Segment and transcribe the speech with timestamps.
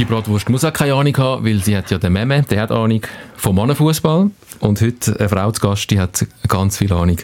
[0.00, 2.72] Die Bratwurst muss auch keine Ahnung haben, weil sie hat ja den Meme, der hat
[2.72, 3.02] Ahnung
[3.36, 4.30] vom Mannenfußball.
[4.60, 7.16] Und heute eine Frau zu Gast, die hat ganz viel Ahnung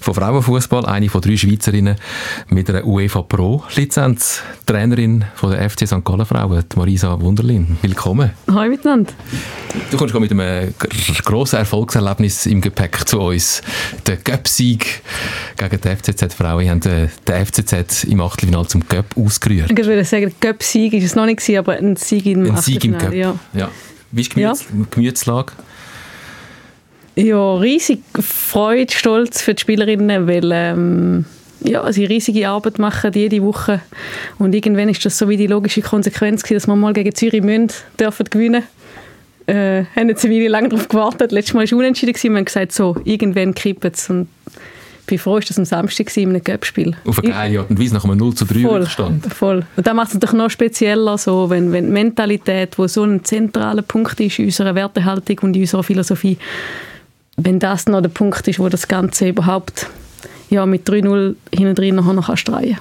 [0.00, 0.86] von Frauenfußball.
[0.86, 1.96] Eine von drei Schweizerinnen
[2.48, 4.42] mit einer UEFA Pro Lizenz.
[4.66, 6.04] Trainerin von der FC St.
[6.04, 7.76] Gallen Frauen, Marisa Wunderlin.
[7.82, 8.30] Willkommen.
[8.48, 9.12] Hallo miteinander.
[9.90, 10.74] Du kommst mit einem
[11.24, 13.62] grossen Erfolgserlebnis im Gepäck zu uns.
[14.06, 15.02] Der Göpp-Sieg
[15.56, 16.60] gegen die FCZ Frauen.
[16.60, 17.10] Wir haben den
[17.46, 19.70] FCZ im Achtelfinale zum Göpp ausgerührt.
[19.70, 22.96] Ich würde sagen, Göpp-Sieg ist es noch nicht, aber ein Sieg im Ein Sieg im
[22.96, 23.12] Göpp.
[23.12, 23.38] Ja.
[23.52, 23.70] ja.
[24.12, 24.86] Wie ist die Gemüts ja.
[24.90, 25.52] Gemütslage?
[27.16, 31.24] Ja, riesig Freude, Stolz für die Spielerinnen, weil ähm,
[31.60, 33.80] ja, sie riesige Arbeit machen jede Woche
[34.38, 37.42] und irgendwann ist das so wie die logische Konsequenz gewesen, dass wir mal gegen Zürich
[37.42, 38.64] müssen, dürfen gewinnen
[39.46, 41.32] äh, haben jetzt eine Weile lang darauf gewartet.
[41.32, 42.12] Letztes Mal war es unentschieden.
[42.12, 42.32] Gewesen.
[42.32, 44.10] Wir haben gesagt, so, irgendwann kippen es.
[44.10, 44.28] Und
[45.06, 46.96] bin froh, dass das am Samstag war, in einem Göppspiel.
[47.04, 49.32] Auf eine geile Art und Weise nach einem 0 zu 3 voll, stand.
[49.32, 49.64] Voll.
[49.76, 53.24] Und das macht es natürlich noch spezieller, so, wenn, wenn die Mentalität, die so ein
[53.24, 56.38] zentraler Punkt ist in unserer Wertehaltung und in unserer Philosophie,
[57.36, 59.86] wenn das noch der Punkt ist, wo das Ganze überhaupt
[60.50, 62.78] ja, mit 3-0 hinten drin noch, noch drehen kann.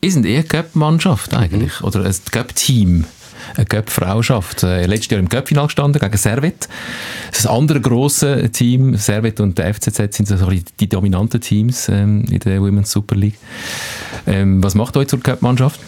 [0.00, 1.86] Ihr seid eher Cup-Mannschaft eigentlich, mhm.
[1.86, 3.04] oder ein Cup-Team
[3.56, 4.62] eine Cup-Frauschaft.
[4.62, 6.68] Äh, letztes Jahr im Cup-Final gestanden gegen Servet.
[7.32, 10.36] Das andere grosse Team, Servet und der FCZ, sind so
[10.80, 13.38] die dominanten Teams ähm, in der Women's Super League.
[14.26, 15.80] Ähm, was macht euch zur Cup-Mannschaft?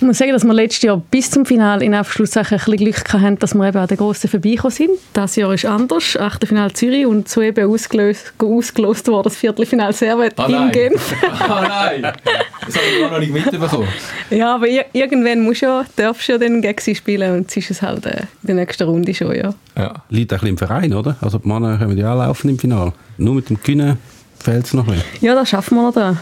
[0.00, 3.12] Ich muss sagen, dass wir letztes Jahr bis zum Finale in Aufschlusssachen ein bisschen Glück
[3.12, 4.90] hatten, dass wir eben an den Grossen vorbeigekommen sind.
[5.12, 6.16] Das Jahr ist anders.
[6.16, 11.14] Achtelfinale Zürich und so eben ausgelöst, ausgelost worden das Viertelfinale Servet oh in Genf.
[11.20, 13.88] oh nein, das habe ich noch nicht mitbekommen.
[14.30, 17.56] Ja, aber irgendwann musst du ja, darfst du ja dann gegen sie spielen und es
[17.56, 19.52] ist es halt äh, in der nächsten Runde schon, ja.
[19.76, 19.94] ja.
[20.10, 21.16] Liegt ein bisschen im Verein, oder?
[21.20, 22.92] Also die Männer können ja auch laufen im Finale.
[23.16, 23.98] Nur mit dem Gewinnen
[24.38, 25.26] fehlt es noch ein bisschen.
[25.26, 26.16] Ja, das schaffen wir noch da.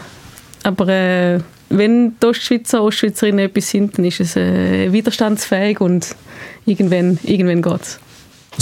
[0.63, 1.39] Aber äh,
[1.69, 6.15] wenn die Ostschweizer, Ostschweizerinnen etwas sind, dann ist es äh, widerstandsfähig und
[6.65, 7.99] irgendwann, irgendwann geht es.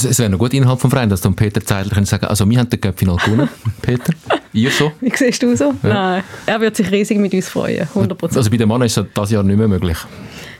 [0.03, 2.69] Es wäre noch gut innerhalb des Vereins, dass du Peter Zeidler sagen also wir haben
[2.69, 3.49] den Cup-Final gewonnen,
[3.81, 4.13] Peter.
[4.51, 4.91] Ihr so?
[4.99, 5.73] Wie siehst du so?
[5.83, 5.89] Ja.
[5.89, 8.35] Nein, er wird sich riesig mit uns freuen, 100%.
[8.35, 9.97] Also bei den Mann ist das Jahr nicht mehr möglich?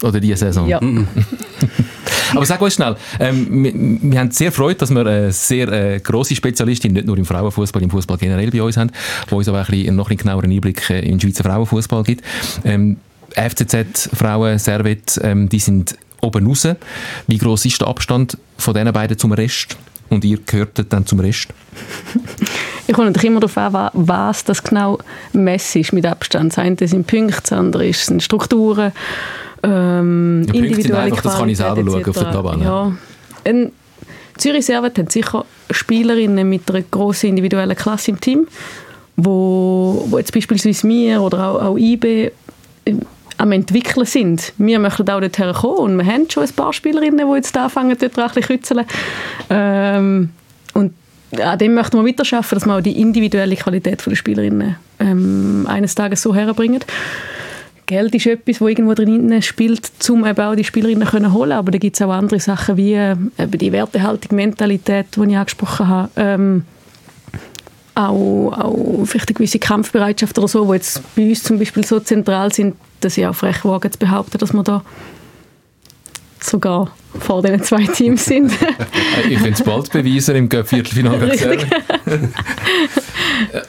[0.03, 0.67] Oder diese Saison?
[0.69, 0.79] Ja.
[2.33, 5.99] Aber sag uns schnell, ähm, wir, wir, haben sehr Freude, dass wir eine sehr äh,
[5.99, 8.91] grosse Spezialistin, nicht nur im Frauenfußball, im Fußball generell bei uns haben,
[9.29, 12.23] die uns aber ein bisschen, noch einen genaueren Einblick äh, in den Schweizer Frauenfußball gibt.
[12.63, 12.97] Ähm,
[13.35, 16.67] FCZ, Frauen, Servet, ähm, die sind oben raus.
[17.27, 19.77] Wie groß ist der Abstand von diesen beiden zum Rest?
[20.09, 21.47] Und ihr gehört dann zum Rest?
[22.87, 24.99] ich komme natürlich immer darauf an, was das genau
[25.33, 26.51] Mess ist mit Abstand.
[26.51, 28.91] Das eine sind Punkte, das andere sind Strukturen
[29.65, 32.63] ähm, ja, individuelle einfach, Das kann ich selber schauen auf der Tabelle.
[32.63, 32.91] Ja.
[33.43, 33.71] Ein
[34.37, 38.47] Zürich Servet hat sicher Spielerinnen mit einer grossen individuellen Klasse im Team,
[39.15, 42.31] wo, wo jetzt beispielsweise mir oder auch, auch IB
[42.85, 42.93] äh,
[43.37, 44.53] am entwickeln sind.
[44.57, 47.95] Wir möchten auch dorthin kommen und wir haben schon ein paar Spielerinnen, die jetzt anfangen,
[47.99, 48.85] dort ein bisschen kützeln.
[49.49, 50.29] Ähm,
[50.73, 50.93] und
[51.41, 55.65] an dem möchten wir weiter arbeiten, dass wir auch die individuelle Qualität der Spielerinnen ähm,
[55.69, 56.81] eines Tages so herbringen.
[57.85, 61.51] Geld ist etwas, das irgendwo drin spielt, um eben auch die Spielerinnen zu holen.
[61.51, 65.37] Aber da gibt es auch andere Sachen wie äh, eben die Wertehaltung, Mentalität, die ich
[65.37, 66.09] angesprochen habe.
[66.15, 66.63] Ähm,
[67.95, 71.99] auch, auch vielleicht eine gewisse Kampfbereitschaft oder so, die jetzt bei uns zum Beispiel so
[71.99, 74.83] zentral sind, dass ich auch frech wage zu behaupten, dass wir da
[76.45, 78.51] sogar vor den zwei Teams sind.
[79.29, 81.37] ich finde es bald beweisen im Viertelfinale.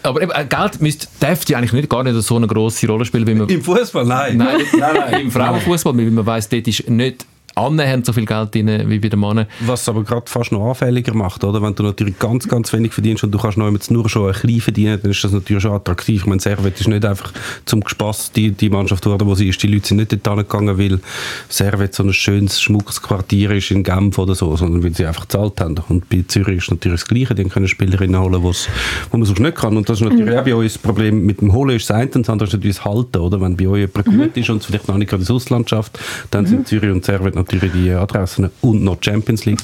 [0.02, 3.26] Aber eben, Geld müsste, darf ja eigentlich nicht, gar nicht so eine grosse Rolle spielen.
[3.26, 4.04] Wie man, Im Fußball?
[4.04, 4.36] Nein.
[4.36, 5.20] Nein, nein, nein.
[5.22, 7.26] Im Frauenfußball, weil man weiß, dort ist nicht
[7.56, 9.46] annähernd so viel Geld drin wie bei den Männern.
[9.60, 11.62] Was aber gerade fast noch anfälliger macht, oder?
[11.62, 14.32] Wenn du natürlich ganz, ganz wenig verdienst und du kannst noch jetzt nur schon ein
[14.32, 16.22] bisschen verdienen, dann ist das natürlich schon attraktiv.
[16.22, 17.32] Ich meine, Servet ist nicht einfach
[17.64, 19.62] zum Spass die, die Mannschaft geworden, wo sie ist.
[19.62, 21.00] Die Leute sind nicht dort gegangen, weil
[21.48, 25.22] Servet so ein schönes, schmuckes Quartier ist in Genf oder so, sondern weil sie einfach
[25.22, 25.76] gezahlt haben.
[25.88, 27.34] Und bei Zürich ist natürlich das Gleiche.
[27.34, 28.68] Die können Spielerinnen holen, wo's,
[29.10, 29.78] wo man sonst nicht kann.
[29.78, 30.38] Und das ist natürlich mhm.
[30.38, 31.24] auch bei uns das Problem.
[31.24, 33.40] Mit dem Holen ist das eine, und das andere ist natürlich das Halten, oder?
[33.40, 34.18] Wenn bei euch jemand mhm.
[34.18, 35.98] gut ist und es vielleicht noch nicht gerade ins Ausland schafft,
[36.30, 36.48] dann mhm.
[36.48, 39.60] sind Zürich und Servet natürlich die Adressen und noch Champions League.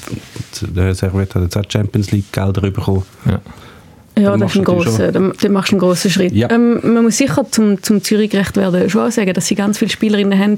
[0.61, 3.03] Der Servet hat jetzt auch Champions League Gelder bekommen.
[3.25, 3.39] Ja.
[4.15, 6.33] Ja, das ist ein grosser, dann, dann machst du einen grossen Schritt.
[6.33, 6.49] Ja.
[6.51, 9.89] Ähm, man muss sicher zum, zum Zürich gerecht werden schon sagen, dass sie ganz viele
[9.89, 10.55] Spielerinnen haben,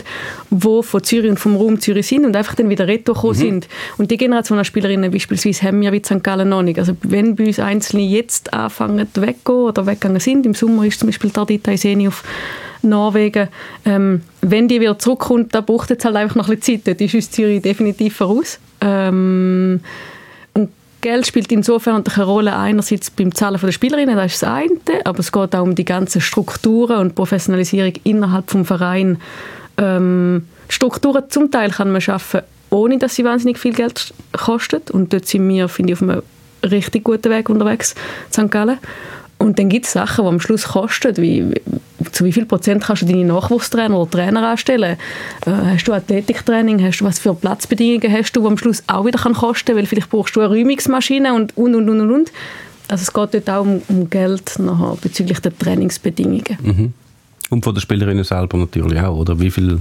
[0.49, 3.33] die von Zürich und vom Raum Zürich sind und einfach dann wieder retour mhm.
[3.33, 3.67] sind.
[3.97, 6.21] Und die Generation an Spielerinnen beispielsweise haben wir wie St.
[6.21, 6.79] Gallen noch nicht.
[6.79, 11.07] Also wenn bei uns Einzelne jetzt anfangen weggehen oder weggegangen sind, im Sommer ist zum
[11.07, 12.23] Beispiel Tardita Iseni auf
[12.85, 13.49] Norwegen.
[13.85, 16.87] Ähm, wenn die wieder zurückkommt, da braucht es halt einfach noch ein bisschen Zeit.
[16.87, 18.59] Dort ist uns Zürich definitiv voraus.
[18.81, 19.81] Ähm,
[20.53, 20.69] und
[21.01, 25.19] Geld spielt insofern eine Rolle einerseits beim Zahlen der Spielerinnen, das ist das eine, aber
[25.19, 29.19] es geht auch um die ganzen Strukturen und Professionalisierung innerhalb des Vereins.
[29.77, 34.91] Ähm, Strukturen zum Teil kann man schaffen, ohne dass sie wahnsinnig viel Geld kostet.
[34.91, 36.21] Und dort sind wir, finde ich, auf einem
[36.63, 37.95] richtig guten Weg unterwegs,
[38.31, 38.49] St.
[38.49, 38.79] Gallen.
[39.37, 41.17] Und dann gibt es Sachen, die am Schluss kosten.
[41.17, 41.53] Wie,
[42.11, 44.97] zu wie viel Prozent kannst du deine Nachwuchstrainer oder Trainer anstellen?
[45.45, 46.83] Äh, hast du Athletiktraining?
[46.83, 49.75] Hast du was für Platzbedingungen hast du, die am Schluss auch wieder kann kosten?
[49.75, 52.31] Weil vielleicht brauchst du eine Räumungsmaschine und und und und und.
[52.87, 56.57] Also es geht dort auch um, um Geld nachher bezüglich der Trainingsbedingungen.
[56.61, 56.93] Mhm.
[57.51, 59.39] Und von den Spielerinnen selber natürlich auch, oder?
[59.39, 59.79] Wie viel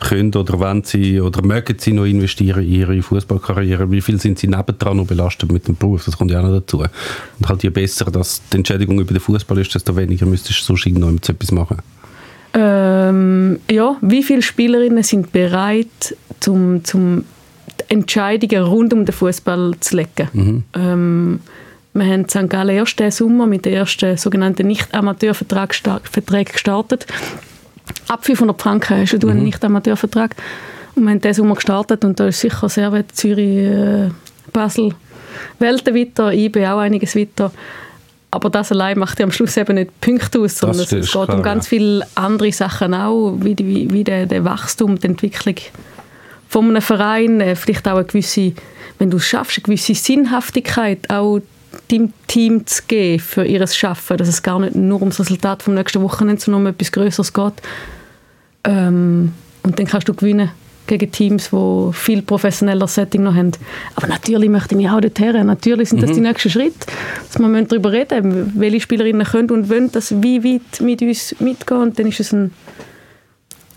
[0.00, 3.90] können oder wollen sie oder mögen sie noch investieren in ihre Fußballkarriere?
[3.90, 6.04] Wie viel sind sie nebendran noch belastet mit dem Beruf?
[6.04, 6.80] Das kommt ja auch noch dazu.
[6.80, 10.76] Und halt je besser dass die Entschädigung über den Fußball ist, desto weniger müsstest du
[10.76, 11.78] sonst noch etwas machen.
[12.52, 17.24] Ähm, ja, wie viele Spielerinnen sind bereit, zum, zum
[17.88, 20.28] Entscheidungen rund um den Fußball zu legen?
[20.32, 20.64] Mhm.
[20.74, 21.40] Ähm,
[21.98, 22.48] wir haben St.
[22.48, 27.06] Gallen erst diesen Sommer mit den ersten sogenannten Nicht-Amateurverträgen gestartet.
[28.08, 29.32] Ab 500 Franken hast du mhm.
[29.32, 30.36] einen Nicht-Amateurvertrag.
[30.94, 34.10] Und wir haben diesen Sommer gestartet und da ist sicher sehr weit Zürich, äh,
[34.52, 34.94] Basel,
[35.58, 37.52] Welten weiter, IB auch einiges weiter.
[38.30, 41.28] Aber das allein macht ja am Schluss eben nicht Punkte aus, sondern es geht klar,
[41.28, 41.68] um ganz ja.
[41.70, 45.56] viele andere Sachen auch, wie, die, wie der, der Wachstum, die Entwicklung
[46.48, 48.52] von einem Verein, äh, vielleicht auch eine gewisse,
[48.98, 51.40] wenn du es schaffst, eine gewisse Sinnhaftigkeit auch
[51.90, 55.74] dem Team zu geben für ihr Schaffen, dass es gar nicht nur ums Resultat vom
[55.74, 57.54] nächsten Wochenende, sondern um etwas Größeres geht.
[58.64, 59.32] Ähm,
[59.62, 60.50] und dann kannst du gewinnen
[60.86, 63.52] gegen Teams, die viel professioneller Setting noch haben.
[63.96, 65.46] Aber natürlich möchte ich auch dorthin.
[65.46, 66.14] Natürlich sind das mhm.
[66.14, 66.86] die nächsten Schritte.
[67.32, 71.80] Dass wir darüber reden welche Spielerinnen können und wollen das wie weit mit uns mitgehen.
[71.80, 72.52] Und dann ist es ein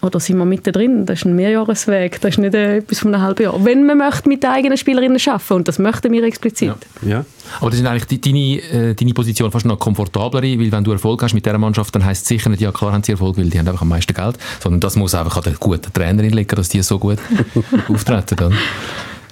[0.02, 1.06] oder sind wir mittendrin?
[1.06, 3.66] Das ist ein Mehrjahresweg, das ist nicht äh, etwas von einem halben Jahr.
[3.66, 6.74] Wenn man möchte mit den eigenen Spielerinnen arbeiten und das möchten wir explizit.
[7.02, 7.10] Ja.
[7.10, 7.26] ja.
[7.60, 10.92] Aber das ist eigentlich die, deine, äh, deine Position fast noch komfortabler, weil wenn du
[10.92, 13.38] Erfolg hast mit dieser Mannschaft, dann heisst es sicher nicht, ja klar haben sie Erfolg,
[13.38, 16.32] weil die haben einfach am meisten Geld, sondern das muss einfach an der guten Trainerin
[16.32, 17.18] liegen, dass die so gut
[17.90, 18.36] auftreten.
[18.38, 18.58] Dann.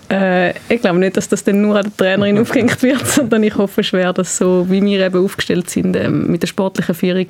[0.10, 3.56] Äh, ich glaube nicht, dass das dann nur an der Trainerin aufgehängt wird, sondern ich
[3.56, 7.28] hoffe schwer, dass so, wie wir eben aufgestellt sind ähm, mit der sportlichen Führung,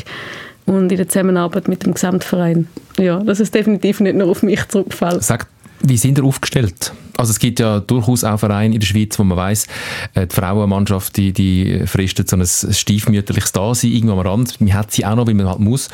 [0.67, 2.67] und in der Zusammenarbeit mit dem Gesamtverein.
[2.99, 5.23] Ja, dass es definitiv nicht nur auf mich zurückfällt.
[5.23, 5.47] Sag,
[5.81, 6.91] wie sind ihr aufgestellt?
[7.17, 9.67] Also es gibt ja durchaus auch Vereine in der Schweiz, wo man weiß,
[10.13, 14.59] äh, die Frauenmannschaft, die, die fristet so ein stiefmütterliches Dasein irgendwo am Rand.
[14.61, 15.89] Man hat sie auch noch, wie man halt muss.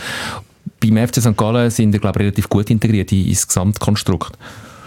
[0.81, 1.37] Beim FC St.
[1.37, 4.33] Gallen sind wir, glaube ich, relativ gut integriert ins Gesamtkonstrukt.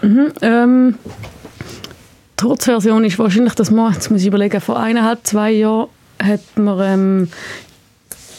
[0.03, 0.94] Mhm, ähm,
[2.38, 5.88] die Kurzversion ist wahrscheinlich, dass man, jetzt muss ich überlegen, vor eineinhalb, zwei Jahren
[6.23, 7.29] hat man ähm,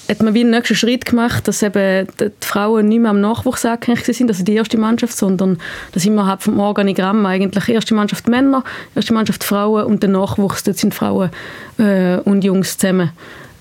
[0.10, 3.66] hat man wie einen nächsten Schritt gemacht, dass eben die Frauen nicht mehr am Nachwuchs
[3.66, 5.60] abhängig sind, also die erste Mannschaft, sondern
[5.92, 8.64] da sind wir halt vom Organigramm eigentlich erste Mannschaft Männer,
[8.96, 11.30] erste Mannschaft Frauen und der Nachwuchs, dort sind Frauen
[11.78, 13.12] äh, und Jungs zusammen.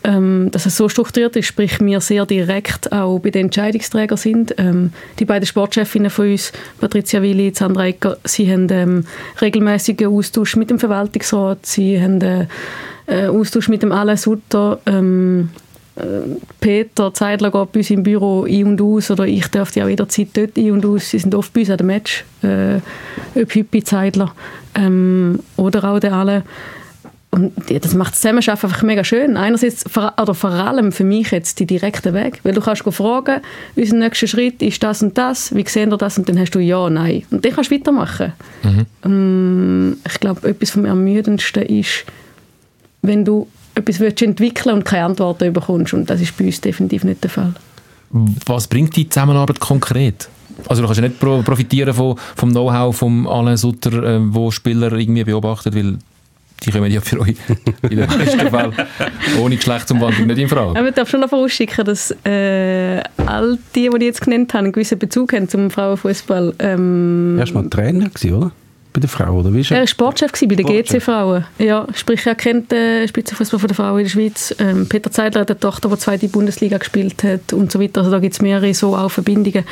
[0.05, 4.55] Ähm, dass es so strukturiert ist, sprich wir sehr direkt auch bei den Entscheidungsträgern sind.
[4.57, 9.05] Ähm, die beiden Sportchefinnen von uns, Patricia Willi, Sandra Ecker, sie haben ähm,
[9.41, 12.47] regelmäßigen Austausch mit dem Verwaltungsrat, sie haben äh,
[13.09, 15.51] äh Austausch mit dem Alain Sutter, ähm,
[16.61, 20.29] Peter Zeidler geht bei uns im Büro ein und aus oder ich dürfte auch jederzeit
[20.35, 21.11] dort ein und aus.
[21.11, 22.81] Sie sind oft bei uns an dem Match, äh,
[23.35, 24.35] ob Hüppi, Zeidler
[24.75, 26.43] ähm, oder auch der alle.
[27.31, 29.37] Und das macht das Zusammenarbeiten einfach mega schön.
[29.37, 32.41] Einerseits, oder vor allem für mich jetzt die direkte Weg.
[32.45, 33.43] Weil du kannst fragen,
[33.75, 36.17] unser nächster Schritt ist das und das, wie sehen wir das?
[36.17, 37.25] Und dann hast du ja, nein.
[37.31, 38.33] Und dann kannst du weitermachen.
[38.63, 38.87] Mhm.
[39.05, 42.07] Ähm, ich glaube, etwas vom Ermüdendsten ist,
[43.03, 45.95] wenn du etwas willst entwickeln und keine Antworten bekommst.
[45.95, 47.55] Und das ist bei uns definitiv nicht der Fall.
[48.47, 50.29] Was bringt die Zusammenarbeit konkret?
[50.69, 54.93] Also du kannst ja nicht profitieren von, vom Know-how von Alain Sutter, äh, wo Spieler
[54.93, 55.99] irgendwie beobachtet, weil
[56.65, 57.37] die kommen ja für euch
[57.83, 58.73] in den meisten Fällen
[59.39, 60.79] ohne Geschlechtsumwandlung nicht in Frage.
[60.79, 64.65] Aber ich darf schon noch vorausschicken, dass äh, all die, die ich jetzt genannt habe,
[64.65, 66.55] einen gewissen Bezug haben zum Frauenfußball.
[66.59, 68.53] Ähm, er war mal Trainer, oder?
[68.97, 69.81] Bei den Frauen, oder wie ist er?
[69.81, 71.45] War Sportchef bei den GC-Frauen.
[71.59, 74.55] Ja, sprich, er kennt den Spitzenfußball der Frauen in der Schweiz.
[74.59, 78.01] Ähm, Peter Zeidler hat eine Tochter, die zweite Bundesliga gespielt hat und so weiter.
[78.01, 79.65] Also da gibt es mehrere so auch Verbindungen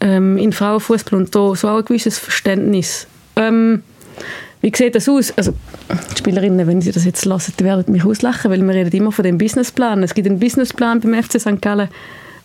[0.00, 3.06] ähm, in Frauenfußball und da so auch ein gewisses Verständnis.
[3.36, 3.82] Ähm,
[4.62, 5.34] wie sieht das aus?
[5.36, 5.52] Also,
[6.12, 9.22] die Spielerinnen, wenn sie das jetzt lassen, werden mich auslachen, weil wir reden immer von
[9.22, 10.02] dem Businessplan.
[10.02, 11.60] Es gibt einen Businessplan beim FC St.
[11.60, 11.88] Gallen,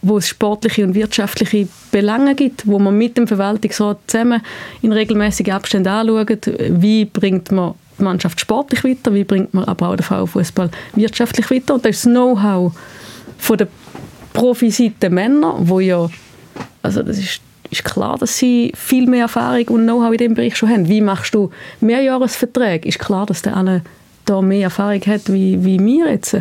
[0.01, 4.41] wo es sportliche und wirtschaftliche Belange gibt, wo man mit dem Verwaltungsrat zusammen
[4.81, 9.89] in regelmäßigen Abständen anschaut, wie bringt man die Mannschaft sportlich weiter, wie bringt man aber
[9.89, 11.75] auch den Frauenfußball wirtschaftlich weiter.
[11.75, 12.74] Und das das Know-how
[13.38, 13.67] von der
[14.34, 16.10] Profiseite Männer, wo ja,
[16.81, 17.41] also das ist
[17.72, 20.89] ist klar, dass sie viel mehr Erfahrung und Know-how in dem Bereich schon haben.
[20.89, 22.88] Wie machst du Mehrjahresverträge?
[22.88, 23.81] Ist klar, dass der eine
[24.25, 26.38] da mehr Erfahrung hat wie, wie wir jetzt.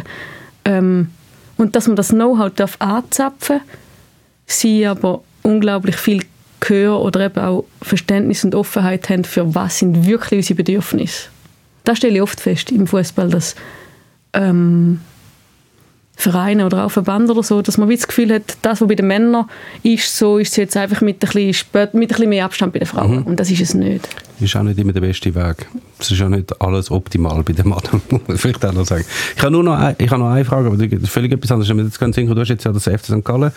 [0.65, 1.11] Ähm,
[1.61, 3.67] und dass man das Know-how anzapfen darf,
[4.47, 6.25] sie aber unglaublich viel
[6.61, 11.29] Gehör oder eben auch Verständnis und Offenheit haben für was sind wirklich unsere Bedürfnisse.
[11.85, 13.55] Das stelle ich oft fest im Fußball, dass
[14.33, 15.01] ähm,
[16.21, 18.95] Vereine oder auch Verbände oder so, dass man wie das Gefühl hat, das, was bei
[18.95, 19.47] den Männern
[19.83, 22.73] ist, so ist es jetzt einfach mit ein bisschen, spät, mit ein bisschen mehr Abstand
[22.73, 23.21] bei den Frauen.
[23.21, 23.23] Mhm.
[23.23, 24.09] Und das ist es nicht.
[24.41, 25.67] Ist auch nicht immer der beste Weg.
[25.99, 29.05] Es ist auch nicht alles optimal bei den Männern, muss man vielleicht auch noch sagen.
[29.37, 31.53] Ich habe nur noch, ein, ich habe noch eine Frage, aber das ist völlig etwas
[31.53, 31.69] anderes.
[31.69, 33.25] Jetzt ganz du hast jetzt ja das FC St.
[33.25, 33.53] Gallen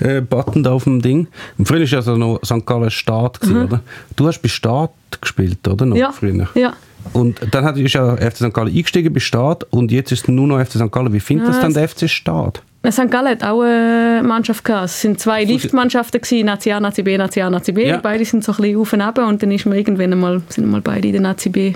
[0.00, 0.22] äh,
[0.56, 1.28] da auf dem Ding.
[1.58, 2.66] Und früher war ja so noch St.
[2.66, 3.64] Gallen Staat, gewesen, mhm.
[3.64, 3.80] oder?
[4.16, 4.90] Du hast bei Staat
[5.20, 5.86] gespielt, oder?
[5.86, 6.10] Noch ja.
[6.10, 6.48] früher.
[6.54, 6.74] Ja.
[7.12, 8.54] Und dann hat, ist ja FC St.
[8.54, 10.90] Gallen eingestiegen bei Start und jetzt ist es nur noch FC St.
[10.90, 11.12] Gallen.
[11.12, 12.62] Wie findet das dann der FC Start?
[12.90, 13.10] St.
[13.10, 14.86] Gallen hat auch eine Mannschaft gehabt.
[14.86, 17.88] Es sind zwei Liftmannschaften gewesen, Nazi A, Nazi B, Nazi A, Nazi B.
[17.88, 17.98] Ja.
[17.98, 20.70] Beide sind so ein bisschen auf und ab und dann ist man irgendwann einmal, sind
[20.70, 21.72] mal beide in der Nazi B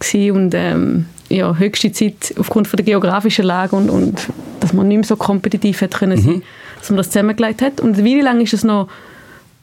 [0.00, 0.36] gewesen.
[0.36, 4.28] und ähm, ja, höchste Zeit aufgrund von der geografischen Lage und, und
[4.60, 6.24] dass man nicht mehr so kompetitiv hätte können mhm.
[6.24, 6.42] sein,
[6.78, 7.80] dass man das zusammengelegt hat.
[7.80, 8.88] Und wie lange ist es noch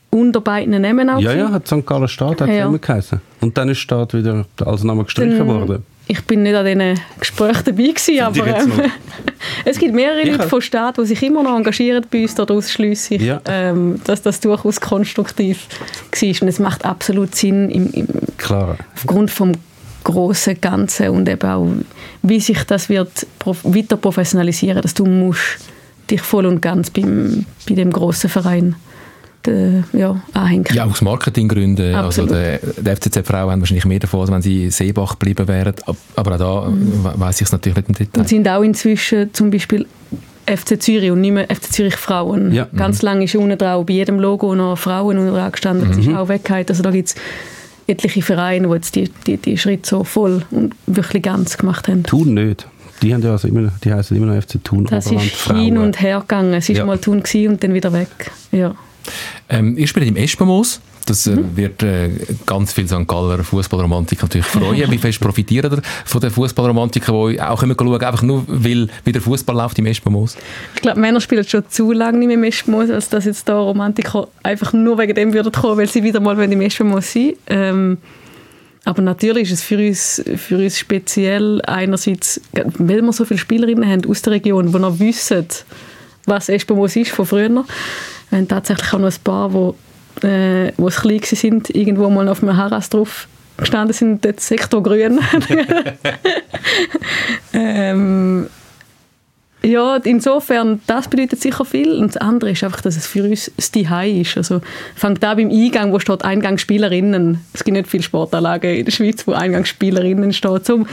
[0.09, 1.19] unter beiden Namen auch.
[1.19, 1.85] Ja, ja, hat St.
[1.85, 2.65] Gallen Staat hat ja.
[2.65, 3.21] immer geheißen.
[3.41, 5.83] Und dann ist Staat wieder als Name gestrichen dann, worden.
[6.07, 8.71] Ich bin nicht an diesen Gesprächen dabei gewesen, aber ähm,
[9.65, 12.71] es gibt mehrere ich Leute von Staat, die sich immer noch engagieren bei uns, daraus
[12.71, 13.39] schließe ich, ja.
[13.45, 15.67] ähm, dass das durchaus konstruktiv
[16.11, 16.41] war.
[16.41, 18.77] Und es macht absolut Sinn im, im Klar.
[18.95, 19.51] aufgrund vom
[20.03, 21.67] großen Ganzen und eben auch,
[22.23, 25.59] wie sich das wird weiter professionalisieren, dass du musst
[26.09, 28.75] dich voll und ganz beim, bei dem großen Verein
[29.49, 30.65] äh, ja, anhängen.
[30.73, 31.95] Ja, aus Marketinggründen.
[31.95, 35.73] Also der, der FCZ-Frauen haben wahrscheinlich mehr davon, als wenn sie Seebach geblieben wären.
[36.15, 37.03] Aber auch da mhm.
[37.03, 38.19] weiß ich es natürlich nicht im Detail.
[38.21, 39.85] Und sind auch inzwischen zum Beispiel
[40.45, 42.51] FC Zürich und nicht mehr FC Zürich Frauen.
[42.53, 42.67] Ja.
[42.75, 43.05] Ganz mhm.
[43.05, 45.87] lange ist unten drauf bei jedem Logo noch Frauen unten gestanden.
[45.87, 46.11] Das mhm.
[46.11, 46.69] ist auch weggehört.
[46.69, 47.15] Also da gibt es
[47.87, 52.03] etliche Vereine, die jetzt die, die, die Schritte so voll und wirklich ganz gemacht haben.
[52.03, 52.67] Tun nicht.
[53.01, 54.85] Die, haben ja also immer, die heißen immer noch FC Thun.
[54.85, 56.53] Das ist hin und her gegangen.
[56.53, 56.85] Es war ja.
[56.85, 58.09] mal Thun und dann wieder weg.
[58.51, 58.75] Ja.
[59.49, 60.81] Ähm, ihr spielt im Espenmoos.
[61.05, 61.57] Das äh, mhm.
[61.57, 62.09] wird äh,
[62.45, 63.07] ganz viel St.
[63.07, 64.91] Galler Fußballromantik natürlich freuen.
[64.91, 69.11] Wie fest profitieren ihr von den Fußballromantikern, die auch immer schauen, einfach nur weil wie
[69.11, 70.37] der Fußball läuft im Espenmoos?
[70.75, 73.57] Ich glaube, Männer spielen schon zu lange nicht mehr im Espenmoos, als dass jetzt da
[73.57, 77.37] Romantiker einfach nur wegen dem würden kommen, weil sie wieder mal im Espenmoos sind.
[77.47, 77.97] Ähm,
[78.85, 83.87] aber natürlich ist es für uns, für uns speziell einerseits, weil wir so viele Spielerinnen
[83.87, 85.45] haben aus der Region, die noch wissen,
[86.25, 87.65] was Espenmoos ist von früher
[88.29, 89.49] wir haben tatsächlich auch noch ein paar,
[90.21, 94.39] die, äh, wo es klein sind, irgendwo mal auf einem Harras drauf gestanden sind, dort
[94.39, 95.19] Sektor Grün.
[97.53, 98.47] ähm,
[99.61, 101.91] ja, insofern, das bedeutet sicher viel.
[101.91, 104.37] Und das andere ist einfach, dass es für uns das Zuhause ist.
[104.37, 104.61] Also,
[104.95, 107.43] fängt da beim Eingang, wo steht Eingangsspielerinnen.
[107.53, 110.65] Es gibt nicht viele Sportanlagen in der Schweiz, wo Eingangsspielerinnen steht.
[110.65, 110.85] So,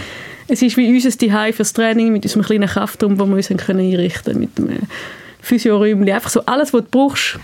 [0.48, 4.24] es ist wie unser Zuhause fürs Training mit unserem kleinen Kraftraum, wo wir uns einrichten
[4.24, 4.70] können, mit dem
[5.46, 7.38] Physioräumchen, einfach so alles, was du brauchst,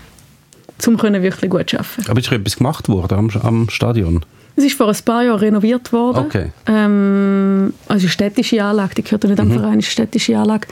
[0.85, 2.09] um wirklich gut zu arbeiten.
[2.09, 4.25] Aber ist etwas gemacht worden am, am Stadion?
[4.55, 6.25] Es ist vor ein paar Jahren renoviert worden.
[6.25, 6.51] Okay.
[6.67, 9.53] Ähm, also eine städtische Anlage, die gehört nicht am mhm.
[9.53, 10.67] Verein, ist eine städtische Anlage.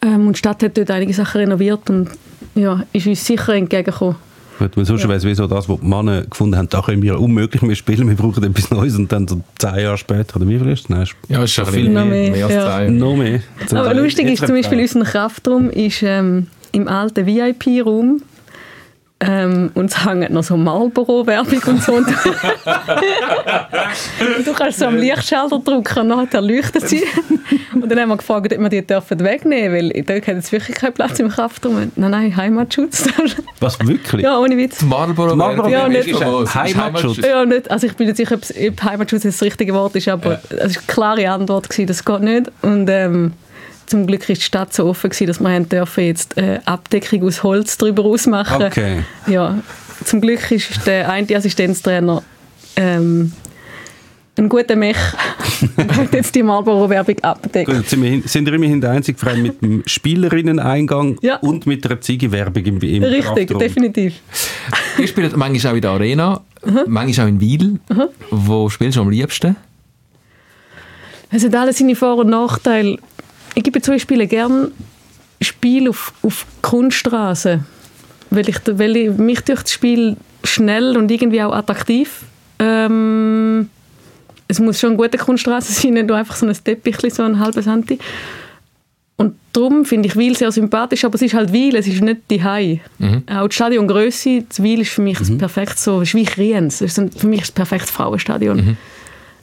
[0.00, 2.08] Ähm, und die Stadt hat dort einige Sachen renoviert und
[2.54, 4.16] ja, ist uns sicher entgegengekommen.
[4.60, 5.08] Gut, weil sonst ja.
[5.08, 8.14] weiss, wieso das, was die Männer gefunden haben, da können wir unmöglich mehr spielen, wir
[8.14, 10.88] brauchen etwas Neues und dann so zehn Jahre später, oder wie viel ist es?
[10.88, 12.78] Nein, ja, ist schon viel mehr, mehr, mehr als ja.
[12.78, 12.98] zehn.
[12.98, 13.40] Noch mehr.
[13.70, 18.22] Aber lustig ist zum Beispiel, unser Kraftraum ist ähm, im alten VIP-Raum
[19.22, 21.92] ähm, und es hängt noch so Marlboro-Werbung und so.
[21.96, 22.06] und
[24.46, 27.04] du kannst so am Lichtschalter drücken und dann leuchtet sie.
[27.74, 30.50] Und dann haben wir gefragt, ob wir die dürfen wegnehmen dürfen, weil dort hat es
[30.52, 31.92] wirklich keinen Platz im Kraftraum.
[31.96, 33.08] Nein, nein, Heimatschutz.
[33.60, 34.22] Was, wirklich?
[34.22, 34.80] Ja, ohne Witz.
[34.80, 36.24] Marlboro, Marlboro ja, nicht, ist
[36.54, 37.18] Heimatschutz?
[37.18, 40.40] Ja, nicht, also ich bin nicht sicher, ob, ob Heimatschutz das richtige Wort ist, aber
[40.48, 40.56] es ja.
[40.56, 42.50] war eine klare Antwort, gewesen, das geht nicht.
[42.62, 43.34] Und ähm,
[43.90, 47.42] zum Glück ist die Stadt so offen gewesen, dass wir dürfen jetzt eine Abdeckung aus
[47.42, 48.62] Holz darüber ausmachen.
[48.62, 49.02] Okay.
[49.26, 49.58] Ja,
[50.04, 52.22] zum Glück ist der eine Assistenztrainer
[52.76, 53.32] ähm,
[54.38, 54.96] ein guter Mech
[55.76, 57.68] hat jetzt die Marlboro-Werbung abgedeckt.
[57.68, 61.36] Gut, sind wir, sind wir immerhin der einzige Verein mit dem Spielerinnen-Eingang ja.
[61.38, 63.58] und mit der Ziege-Werbung im, im Richtig, Kraftraum.
[63.58, 64.14] definitiv.
[64.98, 66.80] Ihr spielt manchmal auch in der Arena, mhm.
[66.86, 67.80] manchmal auch in Wiel.
[67.90, 68.04] Mhm.
[68.30, 69.56] Wo spielst du am liebsten?
[71.30, 72.98] Es hat alles seine Vor- und Nachteile
[73.54, 74.70] ich gebe zum Beispiel gerne
[75.40, 77.64] Spiel auf, auf Kunststraße,
[78.30, 82.24] weil ich, weil ich mich durch das Spiel schnell und irgendwie auch attraktiv
[82.60, 83.70] ähm,
[84.46, 87.38] es muss schon eine gute Kunststraße sein, nicht nur einfach so ein Teppich, so ein
[87.38, 87.98] halbes Senti.
[89.16, 92.22] Und darum finde ich Wiel sehr sympathisch, aber es ist halt Wiel, es ist nicht
[92.30, 92.80] die Hai.
[92.98, 93.22] Mhm.
[93.26, 95.36] Auch die Stadiongröße, das Wiel ist für mich mhm.
[95.36, 98.56] perfekt so, es ist wie Kriens, es ist für mich das perfekte Frauenstadion.
[98.56, 98.76] Mhm.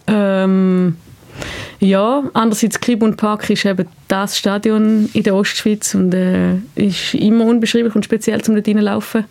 [0.08, 0.96] Ähm,
[1.80, 7.46] Ja, andererseits Kribund Park ist eben das Stadion in der Ostschweiz und äh, ist immer
[7.46, 9.26] unbeschreiblich und speziell zum dort reinlaufen.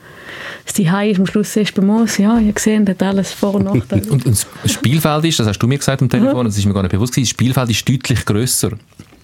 [0.64, 2.18] Das Zuhause ist am Schluss erst beim Moos.
[2.18, 4.02] Ja, ihr gesehen, hat alles Vor- und Nachteile.
[4.10, 6.74] Und, und das Spielfeld ist, das hast du mir gesagt am Telefon, das ist mir
[6.74, 8.70] gar nicht bewusst gewesen, das Spielfeld ist deutlich grösser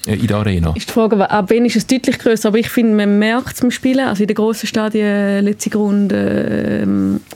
[0.06, 0.72] in der Arena.
[0.76, 3.60] ist die Frage, ab wann ist es deutlich größer, aber ich finde, man merkt es
[3.60, 6.84] beim Spielen, also in den grossen Stadien, Letzigrund, äh,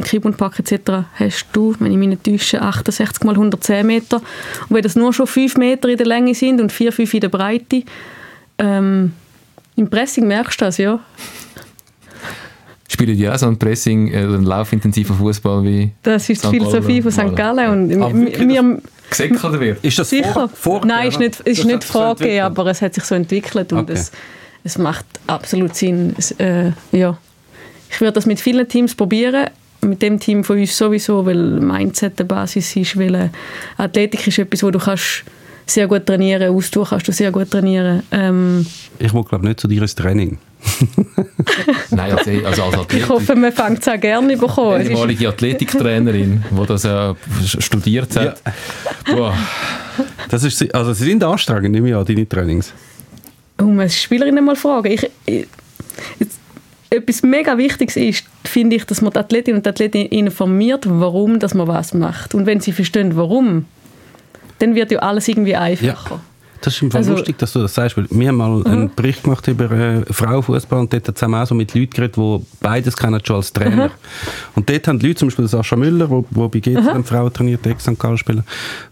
[0.02, 4.16] Kribund Park etc., hast du, wenn ich mich nicht täusche, 68 mal 110 Meter.
[4.16, 7.20] Und wenn das nur schon 5 Meter in der Länge sind und 4, 5 in
[7.20, 7.82] der Breite,
[8.58, 9.12] ähm,
[9.76, 10.98] im Pressing merkst du das, ja.
[12.96, 16.48] Spielen die auch so ein Pressing, äh, einen laufintensiven Fußball wie Das ist die.
[16.48, 17.12] Philosophie von?
[17.12, 17.36] St.
[17.36, 17.90] Gallen.
[17.92, 18.78] Und Aber wir,
[19.10, 19.84] gesäckelt wird?
[19.84, 20.32] Ist das Sicher.
[20.32, 22.58] vor, vor Nein, ist nicht, ist Das nicht so vorgegeben, entwickelt?
[22.58, 23.92] aber es hat sich so entwickelt und Okay.
[23.92, 24.12] es,
[24.64, 26.14] es macht absolut Sinn.
[26.16, 27.18] Es, äh, ja.
[27.90, 29.46] Ich würde das mit vielen Teams probieren,
[29.82, 33.28] mit dem Team von uns sowieso, weil Mindset der Basis ist, weil äh,
[33.76, 35.22] Athletik ist etwas, wo du kannst
[35.66, 38.02] sehr gut trainieren, Ausdauer kannst du sehr gut trainieren.
[38.12, 38.64] Ähm,
[38.98, 40.38] Ich muss glaube nicht zu dir ins Training.
[41.90, 44.80] Nein, also, also als Athlet, ich hoffe, man fängt es auch gerne bekommen.
[44.80, 47.14] Ist, ehemalige Athletiktrainerin, die das ja
[47.58, 48.40] studiert hat.
[49.06, 49.36] Boah.
[50.28, 52.72] Das ist, also sie sind anstrengend, nehme ich an, deine Trainings.
[53.60, 54.92] um eine Spielerin mal fragen.
[54.92, 55.46] Ich, ich,
[56.18, 56.38] jetzt,
[56.90, 61.38] etwas mega Wichtiges ist, finde ich, dass man die Athletin und die Athletin informiert, warum
[61.38, 62.34] dass man was macht.
[62.34, 63.66] Und wenn sie verstehen, warum,
[64.58, 66.20] dann wird ja alles irgendwie einfacher.
[66.60, 68.90] Das ist im Fall Also- lustig, dass du das sagst, weil wir haben mal einen
[68.94, 72.96] Bericht gemacht über äh, Frauenfußball und dort zusammen auch so mit Leuten geredet, die beides
[72.96, 73.90] kennen schon als Trainer.
[74.54, 77.04] Und dort haben die Leute, zum Beispiel Sascha Müller, wo, wo bei GC mhm.
[77.04, 77.98] Frauen trainiert, ex St.
[77.98, 78.42] Gallen spieler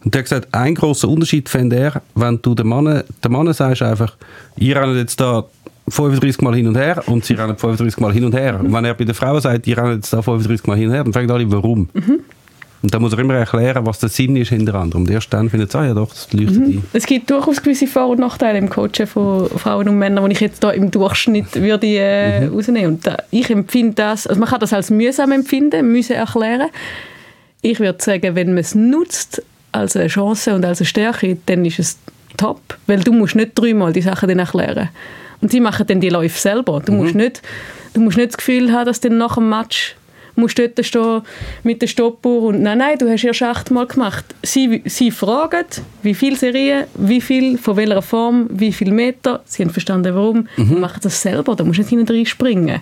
[0.04, 3.52] und der hat gesagt, ein grosser Unterschied fände er, wenn du den Mann, den Mann
[3.52, 4.14] sagst einfach,
[4.56, 5.44] ihr rennt jetzt da
[5.88, 8.58] 35 Mal hin und her und sie rennen 35 Mal hin und her.
[8.60, 10.94] Und wenn er bei den Frauen sagt, ihr rennt jetzt da 35 Mal hin und
[10.94, 11.88] her, dann fragen alle, warum.
[12.84, 15.04] Und dann muss er immer erklären, was der Sinn ist hinter anderem.
[15.04, 16.84] Und erst dann findet er, ah, ja doch, das leuchtet ein.
[16.92, 20.40] Es gibt durchaus gewisse Vor- und Nachteile im Coachen von Frauen und Männern, die ich
[20.40, 22.96] jetzt da im Durchschnitt würde äh, rausnehmen.
[22.96, 26.68] Und da, ich empfinde das, also man kann das als mühsam empfinden, müssen erklären.
[27.62, 29.42] Ich würde sagen, wenn man es nutzt
[29.72, 31.98] als eine Chance und als eine Stärke, dann ist es
[32.36, 34.90] top, weil du musst nicht dreimal die Sachen dann erklären.
[35.40, 36.82] Und sie machen dann die Läufe selber.
[36.84, 37.40] Du, musst nicht,
[37.94, 39.96] du musst nicht das Gefühl haben, dass dann nach dem Match
[40.36, 41.22] musst dort stehen
[41.62, 44.24] mit der Stoppuhr und nein, nein, du hast erst achtmal gemacht.
[44.42, 45.64] Sie, sie fragen,
[46.02, 49.42] wie viele Serien, wie viel, von welcher Form, wie viele Meter.
[49.44, 50.48] Sie haben verstanden, warum.
[50.56, 50.80] Mhm.
[50.80, 52.80] machen das selber, da musst du nicht hinten reinspringen.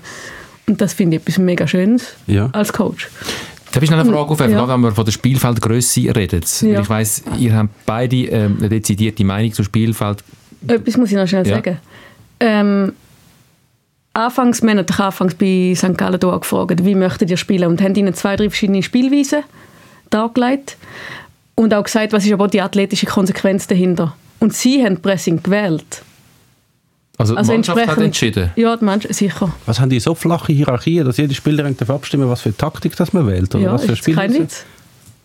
[0.69, 2.49] Und das finde ich etwas mega Schönes Ja.
[2.53, 3.09] als Coach.
[3.73, 4.69] Darf ich noch eine Frage aufwerfen, Ja.
[4.69, 6.43] wenn wir von der Spielfeldgröße reden?
[6.61, 6.81] Ja.
[6.81, 10.23] Ich weiss, ihr habt beide ähm, eine dezidierte Meinung zum Spielfeld.
[10.69, 11.57] Etwas muss ich noch schnell Ja.
[11.57, 11.79] sagen.
[12.39, 12.93] Ähm,
[14.15, 15.97] anfangs, wir haben natürlich anfangs bei St.
[15.97, 19.43] Gallen gefragt, wie möchtet ihr spielen und haben ihnen zwei, drei verschiedene Spielweisen
[20.11, 20.77] dargelegt
[21.55, 24.15] und auch gesagt, was ist aber die athletische Konsequenz dahinter.
[24.41, 26.03] Und sie haben Pressing gewählt.
[27.19, 28.51] Also, Also die Mannschaft hat entsprechend- entschieden.
[28.57, 29.53] Ja, die Mannschaft, sicher.
[29.67, 33.13] Was haben die so flache Hierarchien, dass jeder Spielerin darf abstimmen was für Taktik das
[33.13, 33.55] man wählt?
[33.55, 34.33] Oder Ja, was für ist kein?
[34.35, 34.65] Witz.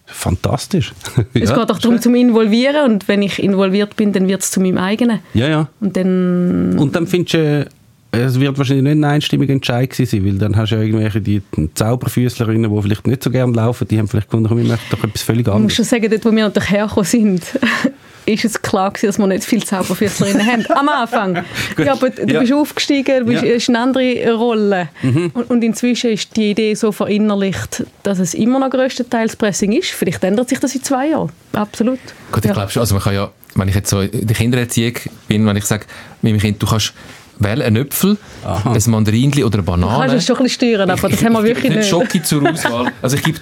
[0.05, 0.93] Fantastisch.
[1.33, 1.55] Es ja.
[1.57, 4.77] geht auch darum, zum Involvieren und wenn ich involviert bin, dann wird es zu meinem
[4.77, 5.19] eigenen.
[5.33, 5.69] Ja, ja.
[5.81, 7.65] Und dann Und dann findest du, äh,
[8.11, 11.21] es wird wahrscheinlich nicht ein einstimmiger Entscheid gewesen sein, weil dann hast du ja irgendwelche
[11.21, 11.41] die
[11.75, 15.03] Zauberfüßlerinnen, die vielleicht nicht so gerne laufen, die haben vielleicht gefunden, komm, ich möchte doch
[15.03, 15.75] etwas völlig Ich muss anderes.
[15.75, 17.43] schon sagen, dort, wo wir natürlich hergekommen sind,
[18.25, 20.65] ist es klar gewesen, dass wir nicht viele Zauberfüßlerinnen haben.
[20.71, 21.43] Am Anfang.
[21.77, 22.39] Ja, aber du Ja.
[22.41, 23.49] bist aufgestiegen, du bist, Ja.
[23.49, 23.55] Mhm.
[23.55, 24.89] es ist eine andere Rolle.
[25.33, 29.89] Und, und inzwischen ist die Idee so verinnerlicht, dass es immer noch größtenteils Pressing ist.
[29.91, 31.29] Vielleicht ändert sich das in zwei Jahren.
[31.53, 31.99] Absolut.
[32.31, 32.53] Gut, ich Ja.
[32.53, 34.93] glaube schon, also man kann ja, wenn ich jetzt so in der Kindererziehung
[35.27, 35.85] bin, wenn ich sage,
[36.21, 36.93] mit meinem Kind, du kannst
[37.39, 40.13] wählen einen Äpfel, ein Mandarinli oder eine Du kannst Banane.
[40.15, 41.89] es schon ein bisschen steuern, aber das haben wir ich wirklich gebe nicht nicht.
[41.89, 42.91] Schoki zur Auswahl.
[43.01, 43.39] Also ich gebe,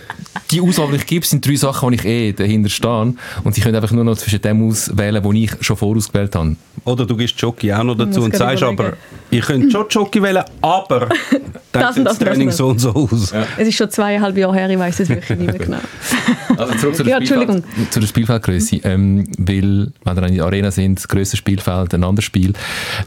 [0.52, 3.14] die Auswahl, die ich gebe, sind drei Sachen, die ich eh dahinter stehe.
[3.44, 6.56] Und sie können einfach nur noch zwischen dem auswählen, wo ich schon vorausgewählt habe.
[6.84, 8.80] Oder du gibst Jockey auch noch dazu und sagst überlegen.
[8.80, 8.94] aber,
[9.32, 11.10] ihr könnt schon Jockey wählen, aber
[11.72, 13.34] dann Das sieht das Training so und so aus.
[13.58, 15.78] Es ist schon zweieinhalb Jahre her, ich weiß es wirklich nicht mehr genau.
[16.58, 17.92] Also zurück zu der, Ja, Spielfeld, Entschuldigung.
[17.92, 18.76] zu der Spielfeldgröße.
[18.84, 22.54] Ähm, weil, wenn wir in der Arena sind, das grösste Spielfeld, ein anderes Spiel.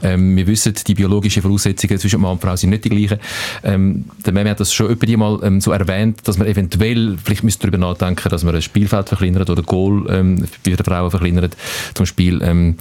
[0.03, 3.19] Ähm, wir wissen, die biologischen Voraussetzungen zwischen Mann und Frau sind nicht die gleichen.
[3.63, 7.43] Ähm, der Meme hat das schon öppe mal ähm, so erwähnt, dass man eventuell, vielleicht
[7.43, 11.55] müsste darüber nachdenken, dass man ein Spielfeld verkleinert oder Goal ähm, bei den Frauen verkleinert,
[11.93, 12.75] zum Spiel ähm,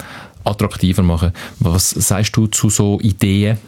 [0.44, 1.32] attraktiver machen.
[1.60, 3.58] Was sagst du zu so Ideen?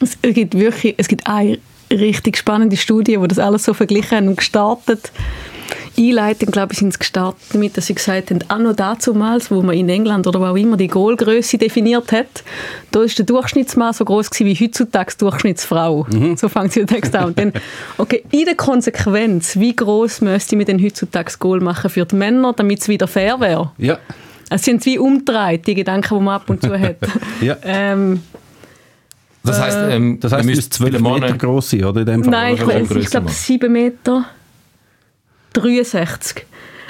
[0.00, 1.58] Es gibt wirklich, es gibt eine
[1.90, 5.12] richtig spannende Studie, wo das alles so verglichen haben und gestartet
[5.98, 9.62] Einleitung, glaube ich, sind sie gestartet damit, dass sie gesagt haben, auch noch dazumals, wo
[9.62, 12.44] man in England oder wo auch immer die Goalgröße definiert hat,
[12.90, 16.06] da ist der Durchschnittsmann so groß wie heutzutage die Durchschnittsfrau.
[16.10, 16.36] Mhm.
[16.36, 17.26] So fängt sie den Text an.
[17.26, 17.52] Und dann,
[17.98, 22.52] okay, in der Konsequenz, wie groß müsste man denn heutzutage Goal machen für die Männer,
[22.52, 23.72] damit es wieder fair wäre?
[23.78, 23.98] Ja.
[24.48, 26.98] Es sind wie umgedreht, die Gedanken, die man ab und zu hat.
[27.40, 27.56] ja.
[27.62, 28.22] Ähm,
[29.42, 32.00] das heißt, ähm, das heißt, du müsst 12 Meter groß sein, oder?
[32.00, 34.26] In dem Fall, Nein, ich, ich, ich glaube 7 Meter
[35.56, 36.46] 63.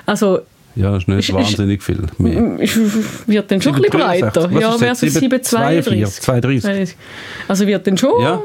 [0.06, 0.40] Also,
[0.76, 2.58] ja, das ist nicht ist, wahnsinnig viel mehr.
[3.26, 4.50] Wird dann schon ein bisschen breiter.
[4.52, 6.20] Ja, versus 732.
[6.20, 6.96] 32.
[7.48, 8.40] Also wird dann schon ja.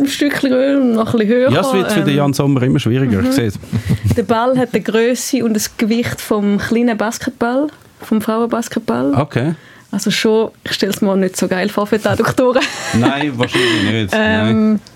[0.00, 1.50] ein Stückchen noch ein bisschen höher.
[1.52, 3.52] Ja, es wird für den Jan Sommer immer schwieriger, mhm.
[4.16, 7.68] Der Ball hat die Größe und das Gewicht vom kleinen Basketball,
[8.00, 9.14] vom Frauenbasketball.
[9.14, 9.54] Okay.
[9.92, 12.62] Also schon, ich stelle es mir nicht so geil vor für die Adduktoren.
[12.98, 14.10] Nein, wahrscheinlich nicht.
[14.16, 14.95] ähm, das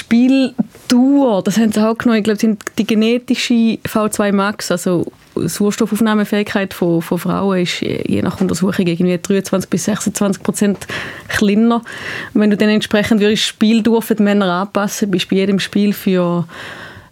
[0.00, 5.48] Spieldauer, das haben sie auch genommen, ich glaube, sind die genetische V2 Max, also die
[5.48, 10.86] Sauerstoffaufnahmefähigkeit von, von Frauen ist je nach Untersuchung irgendwie 23 bis 26 Prozent
[11.28, 11.82] kleiner.
[12.34, 15.92] Wenn du dann entsprechend würdest Spieldauer für die Männer anpassen, bist du bei jedem Spiel
[15.92, 16.46] für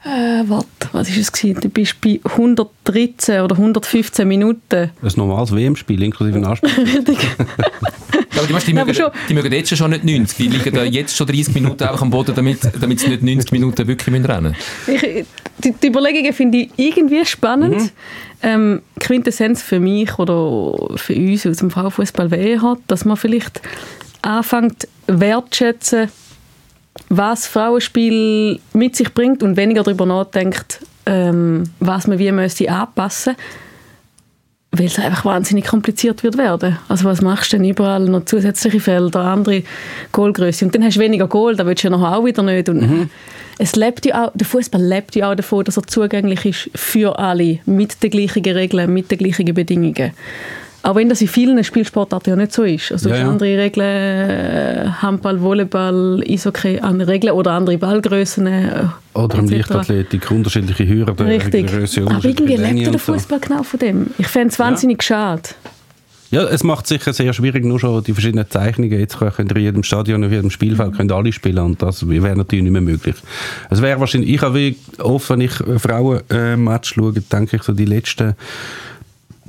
[0.09, 1.61] äh, warte, was ist es gewesen?
[1.61, 4.91] Du bist bei 113 oder 115 Minuten.
[5.03, 6.71] Ein normales WM-Spiel, inklusive Nachspiel.
[8.39, 8.95] Aber die, die, mögen,
[9.29, 10.37] die mögen jetzt schon nicht 90.
[10.37, 13.53] Die liegen da jetzt schon 30 Minuten einfach am Boden, damit, damit sie nicht 90
[13.53, 14.55] Minuten wirklich rennen
[14.87, 15.27] müssen.
[15.65, 17.77] Die, die Überlegungen finde ich irgendwie spannend.
[17.77, 17.91] Mhm.
[18.41, 23.61] Ähm, Quintessenz für mich oder für uns aus dem Frauenfußball wäre, dass man vielleicht
[24.23, 26.09] anfängt wertschätzen,
[27.09, 33.37] was Frauenspiel mit sich bringt und weniger darüber nachdenkt, ähm, was man wie müsste anpassen
[34.71, 36.79] weil es einfach wahnsinnig kompliziert wird werden.
[36.89, 39.63] Also was machst du denn überall noch zusätzliche Felder, andere
[40.13, 42.69] Goalgröße und dann hast du weniger Goal, da willst du ja noch auch wieder nicht
[42.69, 43.11] und mhm.
[43.59, 47.19] es lebt ja auch, der Fußball lebt ja auch davon, dass er zugänglich ist für
[47.19, 50.13] alle, mit den gleichen Regeln, mit den gleichen Bedingungen.
[50.83, 52.93] Auch wenn das in vielen Spielsportarten ja nicht so ist.
[52.93, 53.29] Also ja, ja.
[53.29, 58.47] andere Regeln, äh, Handball, Volleyball, Eishockey, andere Regeln oder andere Ballgrößen.
[58.47, 61.67] Äh, oder im Leichtathletik, unterschiedliche Hürden, Richtig.
[61.67, 64.07] Größe, Aber irgendwie lebt der Fußball genau von dem.
[64.19, 65.07] Ich fände es wahnsinnig ja.
[65.07, 65.49] schade.
[66.31, 69.01] Ja, es macht sicher sehr schwierig, nur schon die verschiedenen Zeichnungen.
[69.01, 72.65] Jetzt können in jedem Stadion, in jedem Spielfeld können alle spielen und das wäre natürlich
[72.65, 73.17] nicht mehr möglich.
[73.71, 78.35] Es wäre wahrscheinlich, ich habe oft, wenn ich Frauen-Match schaue, denke ich so die letzten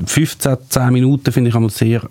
[0.05, 2.01] 15, 10 Minuten finde ich einmal sehr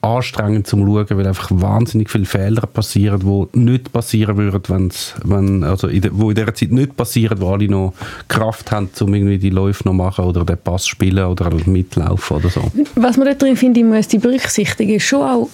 [0.00, 3.20] anstrengend zum Schauen, weil einfach wahnsinnig viele Fehler passieren,
[3.52, 7.40] die nicht passieren würden, wenn's, wenn, also in de, wo in dieser Zeit nicht passieren,
[7.40, 7.94] wo alle noch
[8.28, 12.48] Kraft haben, um irgendwie die Läufe noch machen oder den Pass spielen oder mitlaufen oder
[12.48, 12.70] so.
[12.94, 15.48] Was man dort drin finde, ich muss die berücksichtigen, ist schon auch,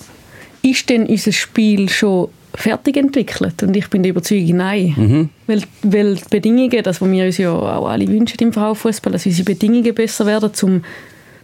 [0.63, 3.63] ist denn unser Spiel schon fertig entwickelt?
[3.63, 4.95] Und ich bin der Überzeugung, nein.
[4.97, 5.29] Mhm.
[5.47, 9.25] Weil, weil die Bedingungen, das, was wir uns ja auch alle wünschen im Frauenfußball, dass
[9.25, 10.83] unsere Bedingungen besser werden, um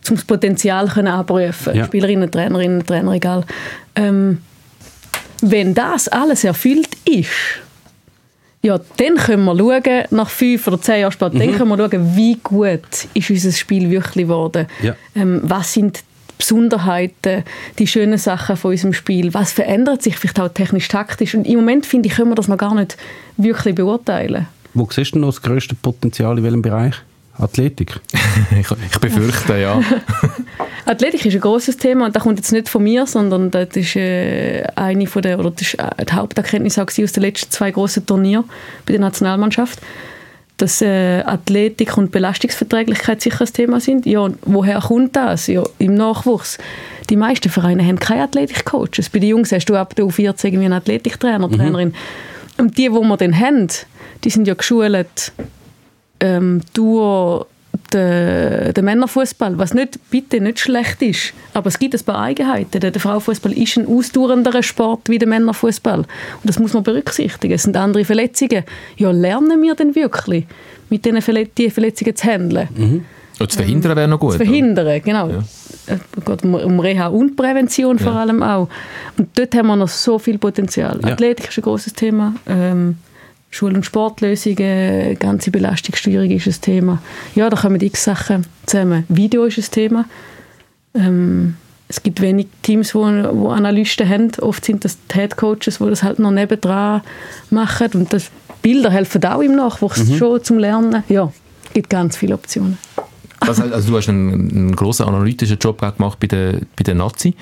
[0.09, 1.85] um das Potenzial können abrufen ja.
[1.85, 3.45] Spielerinnen, Trainerinnen, Trainer, egal.
[3.95, 4.39] Ähm,
[5.41, 7.29] wenn das alles erfüllt ist,
[8.63, 11.39] ja, dann können wir schauen, nach fünf oder zehn Jahren später, mhm.
[11.39, 14.67] dann können wir schauen, wie gut ist unser Spiel wirklich geworden.
[14.83, 14.97] Ja.
[15.15, 16.03] Ähm, was sind die
[16.39, 17.45] Besonderheiten,
[17.79, 21.35] die schönen Sachen von unserem Spiel, was verändert sich vielleicht auch technisch-taktisch.
[21.35, 22.97] Und im Moment, finde ich, können wir das noch gar nicht
[23.37, 24.47] wirklich beurteilen.
[24.75, 26.95] Wo siehst du noch das grösste Potenzial in welchem Bereich?
[27.39, 28.01] Athletik?
[28.51, 29.81] ich, ich, befürchte, ja.
[30.85, 33.97] Athletik ist ein großes Thema und das kommt jetzt nicht von mir, sondern das ist
[33.97, 37.71] äh, eine von der, oder das ist äh, die Haupterkenntnis auch aus den letzten zwei
[37.71, 38.45] großen Turnieren
[38.87, 39.81] bei der Nationalmannschaft,
[40.57, 44.07] dass äh, Athletik und Belastungsverträglichkeit sicher ein Thema sind.
[44.07, 45.47] Ja, woher kommt das?
[45.47, 46.59] Ja, im Nachwuchs.
[47.11, 49.09] Die meisten Vereine haben keine Athletikcoaches.
[49.11, 51.89] Bei den Jungs hast du ab der U14 irgendwie einen Athletiktrainer, Trainerin.
[51.89, 51.95] Mhm.
[52.59, 53.69] Und die, die wir dann haben,
[54.25, 55.33] die sind ja geschult
[56.21, 57.47] ähm, durch
[57.93, 62.81] den, den Männerfußball, was nicht, bitte nicht schlecht ist, aber es gibt ein paar Eigenheiten.
[62.81, 66.09] Der, Frauenfußball ist ein ausdauernderer Sport wie der Männerfußball und
[66.45, 67.55] das muss man berücksichtigen.
[67.55, 68.65] Es sind andere Verletzungen.
[68.97, 70.47] Ja, lernen wir denn wirklich,
[70.91, 72.69] mit diesen Verletzungen zu handeln?
[72.77, 73.05] Mhm.
[73.39, 74.33] Und zu verhindern wäre noch gut.
[74.33, 75.01] Zu verhindern, oder?
[75.01, 75.29] genau.
[75.29, 75.45] Ja.
[75.87, 78.03] Es geht um, um Reha und Prävention ja.
[78.03, 78.69] vor allem auch.
[79.17, 80.99] Und dort haben wir noch so viel Potenzial.
[81.03, 81.13] Ja.
[81.13, 82.35] Athletik ist ein großes Thema.
[82.49, 82.97] Ähm,
[83.51, 87.03] Schul- und Sportlösungen, ganze Belastungssteuerung ist ein Thema.
[87.35, 89.05] Ja, da kommen x Sachen zusammen.
[89.09, 90.05] Video ist ein Thema.
[90.95, 91.57] Ähm,
[91.89, 94.31] es gibt wenig Teams, wo, wo Analysten haben.
[94.41, 97.01] Oft sind das die Headcoaches, die das halt noch nebendran
[97.51, 97.89] machen.
[97.95, 98.31] Und das
[98.61, 100.17] Bilder helfen auch im Nachwuchs mhm.
[100.17, 101.03] schon zum Lernen.
[101.09, 101.33] Ja,
[101.65, 102.77] es gibt ganz viele Optionen.
[103.41, 107.35] Das, also du hast einen, einen grossen analytischen Job gemacht bei der, bei der Nazi.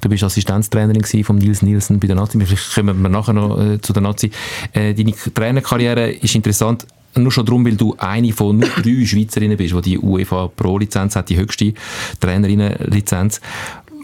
[0.00, 2.38] Du bist Assistenztrainerin von Nils Nielsen bei der Nazi.
[2.40, 4.30] Vielleicht kommen wir nachher noch äh, zu der Nazi.
[4.72, 9.56] Äh, deine Trainerkarriere ist interessant nur schon darum, weil du eine von nur drei Schweizerinnen
[9.56, 11.72] bist, die die UEFA Pro-Lizenz hat, die höchste
[12.20, 13.40] Trainerinnenlizenz.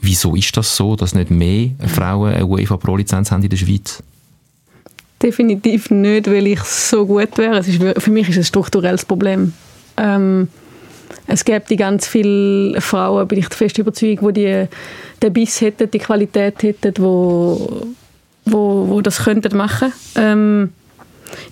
[0.02, 4.02] Wieso ist das so, dass nicht mehr Frauen eine UEFA Pro-Lizenz haben in der Schweiz?
[5.22, 7.58] Definitiv nicht, weil ich so gut wäre.
[7.58, 9.52] Es ist, für mich ist es ein strukturelles Problem.
[9.98, 10.48] Ähm,
[11.32, 14.66] es gibt ganz viele Frauen, bin ich der festen Überzeugung, die, die
[15.22, 17.86] den Biss hätten, die Qualität hätten, wo,
[18.46, 19.92] wo, wo das könnten machen.
[20.16, 20.70] Ähm,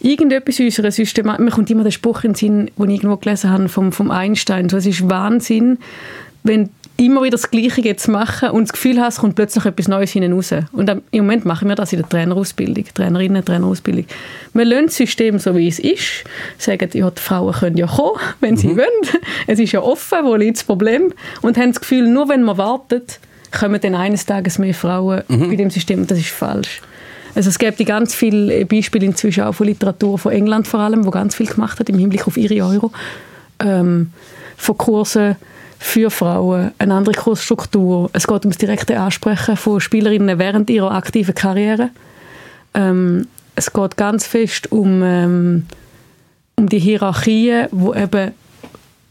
[0.01, 3.19] irgendetwas in unserer System, mir kommt immer der Spruch in den Sinn, den ich irgendwo
[3.19, 5.79] gelesen habe, vom, vom Einstein, so, es ist Wahnsinn,
[6.43, 10.11] wenn immer wieder das Gleiche jetzt machen und das Gefühl hast, kommt plötzlich etwas Neues
[10.11, 10.53] hinein raus.
[10.73, 14.05] Und im Moment machen wir das in der Trainerausbildung, Trainerinnen, Trainerausbildung.
[14.53, 16.25] Wir lassen das System so, wie es ist,
[16.59, 18.79] sagen, ja, die Frauen können ja kommen, wenn sie mhm.
[18.79, 19.23] wollen.
[19.47, 21.13] Es ist ja offen, wo liegt das Problem?
[21.41, 23.21] Und haben das Gefühl, nur wenn man wartet,
[23.57, 25.51] kommen dann eines Tages mehr Frauen mhm.
[25.51, 26.01] bei dem System.
[26.01, 26.83] Und das ist falsch.
[27.37, 31.11] Also es gibt ganz viele Beispiele inzwischen auch von Literatur, von England vor allem, wo
[31.11, 32.91] ganz viel gemacht hat im Hinblick auf ihre Euro.
[33.61, 34.11] Ähm,
[34.57, 35.37] von Kursen,
[35.79, 38.11] für Frauen, eine andere Kursstruktur.
[38.13, 41.91] Es geht um das direkte Ansprechen von Spielerinnen während ihrer aktiven Karriere.
[42.75, 45.67] Ähm, es geht ganz fest um, ähm,
[46.57, 48.33] um die Hierarchien, wo eben,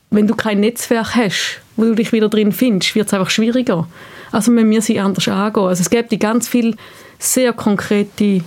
[0.10, 3.88] wenn du kein Netzwerk hast, wo du dich wieder drin findest, wird es einfach schwieriger.
[4.32, 5.64] Also müssen wir sie anders angehen.
[5.64, 6.76] Also es gibt ganz viele
[7.20, 8.42] sehr konkrete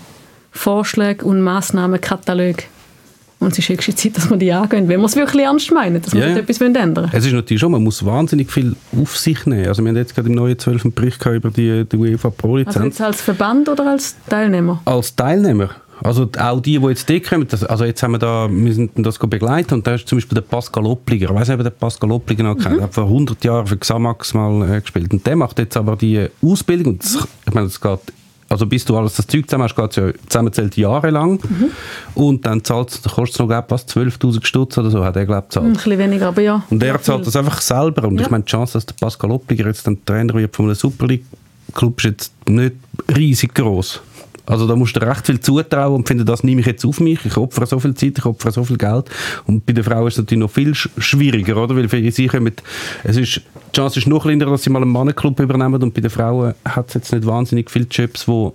[0.53, 2.65] Vorschläge und Massnahmenkataloge,
[3.41, 6.01] und es ist höchste Zeit, dass wir die angehen, wenn wir es wirklich ernst meinen,
[6.01, 7.11] dass wir ja, etwas ändern wollen.
[7.13, 9.67] Es ist natürlich schon, man muss wahnsinnig viel auf sich nehmen.
[9.67, 10.95] Also wir haben jetzt gerade im neuen 12.
[10.95, 12.77] Bericht über die, die UEFA Pro-Lizenz.
[12.77, 14.83] Also jetzt als Verband oder als Teilnehmer?
[14.85, 15.71] Als Teilnehmer.
[16.03, 18.93] Also auch die, die jetzt dort kommen, das, also jetzt haben wir da, wir sind
[18.97, 21.71] das begleiten und da ist zum Beispiel der Pascal Oppliger, ich weiß nicht, ob der
[21.71, 22.83] Pascal Oppliger noch kennt, mhm.
[22.83, 26.27] hat vor 100 Jahren für Xamax mal äh, gespielt und der macht jetzt aber die
[26.43, 28.01] Ausbildung, und das, ich meine, das geht
[28.51, 31.35] also bis du alles das Zeug zusammen hast, geht es ja zusammenzählt jahrelang.
[31.35, 31.71] Mhm.
[32.15, 35.47] Und dann zahlst, kostet es noch, glaub, was, 12'000 Stutz oder so, hat er, glaube
[35.49, 36.65] ich, Ein bisschen weniger, aber ja.
[36.69, 38.09] Und er zahlt das einfach selber.
[38.09, 38.25] Und ja.
[38.25, 41.07] ich meine, die Chance, dass der Pascal Oppiger jetzt dann Trainer wird von einem Super
[41.07, 41.25] League
[41.73, 42.75] Club, ist jetzt nicht
[43.17, 44.01] riesig groß.
[44.47, 47.25] Also da musst du recht viel zutrauen und finde, das nehme ich jetzt auf mich.
[47.25, 49.09] Ich opfere so viel Zeit, ich opfere so viel Geld.
[49.47, 51.77] Und bei den Frauen ist es natürlich noch viel schwieriger, oder?
[51.77, 52.53] Weil für sie kommen,
[53.05, 56.01] es ist, die Chance ist noch kleiner, dass sie mal einen Mannenclub übernehmen und bei
[56.01, 58.55] den Frauen hat es jetzt nicht wahnsinnig viele Jobs, wo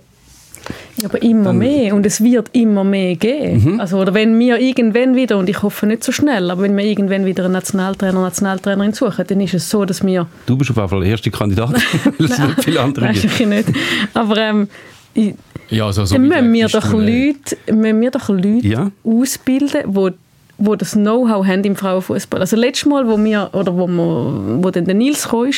[1.00, 3.74] ja, aber immer mehr und es wird immer mehr geben.
[3.74, 3.80] Mhm.
[3.80, 6.84] Also, oder wenn wir irgendwann wieder, und ich hoffe nicht so schnell, aber wenn wir
[6.84, 10.26] irgendwann wieder einen Nationaltrainer, Nationaltrainerin suchen, dann ist es so, dass wir...
[10.46, 11.70] Du bist auf jeden Fall der erste Kandidat,
[12.18, 13.40] weil es nicht viele andere gibt.
[13.40, 13.68] Nein, nicht.
[14.14, 14.68] Aber ähm,
[15.14, 15.34] ich,
[15.68, 18.90] ja, also, so dann müssen wir, doch Leute, müssen wir doch Leute ja.
[19.04, 20.12] ausbilden, die
[20.58, 22.40] wo das Know-how haben im Frauenfußball.
[22.40, 25.50] Also letztes Mal, wo wir oder wo, wir, wo dann der Nils kam,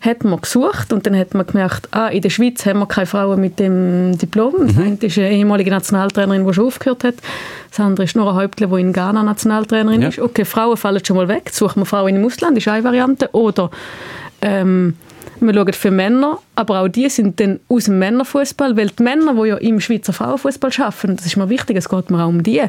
[0.00, 3.06] hat man gesucht und dann hat man gemerkt, ah, in der Schweiz haben wir keine
[3.06, 4.54] Frauen mit dem Diplom.
[4.66, 4.82] Das mhm.
[4.82, 7.14] eine ist eine ehemalige Nationaltrainerin, die schon aufgehört hat.
[7.70, 10.08] Das andere ist Nora Häuptle, die in Ghana Nationaltrainerin ja.
[10.08, 10.18] ist.
[10.18, 11.48] Okay, Frauen fallen schon mal weg.
[11.50, 13.30] Suchen wir Frauen im Ausland, ist eine Variante.
[13.32, 13.70] Oder
[14.42, 14.94] ähm,
[15.40, 19.34] wir schauen für Männer, aber auch die sind dann aus dem Männerfußball, weil die Männer,
[19.34, 22.42] die ja im Schweizer Frauenfußball arbeiten, das ist mir wichtig, es geht mir auch um
[22.42, 22.62] die,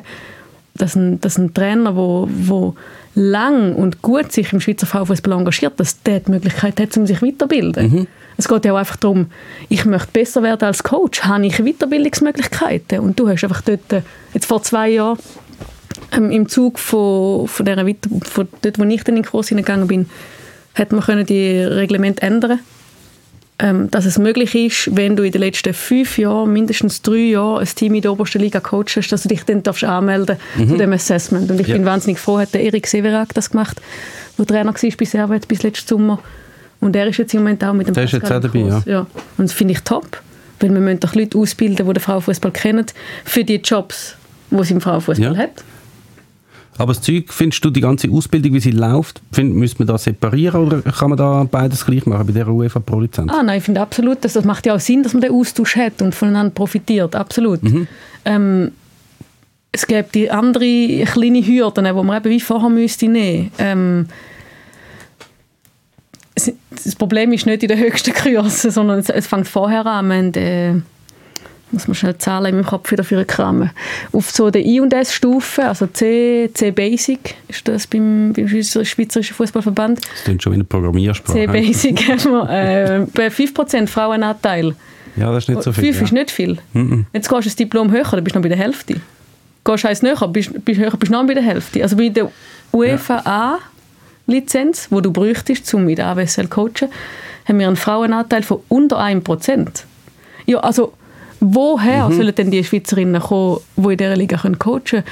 [0.78, 2.76] dass ein, dass ein Trainer, wo, wo
[3.16, 7.22] lang und gut sich im Schweizer Frauenfußball engagiert, dass der die Möglichkeit hat, um sich
[7.22, 7.92] weiterzubilden.
[7.92, 8.08] Mhm.
[8.38, 9.28] Es geht ja auch einfach darum,
[9.70, 13.00] ich möchte besser werden als Coach, habe ich Weiterbildungsmöglichkeiten?
[13.00, 14.02] Und du hast einfach dort, äh,
[14.34, 15.18] jetzt vor zwei Jahren,
[16.12, 19.48] ähm, im Zug von, von, der Weiter von dort, wo ich dann in den Kurs
[19.48, 20.10] hineingegangen bin,
[20.74, 22.60] hat man können die Reglement ändern
[23.58, 27.68] dass es möglich ist, wenn du in den letzten fünf Jahren, mindestens drei Jahre ein
[27.68, 30.70] Team in der obersten Liga coachst, dass du dich dann darfst anmelden mhm.
[30.70, 31.50] zu dem Assessment.
[31.50, 31.76] Und ich ja.
[31.76, 33.82] bin wahnsinnig froh, hat der Erik Severak das gemacht,
[34.38, 36.20] der Trainer war bei Servet bis letzten Sommer.
[36.82, 38.84] Und er ist jetzt im Moment auch mit dem Der ist jetzt auch dabei, ja.
[38.86, 39.00] ja.
[39.38, 40.22] Und das finde ich top,
[40.60, 42.86] weil wir müssen doch Leute ausbilden, die den Frauenfußball kennen,
[43.24, 44.16] für die Jobs,
[44.52, 45.38] die sie im Frauenfußball ja.
[45.38, 45.64] hat.
[46.78, 49.98] Aber das Zeug, findest du die ganze Ausbildung, wie sie läuft, find, müsste man da
[49.98, 53.32] separieren oder kann man da beides gleich machen bei der UEFA Pro-Lizenz?
[53.32, 55.78] Ah, nein, ich finde absolut, dass das macht ja auch Sinn, dass man den Austausch
[55.78, 57.64] hat und voneinander profitiert, absolut.
[57.64, 57.88] Mhm.
[58.26, 58.72] Ähm,
[59.72, 63.52] es gibt die andere kleine Hürden, die man eben wie vorher müsste nehmen.
[63.58, 64.08] Ähm,
[66.36, 70.08] das Problem ist nicht in den höchsten Kursen, sondern es, es fängt vorher an.
[70.10, 70.82] Wir haben, äh,
[71.76, 73.70] muss man schnell Zahlen in meinem Kopf wieder für kramen.
[74.12, 79.36] Auf so der I- und S-Stufe, also C, C Basic ist das beim, beim Schweizerischen
[79.36, 80.00] Fußballverband.
[80.00, 81.38] Das klingt schon wie eine Programmiersprache.
[81.38, 84.76] C Basic haben wir äh, bei 5% Frauenanteil.
[85.16, 85.84] Ja, das ist nicht so viel.
[85.86, 86.04] 5 ja.
[86.04, 86.58] ist nicht viel.
[86.74, 87.04] Mm -mm.
[87.14, 88.96] Jetzt gehst du das Diplom höher, dann bist du noch bei der Hälfte.
[89.64, 91.82] Gehst du eins näher, bist, bist höher, bist du noch bei der Hälfte.
[91.84, 92.32] Also bei der
[92.74, 93.60] UEFA ja.
[94.28, 96.90] A-Lizenz, die du bräuchtest, um mit AWSL zu coachen,
[97.48, 99.84] haben wir einen Frauenanteil von unter 1%.
[100.46, 100.94] Ja, also
[101.48, 102.18] Woher mhm.
[102.18, 105.04] sollen denn die Schweizerinnen kommen, die in dieser Liga coachen können?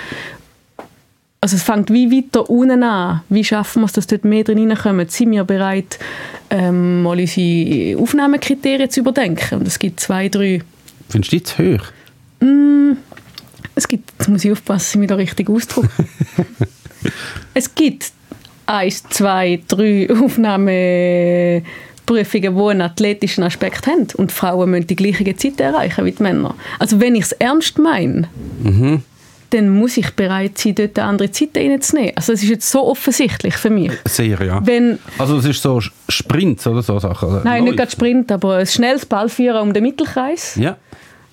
[1.43, 3.21] also es fängt wie weiter unten an.
[3.27, 5.09] Wie schaffen wir es, dass dort mehr drin reinkommen?
[5.09, 5.99] Sind wir bereit,
[6.49, 9.59] ähm, mal unsere Aufnahmekriterien zu überdenken?
[9.59, 10.61] Und es gibt zwei, drei...
[11.09, 11.83] Findest du die zu hoch?
[12.39, 12.93] Mm,
[13.75, 15.89] es gibt, jetzt muss ich aufpassen, dass ich mich da richtig ausdrücke.
[17.53, 18.13] es gibt
[18.65, 20.07] eins, zwei, drei
[22.21, 24.07] Aufnahmeprüfungen, die einen athletischen Aspekt haben.
[24.17, 26.55] Und Frauen müssen die gleiche Zeit erreichen wie die Männer.
[26.79, 28.27] Also wenn ich es ernst meine,
[28.63, 29.01] Mhm.
[29.49, 32.13] dann muss ich bereit sein, dort andere Zeit reinzunehmen.
[32.15, 33.91] Also es ist jetzt so offensichtlich für mich.
[34.05, 34.59] Sehr, ja.
[34.65, 37.29] Wenn, Also es ist so Sprints oder so Sachen?
[37.29, 37.77] oder nein, nicht Läufe?
[37.77, 40.55] gerade Sprint, aber ein schnelles Ballführen um den Mittelkreis.
[40.55, 40.77] Ja,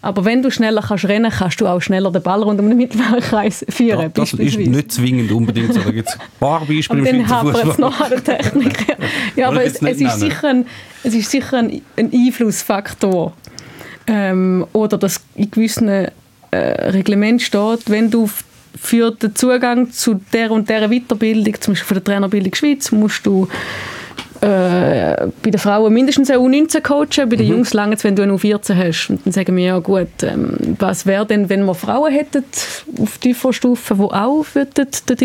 [0.03, 2.77] Aber wenn du schneller kannst rennen, kannst du auch schneller den Ball rund um den
[2.79, 5.81] Mittelkreis führen, ja das ist nicht zwingend unbedingt so.
[5.81, 8.87] Da gibt es ein paar Beispiele Aber dann hapert es noch an der Technik.
[9.40, 10.66] Ja, aber es, es, ist sicher ein,
[11.03, 13.33] es ist sicher ein, ein Einflussfaktor.
[14.07, 16.11] Ähm, oder dass in gewissen äh,
[16.50, 18.29] Reglement steht, wenn du
[18.81, 23.26] für den Zugang zu der und der Weiterbildung, zum Beispiel für die Trainerbildung Schweiz, musst
[23.26, 23.48] du
[24.40, 27.53] äh, bei den Frauen mindestens eine U19 coachen, bei den Mhm.
[27.53, 29.11] Jungs lange wenn du eine U14 hast.
[29.11, 32.44] Und dann sagen wir, ja gut, ähm, was wäre denn, wenn wir Frauen hätten
[33.00, 35.20] auf tiefer Stufe, die auch würden dort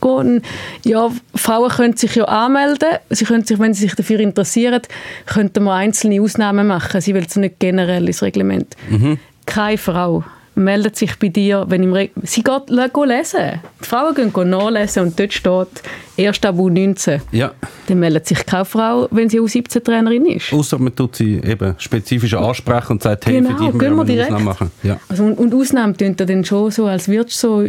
[0.00, 0.42] gehen?
[0.84, 4.82] Ja, Frauen können sich ja anmelden, sie können sich, wenn sie sich dafür interessieren,
[5.26, 7.00] könnten wir einzelne Ausnahmen machen.
[7.00, 8.76] Sie will es nicht generell ins Reglement.
[9.46, 10.24] Keine Frau
[10.58, 13.60] meldet sich bei dir, wenn im Re sie geht lesen.
[13.82, 15.68] Die Frauen gehen nachlesen und dort steht
[16.16, 17.52] erst ab U19 Ja,
[17.88, 20.54] dann meldet sich keine Frau, wenn sie U17-Trainerin ist.
[20.54, 24.00] außer man tut sie eben spezifisch ansprechen und sagt, hey, Genau, für dich wir wir
[24.02, 24.30] eine direkt.
[24.32, 24.70] Ausnahme machen.
[24.82, 24.98] Ja.
[25.10, 27.66] Also, und, und Ausnahmen tun dann schon so, als würdest du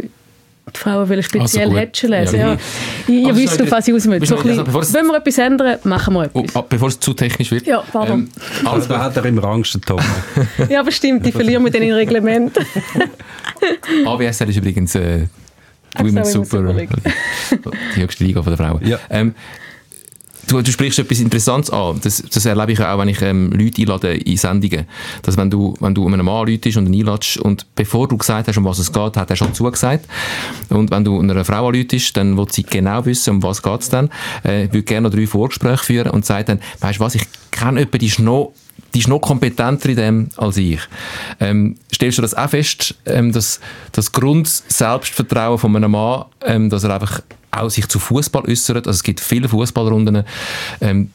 [0.74, 2.38] die Frauen wollen speziell Also lesen.
[2.38, 2.48] Ja.
[2.48, 2.58] Ja.
[3.06, 4.20] Ich, wisst, schnell, auf was ich aus will.
[4.20, 6.56] wir So also wenn wir etwas ändern, machen wir Oh, etwas.
[6.56, 7.66] ah, bevor es zu technisch wird.
[7.66, 8.28] Ja, pardon.
[8.64, 10.00] Also da hat er immer Angst, der Tom.
[10.68, 12.58] Ja, bestimmt, ich verliere mit den Reglement.
[14.06, 15.26] AWSL ist übrigens äh,
[15.98, 16.90] die Women's Super, Super League.
[17.96, 18.86] die höchste Liga der Frauen.
[18.86, 18.98] Ja.
[19.10, 19.34] Ähm,
[20.48, 22.00] du, du sprichst etwas Interessantes an.
[22.02, 24.86] Das, das erlebe ich auch, wenn ich ähm, Leute einlade in Sendungen.
[25.22, 28.48] Dass wenn du, wenn du einem Mann anläutest und ihn einladest und bevor du gesagt
[28.48, 30.06] hast, um was es geht, hat er schon zugesagt.
[30.70, 33.88] Und wenn du einer Frau anläutest, dann will sie genau wissen, um was geht es
[33.88, 34.10] dann.
[34.44, 37.24] Äh, ich würde gerne noch drei Vorgespräche führen und sagt dann, weißt du was, ich
[37.50, 38.52] kenne jemanden, die ist noch
[38.94, 40.80] die ist noch kompetenter in dem als ich.
[41.40, 43.60] Ähm, stellst du das auch fest, ähm, dass
[43.92, 48.96] das Grund-Selbstvertrauen von einem Mann, ähm, dass er einfach auch sich zu Fußball äußert, also
[48.96, 50.24] es gibt viele Fußballrunden,
[50.80, 51.10] ähm,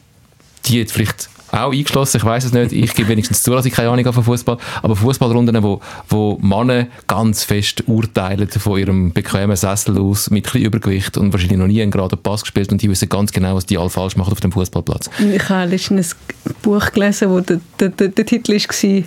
[0.65, 3.73] die jetzt vielleicht auch eingeschlossen, ich weiß es nicht, ich gebe wenigstens zu, dass ich
[3.73, 9.13] keine Ahnung habe von Fußball, aber Fußballrunden, wo, wo Männer ganz fest urteilen von ihrem
[9.13, 12.81] bequemen Sessel aus, mit bisschen Übergewicht und wahrscheinlich noch nie einen geraden Pass gespielt und
[12.81, 15.11] die wissen ganz genau, was die alle falsch machen auf dem Fußballplatz.
[15.31, 16.15] Ich habe letztens
[16.45, 19.03] ein Buch gelesen, wo der, der, der, der Titel war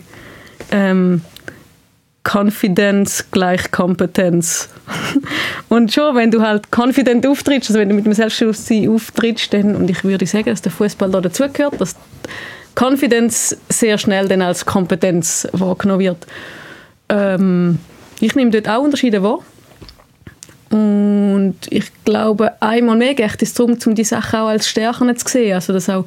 [0.71, 1.23] ähm,
[2.27, 4.69] Confidence gleich Kompetenz.
[5.69, 9.77] und schon, wenn du halt confident auftrittst, also wenn du mit dem Selbstbewusstsein auftrittst, dann,
[9.77, 11.95] und ich würde sagen, dass der Fußball da dazugehört, dass
[12.75, 16.27] Confidence sehr schnell dann als Kompetenz wahrgenommen wird.
[17.09, 17.79] Ähm,
[18.21, 19.39] ich nehme dort auch Unterschiede wahr.
[20.71, 25.29] Und ich glaube, einmal mehr geht es darum, um die Sachen auch als Stärken zu
[25.29, 25.55] sehen.
[25.55, 26.05] Also, dass auch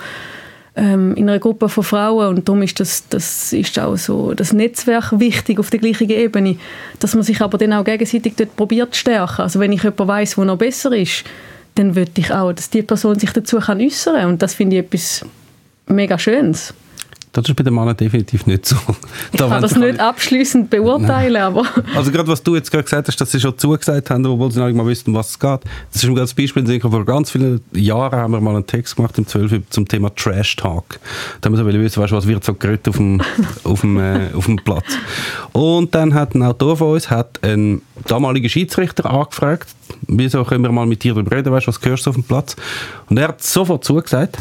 [0.80, 4.54] ähm, in einer Gruppe von Frauen, und darum ist das, das ist auch so das
[4.54, 6.58] Netzwerk wichtig auf der gleichen Ebene,
[7.00, 9.42] dass man sich aber dann auch gegenseitig dort probiert zu stärken.
[9.42, 11.26] Also, wenn ich jemanden weiss, der noch besser ist,
[11.76, 14.30] dann würde ich auch, dass die Person sich dazu kann äußern.
[14.30, 15.26] Und das finde ich etwas
[15.88, 16.74] mega Schönes.
[17.32, 18.76] Das ist bei den Männern definitiv nicht so.
[19.32, 21.64] Ich kann das nicht abschließend beurteilen, aber
[21.96, 24.60] Also gerade was du jetzt gerade gesagt hast, dass sie schon zugesagt haben, obwohl sie
[24.60, 25.60] noch nicht mal wussten, was es geht.
[25.94, 26.64] Das ist ein ganz Beispiel.
[26.64, 29.88] Ich denke, Vor ganz vielen Jahren haben wir mal einen Text gemacht im 12 zum
[29.88, 31.00] Thema Trash Talk.
[31.42, 33.22] Da haben wir so wissen, weißt, du, was wird so geredet auf dem,
[33.64, 34.86] auf, dem, äh, auf dem Platz.
[35.52, 39.70] Und dann hat ein Autor von uns hat einen damaligen Schiedsrichter angefragt,
[40.08, 42.24] wieso können wir mal mit dir darüber reden, weißt, du, was hörst du auf dem
[42.24, 42.56] Platz?
[43.08, 44.40] Und er hat sofort zugesagt.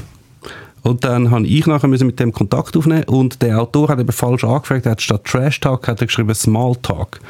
[0.82, 4.12] Und dann habe ich nachher müssen mit dem Kontakt aufnehmen und der Autor hat eben
[4.12, 7.20] falsch angefragt, er hat statt Trash Talk hat er geschrieben Small Talk.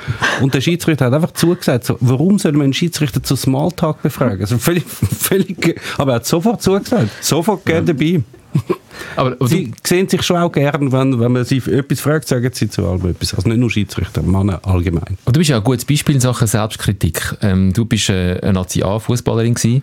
[0.41, 4.03] Und der Schiedsrichter hat einfach zugesagt, so, warum soll man einen Schiedsrichter zu Small Talk
[4.03, 4.41] befragen?
[4.41, 8.23] Also völlig, völlig, aber er hat sofort zugesagt, sofort gerne dabei.
[9.17, 12.69] Aber, Sie sehen sich schon auch gern, wenn, wenn man sie etwas fragt, sagen sie
[12.69, 13.35] zu allem etwas.
[13.35, 15.19] Also nicht nur Schiedsrichter, Männer allgemein.
[15.25, 17.37] Aber du bist ja ein gutes Beispiel in Sachen Selbstkritik.
[17.43, 19.83] Ähm, du bist äh, eine Nazi-A-Fußballerin gewesen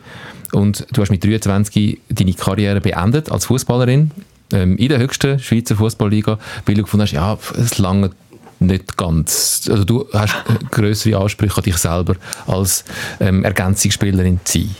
[0.54, 4.12] und du hast mit 23 deine Karriere beendet als Fußballerin
[4.54, 8.12] ähm, in der höchsten Schweizer Fußballliga, weil du gefunden hast, ja, es lange
[8.60, 9.68] nicht ganz.
[9.70, 12.16] Also du hast äh, größere Ansprüche an dich selber
[12.48, 12.86] als
[13.20, 14.76] ähm, Ergänzungsspielerin zu sein.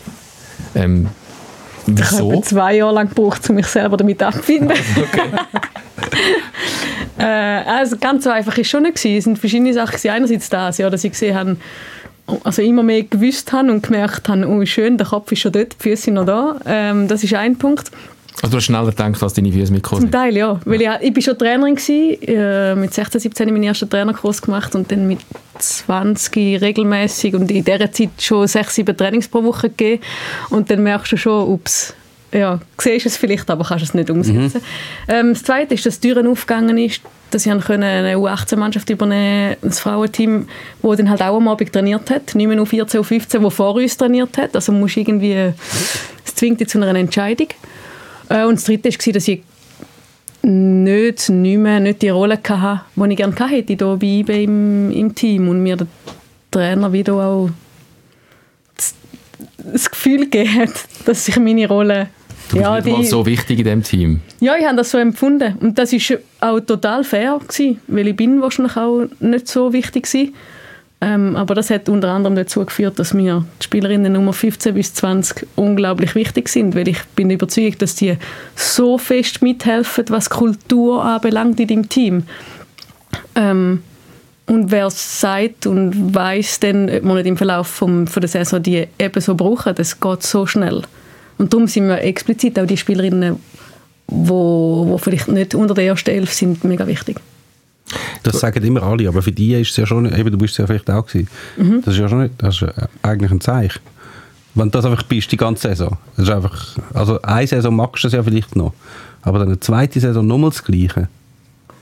[0.74, 1.08] Ähm,
[1.86, 2.40] ich habe wieso?
[2.40, 4.76] zwei Jahre lang gebraucht, um mich selber damit abzufinden.
[7.18, 9.18] äh, also ganz so einfach ist schon nicht gewesen.
[9.18, 10.10] Es sind verschiedene Sachen.
[10.10, 11.56] Einerseits das, ja, dass ich gesehen habe,
[12.44, 15.74] also immer mehr gewusst habe und gemerkt habe, oh schön, der Kopf ist schon dort,
[15.78, 16.56] die Füße sind noch da.
[16.66, 17.90] Ähm, das ist ein Punkt.
[18.42, 20.60] Also du hast schneller gedacht, als deine Füße mitgekommen Zum Teil, ja.
[20.64, 24.74] Weil ich, ich bin schon Trainerin gewesen, äh, mit 16, 17 meinen ersten Trainerkurs gemacht
[24.74, 25.20] und dann mit
[25.58, 30.02] 20 regelmäßig und in dieser Zeit schon 6, 7 Trainings pro Woche gegeben
[30.50, 31.94] und dann merkst du schon, ups,
[32.32, 34.60] ja, siehst es vielleicht, aber kannst es nicht umsetzen.
[34.60, 35.14] Mhm.
[35.14, 39.72] Ähm, das Zweite ist, dass die Türen aufgegangen ist, dass ich eine U18-Mannschaft übernehmen ein
[39.72, 40.46] Frauenteam,
[40.82, 43.96] das dann halt auch am Abend trainiert hat, nicht mehr U14, U15, das vor uns
[43.96, 44.54] trainiert hat.
[44.54, 45.52] Also musst irgendwie,
[46.24, 47.48] es zwingt dich zu einer Entscheidung.
[48.28, 49.42] Äh, und das Dritte war, dass ich
[50.42, 54.90] nicht, nicht mehr nicht die Rolle hatte, die ich gerne hätte hier bei IBE im,
[54.92, 55.86] im Team und mir der
[56.50, 57.50] Trainer wieder auch
[58.76, 58.94] das,
[59.58, 60.72] das Gefühl gegeben
[61.04, 62.08] dass ich meine Rolle
[62.48, 64.20] Du bist ja, die, so wichtig in diesem Team.
[64.38, 65.56] Ja, ich habe das so empfunden.
[65.60, 70.12] Und das war auch total fair, gewesen, weil ich bin wahrscheinlich auch nicht so wichtig
[70.14, 70.28] war.
[71.00, 74.94] Ähm, aber das hat unter anderem dazu geführt, dass mir die Spielerinnen Nummer 15 bis
[74.94, 78.16] 20 unglaublich wichtig sind, weil ich bin überzeugt, dass die
[78.54, 82.24] so fest mithelfen, was Kultur anbelangt in dem Team.
[83.34, 83.82] Ähm,
[84.46, 88.28] und wer es sagt und weiß, dann, ob man nicht im Verlauf vom, von der
[88.28, 90.82] Saison die eben so brauchen, das geht so schnell.
[91.36, 93.56] Und darum sind wir explizit auch die Spielerinnen, die
[94.08, 97.18] wo, wo vielleicht nicht unter der ersten Elf sind, mega wichtig.
[98.22, 100.66] Das sagen immer alle, aber für die ist es ja schon, eben, du bist ja
[100.66, 101.28] vielleicht auch gewesen.
[101.56, 101.82] Mhm.
[101.84, 102.72] Das ist ja schon nicht, das ist
[103.02, 103.80] eigentlich ein Zeichen.
[104.54, 105.98] Wenn das einfach bist, die ganze Saison.
[106.16, 108.72] Das ist einfach, also eine Saison magst du es ja vielleicht noch,
[109.22, 111.08] aber dann eine zweite Saison nochmal das Gleiche.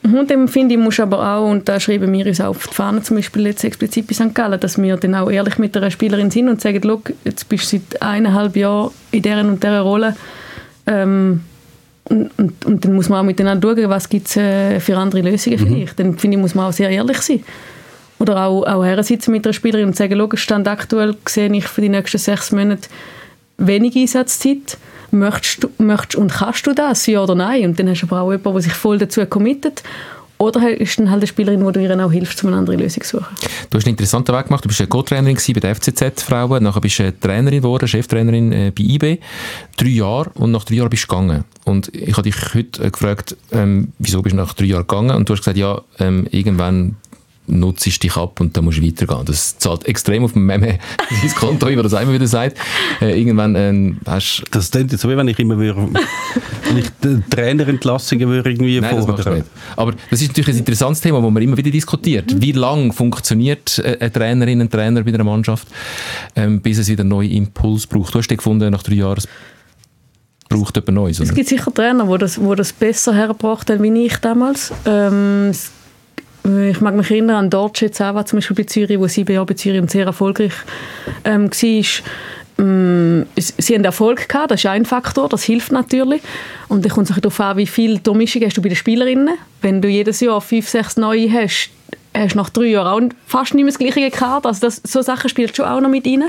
[0.02, 2.74] Mhm, und dann finde ich, muss aber auch, und da schreiben wir uns auf die
[2.74, 4.34] Fahne, zum Beispiel jetzt explizit bei St.
[4.34, 7.78] Gallen, dass wir dann auch ehrlich mit einer Spielerin sind und sagen, jetzt bist du
[7.78, 10.16] seit eineinhalb Jahren in dieser und dieser Rolle,
[10.86, 11.40] ähm,
[12.08, 15.22] und, und, und, dann muss man auch miteinander schauen, was gibt es äh, für andere
[15.22, 15.66] Lösungen mhm.
[15.66, 15.98] vielleicht.
[15.98, 17.42] Dann finde ich, muss man auch sehr ehrlich sein.
[18.18, 21.80] Oder auch, auch hersitzen mit einer Spielerin und sagen, schau, Stand aktuell sehe ich für
[21.80, 22.88] die nächsten sechs Monate
[23.58, 24.76] wenig Einsatzzeit.
[25.10, 27.64] Möchtest du, möchtest und kannst du das, ja oder nein?
[27.70, 29.82] Und dann hast du aber auch jemanden, der sich voll dazu committet
[30.38, 33.02] oder ist dann halt eine Spielerin, die du ihr auch hilfst, um eine andere Lösung
[33.02, 33.36] zu suchen?
[33.70, 34.64] Du hast einen interessanten Weg gemacht.
[34.64, 38.82] Du bist eine Co-Trainerin bei der FCZ-Frauen, nachher bist du Trainerin geworden, Cheftrainerin äh, bei
[38.82, 39.18] IB.
[39.76, 41.44] Drei Jahre und nach drei Jahren bist du gegangen.
[41.64, 45.16] Und ich habe dich heute äh, gefragt, ähm, wieso bist du nach drei Jahren gegangen?
[45.16, 46.96] Und du hast gesagt, ja, ähm, irgendwann
[47.46, 49.24] nutzt dich ab und dann musst du weitergehen.
[49.26, 50.78] Das zahlt extrem auf dem Meme
[51.22, 52.58] dein Konto, wie man das immer wieder sagt.
[53.00, 55.88] Äh, irgendwann äh, hast Das klingt jetzt so, wie wenn ich immer würde,
[56.68, 56.86] wenn ich
[57.30, 59.16] Trainerentlassungen würde irgendwie Nein, fordern.
[59.16, 59.46] das nicht.
[59.76, 62.32] Aber das ist natürlich ein interessantes Thema, das man immer wieder diskutiert.
[62.32, 62.42] Mhm.
[62.42, 65.68] Wie lange funktioniert äh, eine Trainerin, ein Trainer bei einer Mannschaft,
[66.36, 68.14] ähm, bis es wieder einen neuen Impuls braucht?
[68.14, 69.22] Du hast den gefunden, nach drei Jahren
[70.48, 71.28] braucht etwas Neues, oder?
[71.28, 74.72] Es gibt sicher Trainer, die das, das besser hergebracht haben, wie ich damals.
[74.86, 75.52] Ähm,
[76.46, 79.54] ich mag mich erinnern an Dorce Zava, zum Beispiel bei Zürich, wo sieben Jahre bei
[79.54, 80.52] Zürich und sehr erfolgreich
[81.24, 81.84] ähm, war.
[82.56, 86.22] Ähm, sie haben Erfolg gehabt, das ist ein Faktor, das hilft natürlich.
[86.68, 89.30] Und dann kommt es darauf an, wie viel Durchmischung hast du bei den Spielerinnen.
[89.62, 91.70] Wenn du jedes Jahr fünf, sechs neue hast,
[92.14, 94.46] hast du nach drei Jahren auch fast nicht mehr das gleiche gehabt.
[94.46, 96.24] Also das, so Sachen spielen schon auch noch mit rein.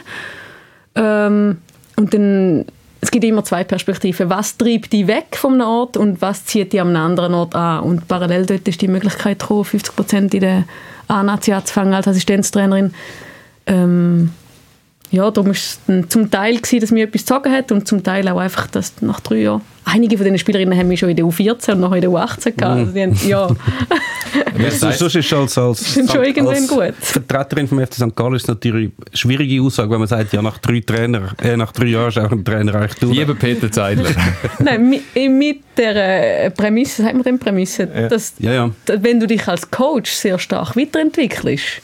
[0.96, 1.58] Ähm,
[1.98, 2.66] und dann
[3.06, 4.32] es gibt immer zwei Perspektiven.
[4.32, 7.82] Was treibt die weg vom Ort und was zieht die am anderen Ort an?
[7.82, 10.64] Und parallel dort ist die Möglichkeit gekommen, 50 Prozent in der
[11.08, 12.96] A-Nazi anzufangen als Assistenztrainerin.
[13.68, 14.32] Ähm,
[15.16, 18.28] ja, darum war es zum Teil, gewesen, dass mir etwas gezogen hat und zum Teil
[18.28, 21.26] auch einfach, dass nach drei Jahren einige von diesen Spielerinnen haben mich schon in der
[21.26, 22.64] U14 und nachher in der U18 gehabt.
[22.64, 23.48] Also die haben, ja.
[24.70, 26.94] Sonst ist als, als, sind schon irgendwann gut.
[27.00, 28.16] Vertreterin vom FC St.
[28.16, 31.72] Gallen ist natürlich eine schwierige Aussage, wenn man sagt, ja, nach drei, Trainer, äh, nach
[31.72, 33.16] drei Jahren ist auch ein Trainer eigentlich durch.
[33.16, 34.10] Lieber Peter Zeidler.
[34.60, 38.08] Nein, mit, mit der äh, Prämisse, sagt man denn Prämisse, ja.
[38.08, 38.72] Dass, ja, ja.
[38.86, 41.82] wenn du dich als Coach sehr stark weiterentwickelst,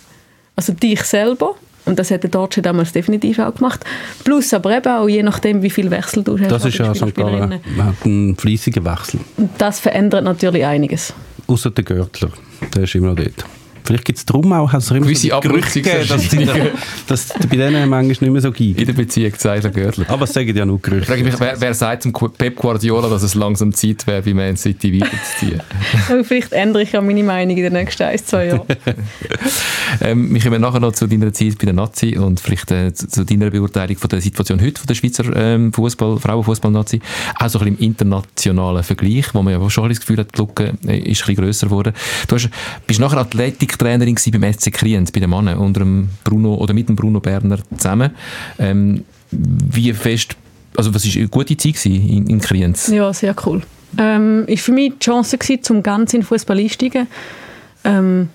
[0.55, 1.55] also dich selber
[1.85, 3.83] und das hat der Deutsche damals definitiv auch gemacht.
[4.23, 6.51] Plus aber eben auch je nachdem, wie viel Wechsel du hast.
[6.51, 7.15] Das ist ja St.
[7.15, 7.59] Gallen.
[7.75, 9.19] Man hat einen fleissigen Wechsel.
[9.37, 11.13] Und das verändert natürlich einiges.
[11.47, 12.29] Außer der Görtler,
[12.75, 13.45] der ist immer noch dort.
[13.83, 16.47] Vielleicht gibt es darum auch, es immer Gewisse so Gerüchte gegeben, dass, die,
[17.07, 18.79] dass die bei denen manchmal nicht mehr so gibt.
[18.79, 20.09] In der Beziehung Zeiler Görtler.
[20.09, 21.07] Aber es sagen ja nur Gerüchte.
[21.07, 24.57] Frage mich, wer, wer sagt zum Pep Guardiola, dass es langsam Zeit wäre, bei Man
[24.57, 25.61] City weiterzuziehen?
[26.23, 28.65] vielleicht ändere ich ja meine Meinung in den nächsten ein, zwei Jahren.
[30.01, 33.07] ähm, wir kommen nachher noch zu deiner Zeit bei der Nazi und vielleicht äh, zu,
[33.07, 37.01] zu, deiner Beurteilung von der Situation heute von der Schweizer ähm, Fußball, Frauenfußball-Nazi.
[37.39, 40.41] Auch so ein bisschen im internationalen Vergleich, wo man ja schon das Gefühl hat, die
[40.41, 41.93] Lücke ist ein bisschen grösser geworden.
[42.27, 42.49] Du hast,
[42.87, 43.19] bist nachher
[43.71, 47.59] Athletiktrainerin beim SC Kriens, bei den Männern, unter dem Bruno, oder mit dem Bruno Berner
[47.77, 48.11] zusammen.
[48.59, 50.35] Ähm, wie fest,
[50.75, 52.87] also was war eine gute Zeit in, in Kriens?
[52.87, 53.61] Ja, sehr cool.
[53.97, 57.07] Ähm, ist für mich die Chance gewesen, zum ganz in Fußball einsteigen.
[57.83, 58.29] Ähm,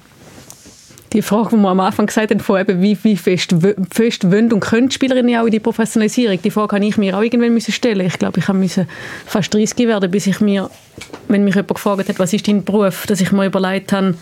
[1.12, 3.55] die Frage, die wir am Anfang gesagt haben, von eben, wie, wie fest,
[3.91, 7.22] fest wollen und können Spielerinnen auch in die Professionalisierung, die Frage habe ich mir auch
[7.22, 8.07] irgendwann müssen stellen.
[8.07, 8.87] Ich glaube, ich musste
[9.24, 10.68] fast 30 werden, bis ich mir,
[11.28, 14.14] wenn mich jemand gefragt hat, was ist dein Beruf, dass ich mir überlegt habe,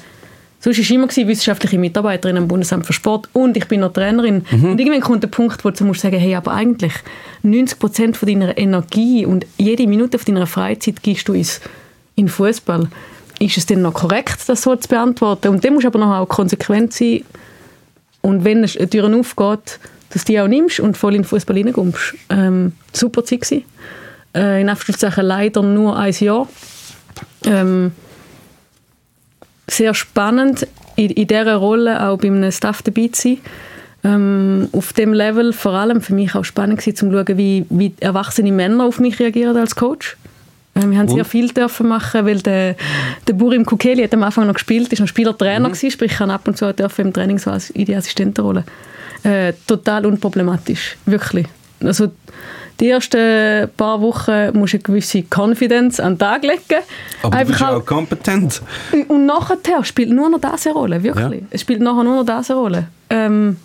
[0.64, 4.46] Sonst war ich immer wissenschaftliche Mitarbeiterin am Bundesamt für Sport und ich bin noch Trainerin.
[4.50, 4.70] Mhm.
[4.70, 6.94] Und irgendwann kommt der Punkt, wo du musst sagen, hey, aber eigentlich
[7.42, 11.60] 90 Prozent von deiner Energie und jede Minute von deiner Freizeit gibst du ins,
[12.14, 12.88] in Fußball.
[13.40, 15.48] Ist es denn noch korrekt, das so zu beantworten?
[15.48, 17.24] Und dann musst du aber noch auch konsequent sein.
[18.22, 19.78] Und wenn eine Tür aufgeht,
[20.14, 22.14] dass du die auch nimmst und voll in den Fußball reinkommst.
[22.30, 23.64] Ähm, super Zeit gewesen.
[24.34, 26.48] Äh, in Anführungszeichen leider nur ein Jahr.
[27.44, 27.92] Ähm,
[29.66, 33.38] sehr spannend, in, in dieser Rolle auch bei einem Staff dabei zu sein.
[34.04, 37.94] Ähm, auf dem Level vor allem für mich auch spannend gewesen, zu schauen, wie, wie
[38.00, 40.16] erwachsene Männer auf mich reagieren als Coach.
[40.74, 42.76] Ähm, wir haben sehr viel dürfen machen, weil der,
[43.26, 45.72] der Burim Kukeli hat am Anfang noch gespielt, ist noch Spielertrainer mhm.
[45.72, 48.64] gewesen, sprich kann ab und zu dürfen im Training so als in die Assistentenrolle.
[49.22, 51.46] Äh, total unproblematisch, wirklich.
[51.82, 52.10] Also
[52.80, 56.82] die ersten paar Wochen musst du eine gewisse Confidence an den Tag legen.
[57.22, 58.62] Aber Einfach du bist auch kompetent.
[59.08, 61.40] Und nachher spielt nur noch das eine Rolle, wirklich.
[61.42, 61.46] Ja.
[61.50, 62.88] Es spielt nachher nur noch das eine Rolle.
[63.10, 63.56] Ähm,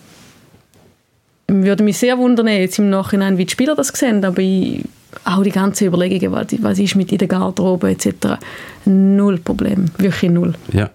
[1.48, 4.84] würde mich sehr wundern, jetzt im Nachhinein, wie die Spieler das sehen, aber ich,
[5.24, 8.38] auch die ganzen Überlegungen, was, was ist mit in der Garderobe etc.
[8.84, 10.54] Null Problem, wirklich null.
[10.72, 10.90] Ja.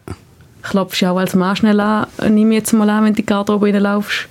[0.63, 3.25] Klopfst du auch als Mann schnell an, nimm jetzt mal an, wenn du in die
[3.25, 4.29] Garderobe reinlaufst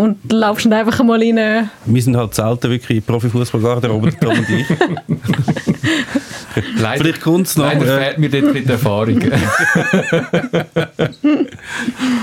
[0.00, 1.68] und laufst dann einfach mal rein.
[1.84, 4.66] Wir sind halt selten wirklich in Profifußballgarderobe, Tom und ich.
[6.78, 7.66] leider, Vielleicht kommt es noch.
[7.66, 9.20] Leider fehlt mir dort die Erfahrung.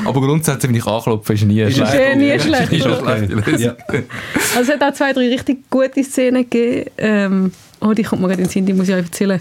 [0.06, 1.94] Aber grundsätzlich, wenn ich anklopfe, ist nie schlecht.
[1.94, 2.74] Ist nie schlecht.
[2.74, 3.60] Ist schlecht.
[3.60, 3.76] Ja.
[4.56, 6.90] Also es hat auch zwei, drei richtig gute Szenen gegeben.
[6.98, 9.40] Ähm, oh, die kommt mir gerade in den Sinn, die muss ich euch erzählen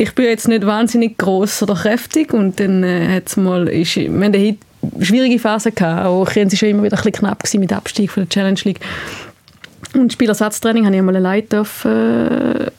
[0.00, 4.06] ich bin jetzt nicht wahnsinnig groß oder kräftig und dann äh, hat's mal, ist, wir
[4.06, 4.56] haben eine
[5.00, 8.24] schwierige Phase gehabt, auch es war immer wieder ein bisschen knapp mit dem Abstieg von
[8.24, 8.80] der Challenge League.
[9.94, 12.70] Und Spielersatztraining habe ich einmal allein äh,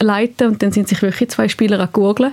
[0.00, 2.32] leiten und dann sind sich wirklich zwei Spieler an googeln.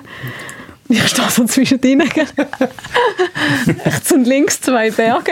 [0.90, 2.02] Ich stehe so zwischen ihnen.
[3.86, 5.32] Rechts und links zwei Berge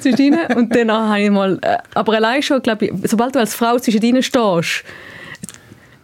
[0.00, 0.52] zwischen ihnen.
[0.56, 3.78] Und dann habe ich mal, äh, aber allein schon, glaube ich, sobald du als Frau
[3.78, 4.84] zwischen ihnen stehst,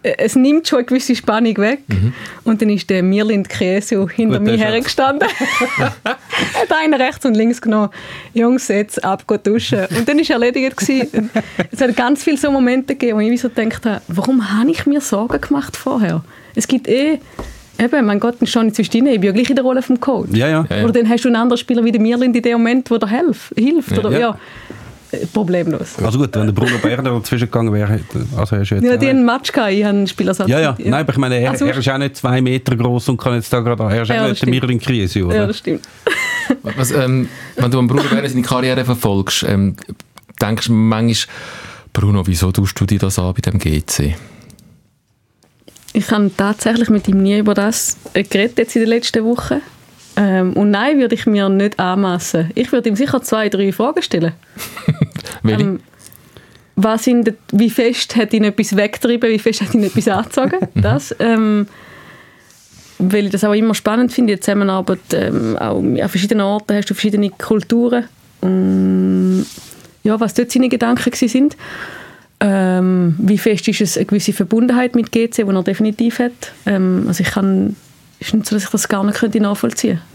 [0.03, 1.79] es nimmt schon eine gewisse Spannung weg.
[1.87, 2.13] Mhm.
[2.43, 5.27] Und dann ist der Mirlind Kresio hinter Gut, mir hergestanden.
[6.05, 7.89] hat einen rechts und links genommen.
[8.33, 9.85] Jungs, jetzt ab, duschen.
[9.97, 10.77] Und dann war es erledigt.
[10.77, 11.29] Gewesen.
[11.71, 14.85] Es hat ganz viele so Momente gegeben, wo ich so gedacht habe, warum habe ich
[14.85, 16.23] mir Sorgen gemacht vorher?
[16.55, 17.19] Es gibt eh
[17.79, 20.29] Eben, mein Gott, ich zwischen ich bin ja gleich in der Rolle vom Coach.
[20.31, 20.61] Ja, ja.
[20.83, 23.09] Oder dann hast du einen anderen Spieler wie der Mirlind in dem Moment, der dir
[23.09, 23.51] hilft.
[23.57, 24.37] hilft oder, ja
[25.33, 25.97] problemlos.
[26.03, 27.99] Also gut, wenn der Bruno Berner dazwischen gegangen wäre,
[28.37, 28.83] also hast du jetzt...
[28.83, 30.47] Ja, die haben einen Match gehabt, ich habe einen Spielersatz.
[30.47, 33.09] Ja, ja, nein, aber ich meine, er, also, er ist auch nicht zwei Meter groß
[33.09, 35.35] und kann jetzt da gerade, er ist ja, auch nicht der Mirlin Krise, oder?
[35.35, 35.87] Ja, das stimmt.
[36.77, 39.75] Was, ähm, wenn du am Bruno Berner seine Karriere verfolgst, ähm,
[40.41, 41.35] denkst du manchmal,
[41.93, 44.15] Bruno, wieso tust du dir das an bei dem GC?
[45.93, 49.61] Ich habe tatsächlich mit ihm nie über das geredet jetzt in den letzten Wochen.
[50.15, 52.51] Ähm, und nein, würde ich mir nicht anmassen.
[52.55, 54.33] Ich würde ihm sicher zwei, drei Fragen stellen.
[55.45, 55.81] Ähm,
[56.77, 60.57] was ihn, wie fest hat ihn etwas weggetrieben, wie fest hat ihn etwas angezogen.
[60.73, 60.81] Mhm.
[60.81, 61.67] das, ähm,
[62.97, 66.89] weil ich das auch immer spannend finde, die Zusammenarbeit ähm, auch an verschiedenen Orten hast
[66.89, 68.05] du verschiedene Kulturen
[68.39, 69.45] und
[70.03, 71.57] ja, was dort seine Gedanken sind.
[72.39, 76.53] Ähm, wie fest ist es eine gewisse Verbundenheit mit GC, die er definitiv hat.
[76.65, 77.75] Ähm, also ich kann
[78.27, 80.13] ist nicht so, dass ich das gar nicht könnte nachvollziehen könnte.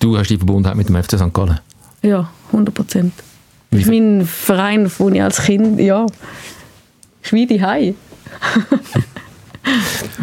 [0.00, 1.32] Du hast die Verbundenheit mit dem FC St.
[1.32, 1.60] Gallen?
[2.02, 3.12] Ja, 100 Prozent.
[3.70, 6.06] Das ist mein Verein, wo ich als Kind, ja,
[7.22, 7.94] ist wie die Hai.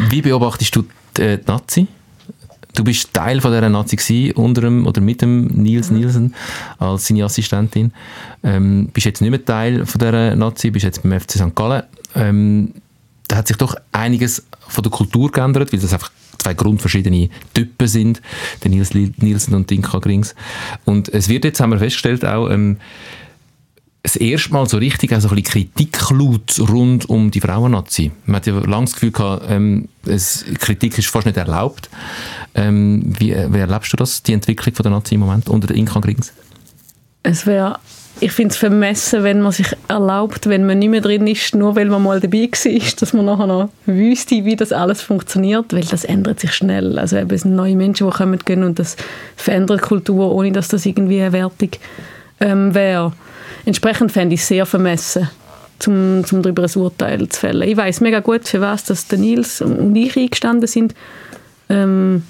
[0.09, 0.83] wie beobachtest du
[1.15, 1.87] die, äh, die Nazi?
[2.75, 6.35] Du bist Teil von dieser Nazi gewesen, unter dem, oder mit dem Nils Nielsen
[6.77, 7.91] als seine Assistentin.
[8.43, 11.55] Ähm, bist jetzt nicht mehr Teil von dieser Nazi, bist jetzt beim FC St.
[11.55, 11.83] Gallen.
[12.15, 12.73] Ähm,
[13.27, 17.87] da hat sich doch einiges von der Kultur geändert, weil das einfach zwei grundverschiedene Typen
[17.87, 18.21] sind,
[18.63, 20.35] der Nils Nielsen und Dinka Grings.
[20.85, 22.77] Und es wird jetzt, haben wir festgestellt, auch ähm,
[24.03, 28.11] das erste Mal so richtig also ein bisschen Kritik laut rund um die Frauennazi.
[28.25, 31.89] Man hat ja lange das Gefühl gehabt, ähm, es, Kritik ist fast nicht erlaubt.
[32.55, 35.99] Ähm, wie, wie erlebst du das, die Entwicklung von der Nazi im Moment unter Inka
[35.99, 36.31] Grings?
[37.23, 37.79] Es wäre
[38.19, 41.75] ich finde es vermessen, wenn man sich erlaubt, wenn man nicht mehr drin ist, nur
[41.75, 45.83] weil man mal dabei war, dass man nachher noch wüsste, wie das alles funktioniert, weil
[45.83, 46.97] das ändert sich schnell.
[46.97, 48.95] Also eben, es sind neue Menschen, die kommen gehen und das
[49.35, 51.69] verändert Kultur, ohne dass das irgendwie eine Wertung
[52.39, 53.13] ähm, wäre.
[53.65, 55.29] Entsprechend fände ich es sehr vermessen,
[55.85, 57.67] um, um darüber ein Urteil zu fällen.
[57.67, 60.95] Ich weiß mega gut, für was dass der Nils und ich eingestanden sind.
[61.69, 62.23] Ähm,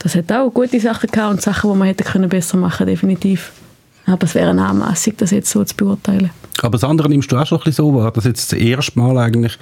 [0.00, 3.52] das hat auch gute Sachen gehabt und Sachen, die man hätte können besser machen definitiv.
[4.06, 6.30] Aber es wäre anmassig, das jetzt so zu beurteilen.
[6.62, 8.98] Aber das andere nimmst du auch schon ein bisschen so wahr, dass jetzt das erste
[8.98, 9.58] Mal eigentlich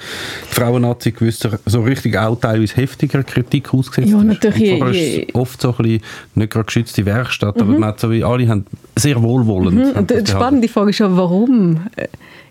[0.50, 4.24] die Frauennazi gewisser, so richtig auch teilweise heftiger Kritik ausgesetzt Ja, ist.
[4.24, 6.00] natürlich, Und vorher je- ist oft so ein bisschen,
[6.36, 8.64] nicht gerade geschützte Werkstatt, aber man hat so wie, alle haben
[8.96, 9.76] sehr wohlwollend.
[9.94, 9.98] Mhm.
[9.98, 11.80] Und die spannende Frage ist ja, warum?
[11.96, 12.06] Äh,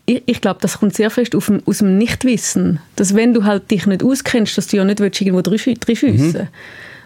[0.05, 2.79] Ich, ich glaube, das kommt sehr fest auf aus dem Nichtwissen.
[2.97, 6.49] Dass wenn du halt dich nicht auskennst, dass du ja nicht willst, irgendwo drin schiessen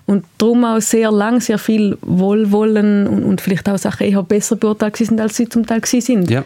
[0.07, 4.55] Und darum auch sehr lang sehr viel Wohlwollen und, und vielleicht auch Sachen eher besser
[4.55, 6.31] beurteilt sind, als sie zum Teil sind.
[6.31, 6.43] Ja.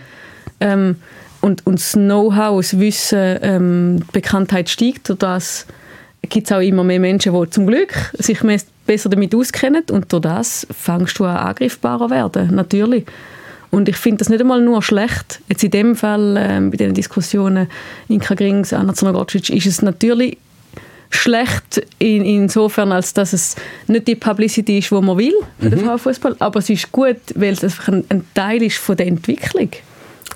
[0.59, 0.97] Ähm,
[1.41, 5.68] und, und das Know-how, das Wissen, ähm, die Bekanntheit steigt, das
[6.28, 10.12] gibt es auch immer mehr Menschen, die zum Glück sich mehr- besser damit auskennen und
[10.12, 13.05] durch das fängst du an angreifbarer werden, natürlich.
[13.70, 15.39] Und ich finde das nicht einmal nur schlecht.
[15.47, 17.68] Jetzt in dem Fall, ähm, bei den Diskussionen
[18.09, 20.38] Inka Grings, Anna Zanogorcic, ist es natürlich
[21.12, 23.55] schlecht in, insofern, als dass es
[23.88, 27.53] nicht die Publicity ist, die man will für den Frauenfußball, aber es ist gut, weil
[27.53, 29.70] es einfach ein, ein Teil ist von der Entwicklung,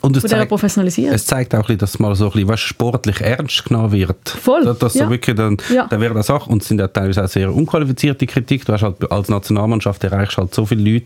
[0.02, 1.14] Und es zeigt, Professionalisierung.
[1.14, 4.30] es zeigt auch, dass mal so ein bisschen, weißt, sportlich ernst genommen wird.
[4.30, 5.06] Voll, Dass, dass ja.
[5.06, 5.88] so wirklich dann, Ja.
[5.90, 6.50] dann wäre das Sache.
[6.50, 8.66] Und es sind ja teilweise auch sehr unqualifizierte Kritik.
[8.66, 11.06] Du hast halt als Nationalmannschaft erreichst halt so viele Leute.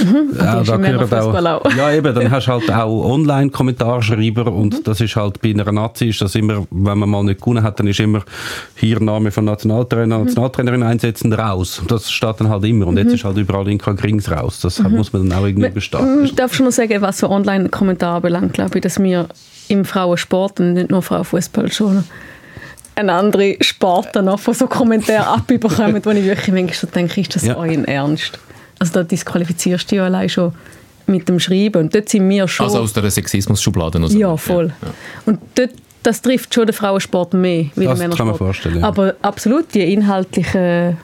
[0.00, 1.62] die hast du im Männerfußball auch.
[1.76, 4.84] Ja, eben, dann hast du halt auch Online-Kommentarschreiber und Mhm.
[4.84, 7.78] das ist halt bei einer Nazi ist das immer, wenn man mal nicht gewonnen hat,
[7.78, 8.22] dann ist immer
[8.76, 10.24] hier Name von Nationaltrainer, Mhm.
[10.24, 11.82] Nationaltrainerin einsetzen, raus.
[11.88, 13.00] Das steht dann halt immer und Mhm.
[13.02, 14.60] jetzt ist halt überall Inka Grings raus.
[14.60, 16.24] Das muss man dann auch irgendwie bestehen.
[16.24, 19.28] Ich darf schon noch sagen, was so Online-Kommentare anbelangt, glaube ich, dass wir
[19.68, 22.04] im Frauensport und nicht nur Frauenfußball schon
[22.94, 27.44] eine andere Sparte noch von so Kommentaren abbekommen, wo ich wirklich manchmal denke, ist das
[27.44, 27.56] Ja.
[27.56, 28.38] euer Ernst?
[28.78, 30.52] Also da disqualifizierst du ja allein schon
[31.06, 32.66] mit dem Schreiben und dort sind wir schon...
[32.66, 33.98] Also aus der Sexismus-Schublade.
[33.98, 34.18] und so.
[34.18, 34.72] Ja, voll.
[35.26, 35.70] Und dort,
[36.02, 38.36] das trifft schon den Frauensport mehr wie Das den kann man Männersport.
[38.38, 38.86] vorstellen, ja.
[38.86, 40.96] Aber absolut, die inhaltliche...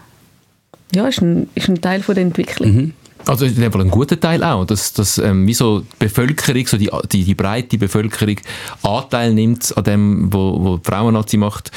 [0.94, 2.74] Ja, ist ein, ist ein Teil von der Entwicklung.
[2.74, 2.92] Mhm.
[3.26, 6.66] Also in dem Fall ein guter Teil auch, dass, dass ähm, wie so die Bevölkerung,
[6.66, 8.36] so die, die, die breite Bevölkerung
[8.82, 11.70] Anteil nimmt an dem, wo, wo die Frauennazi macht.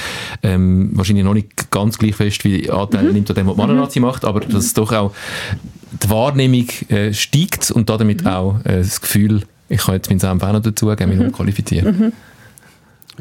[0.43, 3.99] Ähm, wahrscheinlich noch nicht ganz gleich fest, wie Anteil nimmt an dem, was die Männernazi
[3.99, 5.13] macht, aber dass es doch auch
[6.03, 10.43] die Wahrnehmung äh, steigt und damit auch äh, das Gefühl, ich kann jetzt meinen Senf
[10.43, 11.95] auch noch dazugeben, mich umqualifizieren.
[11.95, 12.11] Er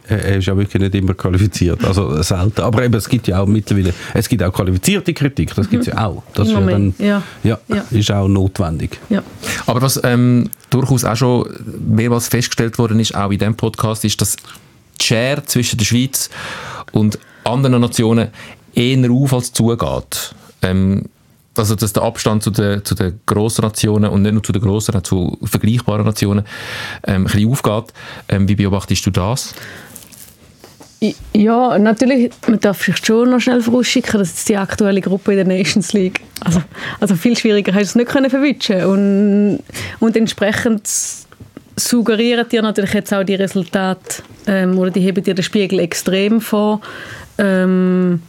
[0.08, 2.60] er ist ja wirklich nicht immer qualifiziert, also selten.
[2.60, 5.88] Aber eben, es gibt ja auch mittlerweile, es gibt auch qualifizierte Kritik, das gibt es
[5.88, 6.22] ja auch.
[6.34, 7.22] Das ist ja, dann, ja.
[7.42, 7.84] ja, Ja.
[7.90, 8.98] ist auch notwendig.
[9.08, 9.22] Ja.
[9.66, 11.48] Aber was ähm, durchaus auch schon
[11.86, 16.30] mehrmals festgestellt worden ist, auch in diesem Podcast, ist, dass die Schere zwischen der Schweiz
[16.92, 18.28] und anderen Nationen
[18.74, 20.34] eher auf als zugeht.
[20.62, 21.04] Ähm,
[21.56, 24.62] also dass der Abstand zu den, zu den grossen Nationen und nicht nur zu den
[24.62, 26.44] grossen, auch zu vergleichbaren Nationen
[27.06, 27.92] ähm, ein bisschen aufgeht.
[28.28, 29.54] Ähm, wie beobachtest du das?
[31.32, 35.36] Ja, natürlich, man darf sich schon noch schnell vorausschicken, dass jetzt die aktuelle Gruppe in
[35.38, 36.62] der Nations League, also,
[37.00, 39.60] also viel schwieriger hast du es nicht verwischen und,
[39.98, 40.86] und entsprechend
[41.76, 46.38] suggerieren dir natürlich jetzt auch die Resultate ähm, oder die heben dir den Spiegel extrem
[46.42, 46.82] vor
[47.38, 48.20] ähm,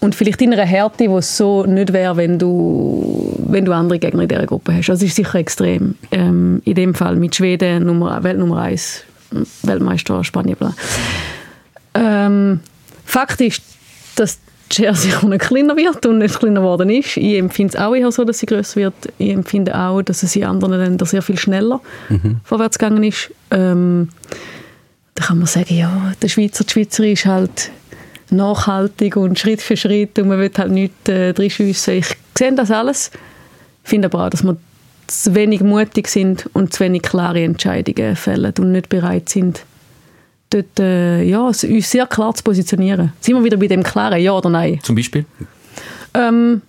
[0.00, 3.98] und vielleicht in einer Härte, wo es so nicht wäre, wenn du, wenn du andere
[3.98, 4.88] Gegner in dieser Gruppe hast.
[4.88, 5.96] Also es ist sicher extrem.
[6.10, 9.04] Ähm, in dem Fall mit Schweden, Nummer, Weltnummer 1,
[9.62, 10.56] Weltmeister, Spanien.
[11.94, 12.60] Ähm,
[13.04, 13.62] Fakt ist,
[14.16, 14.38] dass
[14.70, 17.16] sicher nicht kleiner wird und nicht kleiner geworden ist.
[17.16, 18.94] Ich empfinde es auch eher so, dass sie grösser wird.
[19.18, 21.80] Ich empfinde auch, dass es in anderen Ländern sehr viel schneller
[22.44, 23.32] vorwärts gegangen ist.
[23.50, 24.08] Ähm,
[25.14, 27.70] da kann man sagen, ja, der Schweizer, die Schweizerin ist halt
[28.30, 31.94] nachhaltig und Schritt für Schritt und man will halt nicht äh, reinschiessen.
[31.94, 33.10] Ich sehe das alles.
[33.84, 34.56] Ich finde aber auch, dass wir
[35.06, 39.64] zu wenig mutig sind und zu wenig klare Entscheidungen fällen und nicht bereit sind,
[40.50, 43.12] dort äh, ja, uns sehr klar zu positionieren.
[43.20, 44.80] Sind wir wieder bei dem klaren Ja oder Nein?
[44.82, 45.24] Zum Beispiel?
[46.16, 46.62] ähm,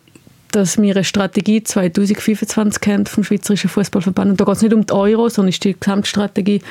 [0.51, 4.31] dass wir eine Strategie 2025 haben vom Schweizerischen Fußballverband.
[4.31, 6.61] Und da geht es nicht um die Euro, sondern ist die Gesamtstrategie,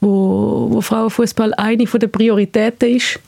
[0.00, 3.20] wo, wo Frauenfußball eine der Prioritäten ist.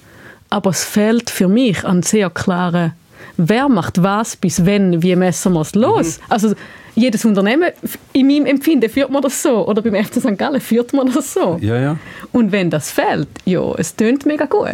[0.51, 2.93] Aber es fehlt für mich an sehr klaren,
[3.37, 6.21] wer macht was, bis wenn, wie messen wir es los.
[6.29, 6.55] Also
[6.99, 7.71] jedes Unternehmen,
[8.13, 9.67] in meinem Empfinden führt man das so.
[9.67, 10.37] Oder beim FC St.
[10.37, 11.59] Gallen führt man das so.
[11.61, 11.97] Ja, ja.
[12.33, 14.67] Und wenn das fehlt, ja, es tönt mega gut.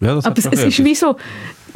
[0.00, 1.16] ja das Aber hat es, ist wie so,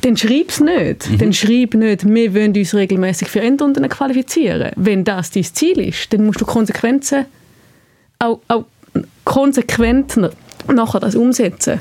[0.03, 1.11] dann schreib es nicht.
[1.11, 1.19] Mhm.
[1.19, 4.73] Dann schreib nicht, wir wollen uns regelmäßig für Endrunden qualifizieren.
[4.77, 7.25] Wenn das dein Ziel ist, dann musst du Konsequenzen
[8.19, 8.65] auch, auch
[9.25, 10.17] konsequent
[10.73, 11.81] nachher das umsetzen.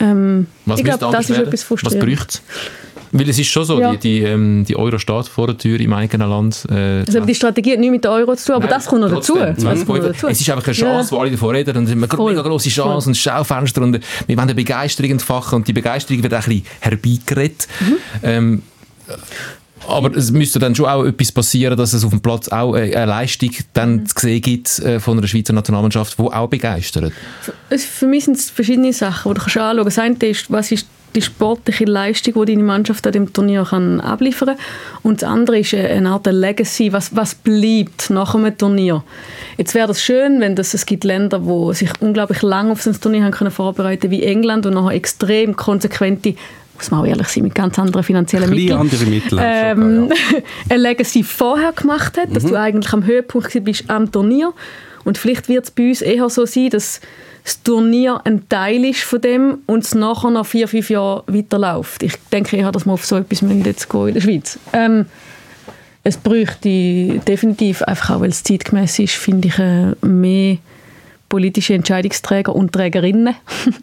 [0.00, 1.46] Ähm, Was ich glaube, das ist werden?
[1.48, 2.06] etwas Was frustrierend.
[2.06, 2.42] bräuchte es?
[3.12, 3.92] Weil es ist schon so, Ja.
[3.92, 6.66] die, die, ähm, die Euro steht vor der Tür im eigenen Land.
[6.70, 9.00] Äh, Also, die Strategie hat nichts mit dem Euro zu tun, aber Nein, das kommt
[9.02, 9.34] noch dazu.
[9.34, 10.12] trotzdem, Das kommt noch 2025.
[10.22, 10.26] dazu.
[10.28, 12.32] Es ist einfach eine Chance, wo alle davon reden und es ist eine Voll.
[12.32, 13.10] mega grosse Chance Voll.
[13.10, 13.92] und Schaufenster und
[14.26, 17.66] wir wollen eine Begeisterung entfachen und die Begeisterung wird auch ein bisschen herbeigeredet.
[17.80, 17.96] Mhm.
[18.22, 18.62] Ähm,
[19.86, 22.94] aber es müsste dann schon auch etwas passieren, dass es auf dem Platz auch eine
[22.94, 27.12] eine Leistung dann zu sehen gibt äh, von einer Schweizer Nationalmannschaft, die auch begeistert.
[27.70, 29.96] Für mich sind es verschiedene Sachen, die du kannst anschauen kannst.
[29.96, 34.00] Das eine ist, was ist die sportliche Leistung, die deine Mannschaft an dem Turnier kann
[34.00, 34.58] abliefern kann.
[35.02, 39.02] Und das andere ist eine eine Art Legacy, was, was bleibt nach einem Turnier.
[39.56, 42.90] Jetzt wäre das schön, wenn das, es gibt Länder, die sich unglaublich lange auf so
[42.90, 46.34] ein Turnier haben können vorbereiten wie England und nachher extrem konsequente
[46.78, 48.78] muss man auch ehrlich sein, mit ganz anderen finanziellen Mitteln.
[48.78, 49.40] andere Mittel.
[49.42, 50.12] Ähm,
[50.68, 54.52] eine Legacy vorher gemacht hat, dass du eigentlich am Höhepunkt bist am Turnier.
[55.04, 57.00] Und vielleicht wird es bei uns eher so sein, dass
[57.48, 62.02] das Turnier ein Teil ist von dem und es nachher noch vier, fünf Jahre weiterläuft.
[62.02, 63.74] Ich denke eher, dass wir auf so etwas in der
[64.20, 64.58] Schweiz.
[64.74, 65.06] Ähm,
[66.04, 70.58] es bräuchte definitiv, einfach auch weil es zeitgemäß ist, finde ich, äh, mehr
[71.28, 73.34] politische Entscheidungsträger und Trägerinnen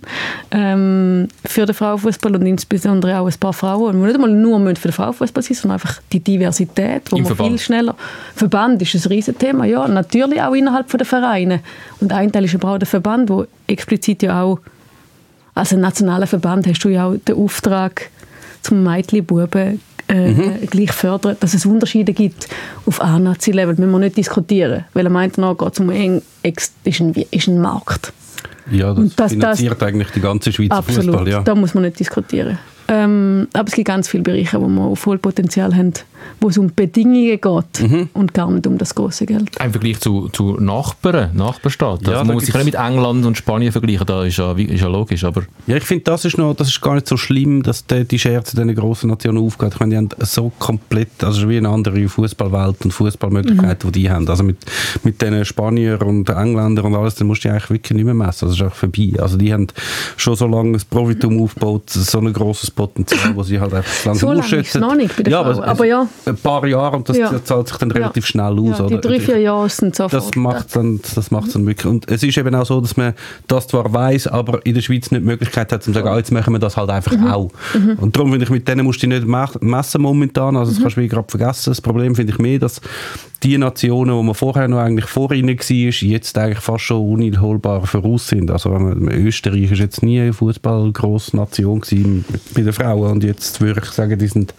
[0.51, 4.87] ähm, für den Frauenfußball und insbesondere auch ein paar Frauen, die nicht einmal nur für
[4.87, 7.49] den Frauenfußball sein, sondern einfach die Diversität, wo Im man Verband.
[7.49, 7.95] viel schneller
[8.35, 11.61] Verband ist ein Riesenthema, ja, natürlich auch innerhalb der Vereine
[11.99, 14.59] und ein Teil ist aber auch der Verband, wo explizit ja auch
[15.53, 18.09] als nationaler Verband hast du ja auch den Auftrag
[18.61, 20.67] zum Mädchen-Buben äh, Mhm.
[20.69, 22.47] gleich fördern, dass es Unterschiede gibt
[22.85, 26.99] auf A-Nazi-Level, müssen wir nicht diskutieren, weil er meint, no, geht um eng, ex, ist,
[26.99, 28.13] ein, ist ein Markt.
[28.71, 31.27] Ja, das, das- finanziert eigentlich die ganze Schweizer Absolut, Fußball.
[31.27, 31.41] Ja.
[31.41, 32.57] da muss man nicht diskutieren.
[32.87, 35.93] Ähm, aber es gibt ganz viele Bereiche, wo wir auf Vollpotenzial haben,
[36.41, 38.09] wo es um Bedingungen geht Mhm.
[38.13, 39.49] und gar nicht um das große Geld.
[39.63, 42.05] Im Vergleich zu, zu Nachbarn, Nachbarstaaten.
[42.05, 44.51] Ja, also da man muss sich nicht mit England und Spanien vergleichen, das ist ja,
[44.53, 47.17] ist ja logisch, aber Ja, ich finde, das ist noch, das ist gar nicht so
[47.17, 49.73] schlimm, dass die, die Schere zu diesen grossen Nationen aufgeht.
[49.73, 53.91] Ich meine, die haben so komplett, also es ist wie eine andere Fußballwelt und Fußballmöglichkeiten,
[53.91, 54.27] die die haben.
[54.29, 54.57] Also mit,
[55.03, 58.13] mit den Spaniern und Engländern und alles, dann musst du die eigentlich wirklich nicht mehr
[58.13, 58.47] messen.
[58.47, 59.13] Das ist einfach vorbei.
[59.19, 59.67] Also die haben
[60.17, 64.09] schon so lange das Profitum aufgebaut, so ein grosses Potenzial, wo sie halt einfach So
[64.09, 64.81] langsam lange ist ausschätzen.
[64.81, 66.07] noch nicht bei den ja, es- aber ja.
[66.25, 67.31] Ein paar Jahre und das Ja.
[67.43, 68.27] zahlt sich dann relativ Ja.
[68.29, 68.79] schnell aus.
[68.79, 70.13] Ja, die drei, vier Jahre sind sofort.
[70.13, 71.85] Das macht dann, das macht's dann wirklich.
[71.85, 73.13] Und es ist eben auch so, dass man
[73.47, 76.31] das zwar weiß, aber in der Schweiz nicht die Möglichkeit hat, zu sagen, ah, jetzt
[76.31, 77.27] machen wir das halt einfach Mhm.
[77.27, 77.51] auch.
[77.99, 80.55] Und darum finde ich, mit denen musst du nicht me- messen momentan.
[80.57, 81.69] Also das kannst du wie gerade vergessen.
[81.71, 82.81] Das Problem finde ich mehr, dass
[83.43, 87.85] die Nationen, wo man vorher noch eigentlich vor ihnen war, jetzt eigentlich fast schon uneinholbar
[87.85, 88.49] voraus sind.
[88.49, 93.23] Also wenn man- Österreich ist jetzt nie eine fußballgrosse Nation gewesen bei den Frauen und
[93.23, 94.55] jetzt würde ich sagen, die sind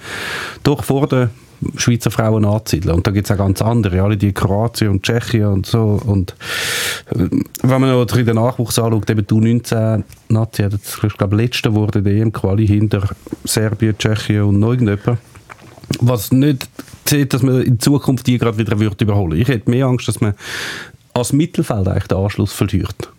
[0.62, 1.30] doch vor der
[1.76, 2.94] Schweizer Frauen anzusiedeln.
[2.96, 6.00] Und da gibt es auch ganz andere, alle die Kroatien und Tschechien und so.
[6.04, 6.32] Und
[7.10, 7.28] äh,
[7.62, 12.02] wenn man noch den Nachwuchs anschaut, eben die U19-Nazi hat jetzt, ich glaube, letzte wurde
[12.02, 13.08] der EM-Quali hinter
[13.44, 15.18] Serbien, Tschechien und noch irgendjemand.
[16.00, 16.68] Was nicht
[17.08, 20.20] sieht, dass man in Zukunft die gerade wieder wird überholen Ich hätte mehr Angst, dass
[20.20, 20.34] man
[21.14, 23.10] als Mittelfeld eigentlich den Anschluss verliert.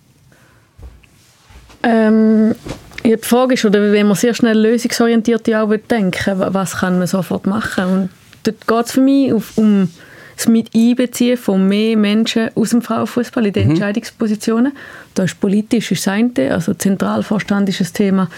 [1.84, 2.56] Ähm,
[3.04, 6.78] ja, die Frage ist, oder wenn man sehr schnell lösungsorientiert ja auch denken wa- was
[6.78, 7.86] kann man sofort machen?
[7.86, 8.10] Und
[8.48, 9.90] dort geht es für mich auf, um
[10.36, 14.74] das Mit-Einbeziehen von mehr Menschen aus dem Frauenfußball in den Entscheidungspositionen.
[15.16, 18.30] Da ist politisch ist das eine, also Zentralvorstand ist ein Thema.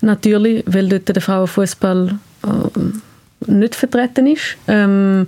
[0.00, 4.56] Natürlich, weil dort der Frauenfußball äh, nicht vertreten ist.
[4.68, 5.26] Ähm,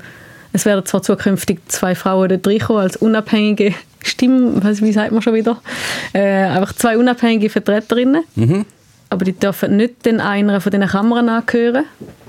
[0.53, 5.21] es werden zwar zukünftig zwei Frauen dort reinkommen, als unabhängige Stimmen, weiss, wie sagt man
[5.21, 5.61] schon wieder,
[6.15, 8.25] äh, einfach zwei unabhängige Vertreterinnen,
[9.11, 11.85] aber die dürfen nicht den einer von diesen Kammern angehören.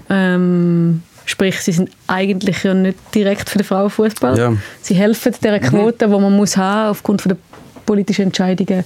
[0.10, 4.38] Ähm, sprich, sie sind eigentlich ja nicht direkt für den Frauenfußball.
[4.38, 4.54] Ja.
[4.82, 7.38] Sie helfen dieser Quote, die man muss haben aufgrund von der
[7.86, 8.84] politischen Entscheidungen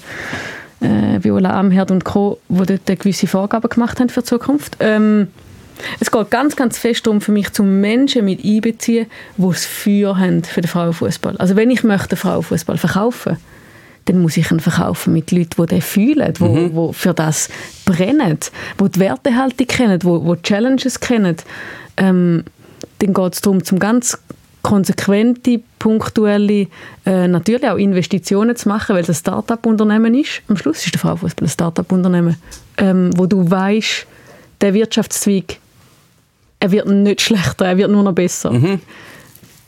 [0.81, 4.75] äh, Viola Amherd und Co., die dort gewisse Vorgaben gemacht haben für die Zukunft.
[4.79, 5.27] Ähm,
[5.99, 10.17] es geht ganz, ganz fest darum, für mich zum Menschen mit einbeziehen, die es für
[10.17, 11.37] haben für den Frauenfußball.
[11.37, 13.37] Also wenn ich möchte Frauenfußball verkaufen,
[14.05, 16.93] dann muss ich ihn verkaufen mit Leuten, die den fühlen, die, Mhm.
[16.93, 17.49] für das
[17.85, 18.37] brennen,
[18.79, 21.35] die die Wertehaltung kennen, die, die Challenges kennen.
[21.97, 22.43] Ähm,
[22.99, 24.17] dann geht es darum, zum ganz
[24.61, 26.67] konsequente, punktuelle,
[27.05, 30.41] äh, natürlich auch Investitionen zu machen, weil es ein Start-up-Unternehmen ist.
[30.47, 32.37] Am Schluss ist der Frauenfußball ein Start-up-Unternehmen,
[32.77, 34.05] ähm, wo du weißt,
[34.61, 35.57] der Wirtschaftszweig,
[36.59, 38.51] er wird nicht schlechter, er wird nur noch besser.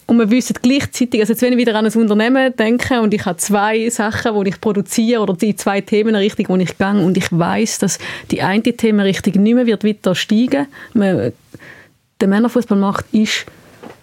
[0.05, 3.25] Und wir wissen gleichzeitig, also jetzt wenn ich wieder an ein Unternehmen denke und ich
[3.25, 7.31] habe zwei Sachen, die ich produziere oder die zwei Themenrichtungen, wo ich gehe und ich
[7.31, 7.99] weiß, dass
[8.29, 11.33] die eine Themenrichtung nicht mehr wird weiter steigen wird.
[12.23, 13.45] Der Männerfußballmarkt ist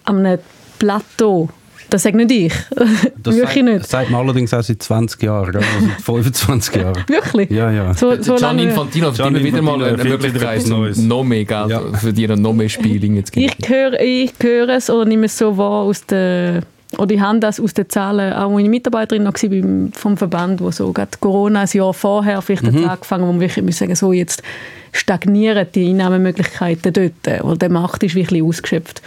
[0.05, 0.37] an einem
[0.77, 1.49] Plateau
[1.89, 2.53] Das sage nicht ich.
[3.23, 3.79] Das Wirklich nicht.
[3.79, 5.55] Das sagt man allerdings auch seit 20 Jahren?
[5.55, 7.03] Also seit 25 Jahren.
[7.07, 7.49] Wirklich?
[7.49, 7.95] Ja, ja.
[7.95, 8.59] So, so Gian.
[8.59, 11.81] Infantino Gianni immer wieder mal eine Möglichkeit, noch mehr Geld Ja.
[11.93, 13.91] zu verdienen und noch mehr Spiele zu Ich gewinnen.
[13.91, 16.61] höre, ich höre es oder nehme es so wahr aus der
[16.97, 20.71] oder ich habe das aus den Zahlen, auch meine Mitarbeiterin noch beim, vom Verband, wo
[20.71, 22.83] so gerade Corona ein Jahr vorher vielleicht Mhm.
[22.83, 24.43] hat angefangen, wo wir wirklich müssen sagen, so jetzt
[24.91, 29.01] stagnieren die Einnahmemöglichkeiten dort, weil der Markt ist wirklich ausgeschöpft.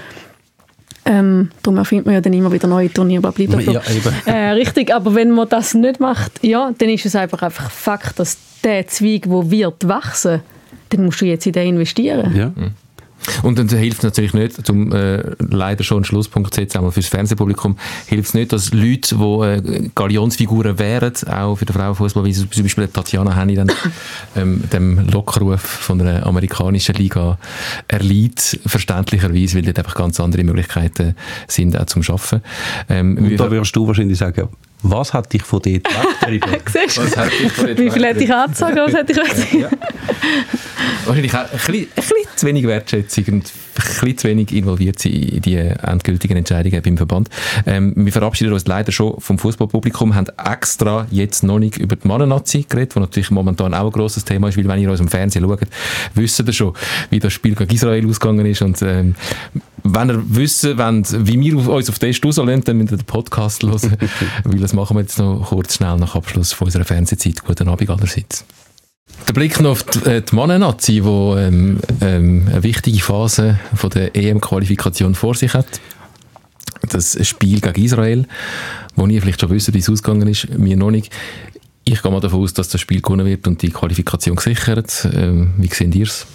[1.07, 3.73] Ähm, darum erfindet man ja dann immer wieder neue Turniere, blablabla.
[3.73, 4.15] Ja, eben.
[4.27, 8.19] Äh, richtig, aber wenn man das nicht macht, ja, dann ist es einfach, einfach Fakt,
[8.19, 10.41] dass der Zweig, der wird wachsen,
[10.89, 12.35] dann musst du jetzt in den investieren.
[12.35, 12.53] Ja.
[13.43, 16.93] Und dann hilft es natürlich nicht, zum äh, leider schon einen Schlusspunkt zu setzen, einmal
[16.93, 22.25] fürs Fernsehpublikum, hilft es nicht, dass Leute, die äh, Galionsfiguren wären, auch für den Frauenfußball,
[22.25, 23.71] wie zum Beispiel Tatjana Henny dann
[24.37, 27.39] ähm, dem Lockruf von einer amerikanischen Liga
[27.89, 31.15] erliegt, verständlicherweise, weil dort einfach ganz andere Möglichkeiten
[31.49, 32.43] sind, auch zum Arbeiten.
[32.89, 34.49] Ähm, Und da würdest du wahrscheinlich sagen,
[34.85, 35.85] was hat dich von dort
[36.27, 37.79] weggetrieben?
[37.79, 39.67] Wie viel hätte ich angezogen, was hätte ich weggezogen?
[41.07, 45.05] Wahrscheinlich auch ein bisschen, ein bisschen zu wenig Wertschätzung und ein bisschen zu wenig involviert
[45.05, 47.29] in die endgültigen Entscheidungen beim Verband.
[47.67, 52.07] Ähm, wir verabschieden uns leider schon vom Fußballpublikum, haben extra jetzt noch nicht über die
[52.07, 55.09] Mannennazi geredet, was natürlich momentan auch ein grosses Thema ist, weil wenn ihr uns im
[55.09, 55.61] Fernsehen schaut,
[56.15, 56.75] wisst ihr schon,
[57.11, 59.15] wie das Spiel gegen Israel ausgegangen ist und ähm,
[59.85, 63.05] wenn ihr wissen wollt, wie wir uns auf den Stuhl lassen, dann müsst ihr den
[63.05, 63.97] Podcast hören,
[64.45, 67.45] weil das machen wir jetzt noch kurz schnell nach Abschluss von unserer Fernsehzeit.
[67.45, 68.45] Guten Abend allerseits.
[69.29, 73.91] Der Blick noch auf die, äh, die Mannennazi, die ähm, ähm, eine wichtige Phase von
[73.91, 75.67] der EM-Qualifikation vor sich hat.
[76.89, 78.27] Das Spiel gegen Israel,
[78.97, 81.13] wo ihr vielleicht schon wisst, wie es ausgegangen ist, mir noch nicht.
[81.85, 85.07] Ich gehe mal davon aus, dass das Spiel gewonnen wird und die Qualifikation gesichert.
[85.15, 86.27] Ähm, wie seht ihr es?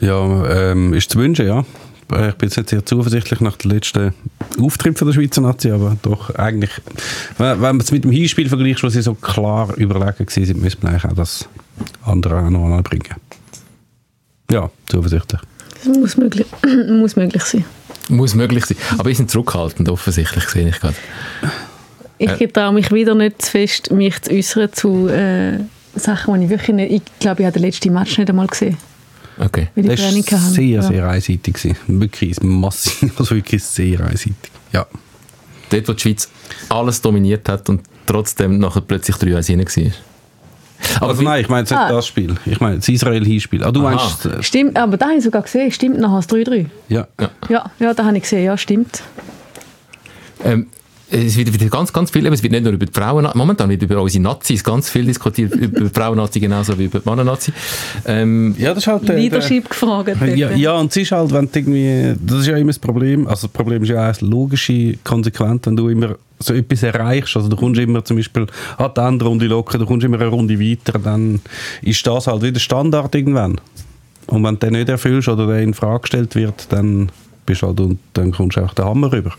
[0.00, 1.64] Ja, ähm, ist zu wünschen, ja.
[2.12, 4.12] Ich bin jetzt sehr zuversichtlich nach dem letzten
[4.58, 6.70] Auftritt von der Schweizer Nazi, aber doch eigentlich,
[7.38, 10.82] wenn wenn man es mit dem Hinspiel vergleicht, wo sie so klar überlegen waren, müsste
[10.82, 11.48] man eigentlich auch das
[12.04, 13.14] andere auch noch anbringen.
[14.50, 15.40] Ja, zuversichtlich.
[15.84, 16.46] Das muss möglich,
[16.88, 17.64] muss möglich sein.
[18.08, 18.76] Muss möglich sein.
[18.98, 20.96] Aber wir sind zurückhaltend, offensichtlich, sehe ich gerade.
[22.18, 22.48] Ich Äh.
[22.48, 25.60] traue mich wieder nicht zu fest, mich zu äußern zu äh,
[25.94, 26.90] Sachen, die ich wirklich nicht...
[26.92, 28.76] Ich glaube, ich habe den letzten Match nicht einmal gesehen,
[29.42, 29.68] Okay.
[29.74, 30.82] weil ich Das Training war sehr, Ja.
[30.82, 31.54] sehr einseitig.
[31.54, 31.76] gewesen.
[31.86, 34.36] Wirklich massiv, also wirklich sehr einseitig.
[34.72, 34.86] Ja.
[35.70, 36.28] Dort, wo die Schweiz
[36.68, 39.92] alles dominiert hat und trotzdem nachher plötzlich 3-1 rein war.
[40.96, 41.88] Aber Also wie- nein, ich meine jetzt nicht Ah.
[41.92, 42.34] das Spiel.
[42.46, 43.62] Ich meine das Israel-Hinspiel.
[43.64, 43.94] Ah, du Aha.
[43.96, 44.24] meinst...
[44.26, 45.70] äh, Stimmt, aber da habe ich sogar gesehen.
[45.72, 46.66] Stimmt nachher das 3-3.
[46.88, 47.06] Ja.
[47.48, 48.44] Ja, ja, da habe ich gesehen.
[48.44, 49.02] Ja, stimmt.
[50.44, 50.66] Ähm,
[51.10, 53.82] es wird wieder ganz, ganz viel, es wird nicht nur über die Frauen, momentan wird
[53.82, 57.52] über unsere Nazis ganz viel diskutiert, über die Frauen-Nazi genauso wie über die Männer-Nazi.
[58.06, 59.02] Ähm, Ja, das ist halt...
[59.02, 60.10] äh, der- Leadership gefragt.
[60.36, 63.26] Ja, ja, und es ist halt, wenn du irgendwie, das ist ja immer das Problem,
[63.26, 67.36] also das Problem ist ja auch eine logische Konsequenz, wenn du immer so etwas erreichst,
[67.36, 68.46] also du kommst immer zum Beispiel
[68.78, 71.40] an die Endrunde locker, du kommst immer eine Runde weiter, dann
[71.82, 73.60] ist das halt wieder Standard irgendwann.
[74.26, 77.10] Und wenn du den nicht erfüllst oder der in Frage gestellt wird, dann
[77.44, 79.32] bist du halt, und dann kommst du auch den Hammer rüber.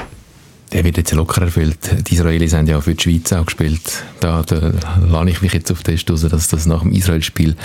[0.74, 2.08] Der wird jetzt locker erfüllt.
[2.08, 4.04] Die Israelis haben ja für die Schweiz auch gespielt.
[4.20, 4.72] Da, da
[5.06, 7.56] lade ich mich jetzt auf den Stoß, dass das nach dem Israel-Spiel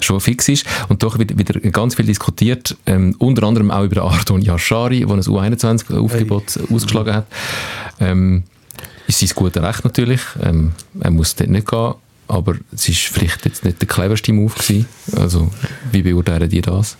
[0.00, 0.66] schon fix ist.
[0.88, 5.10] Und doch wird wieder ganz viel diskutiert, ähm, unter anderem auch über Ardon Yashari, der
[5.10, 7.26] ein U21-Aufgebot ausgeschlagen hat.
[8.00, 8.44] Ähm,
[9.06, 10.20] ist sein gutes Recht natürlich.
[10.42, 11.94] Ähm, er muss dort nicht gehen.
[12.28, 14.86] Aber es ist vielleicht jetzt nicht der cleverste Move gewesen.
[15.16, 15.50] Also,
[15.92, 16.98] wie beurteilen die das?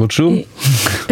[0.00, 0.44] Willst du?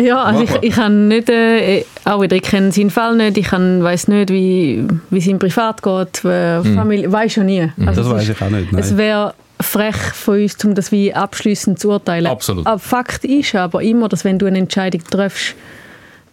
[0.01, 3.51] Ja, also ich, ich habe nicht, äh, auch wieder, ich kenne seinen Fall nicht, ich
[3.51, 7.63] weiß nicht, wie, wie es ihm privat geht, äh, Familie, weiß schon nie.
[7.63, 7.87] Also Mhm.
[7.87, 8.81] Das es weiß ich auch nicht, nein.
[8.81, 12.27] Es wäre frech von uns, um das wie abschließend zu urteilen.
[12.29, 12.65] Absolut.
[12.65, 15.57] Aber Fakt ist aber immer, dass wenn du eine Entscheidung triffst,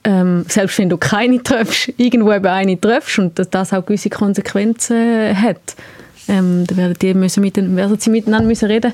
[0.03, 4.11] ähm, selbst wenn du keine triffst, irgendwo eben eine triffst und dass das auch gewisse
[4.11, 5.75] Konsequenzen hat,
[6.27, 8.93] ähm, dann werden, die müssen mit, werden sie miteinander müssen reden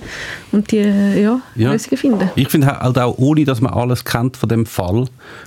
[0.51, 1.71] und die äh, ja, Ja.
[1.71, 2.29] Lösungen finden.
[2.35, 5.05] Ich finde halt auch, ohne dass man alles kennt von dem Fall,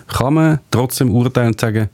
[0.09, 1.89] kann man trotzdem urteilen und sagen,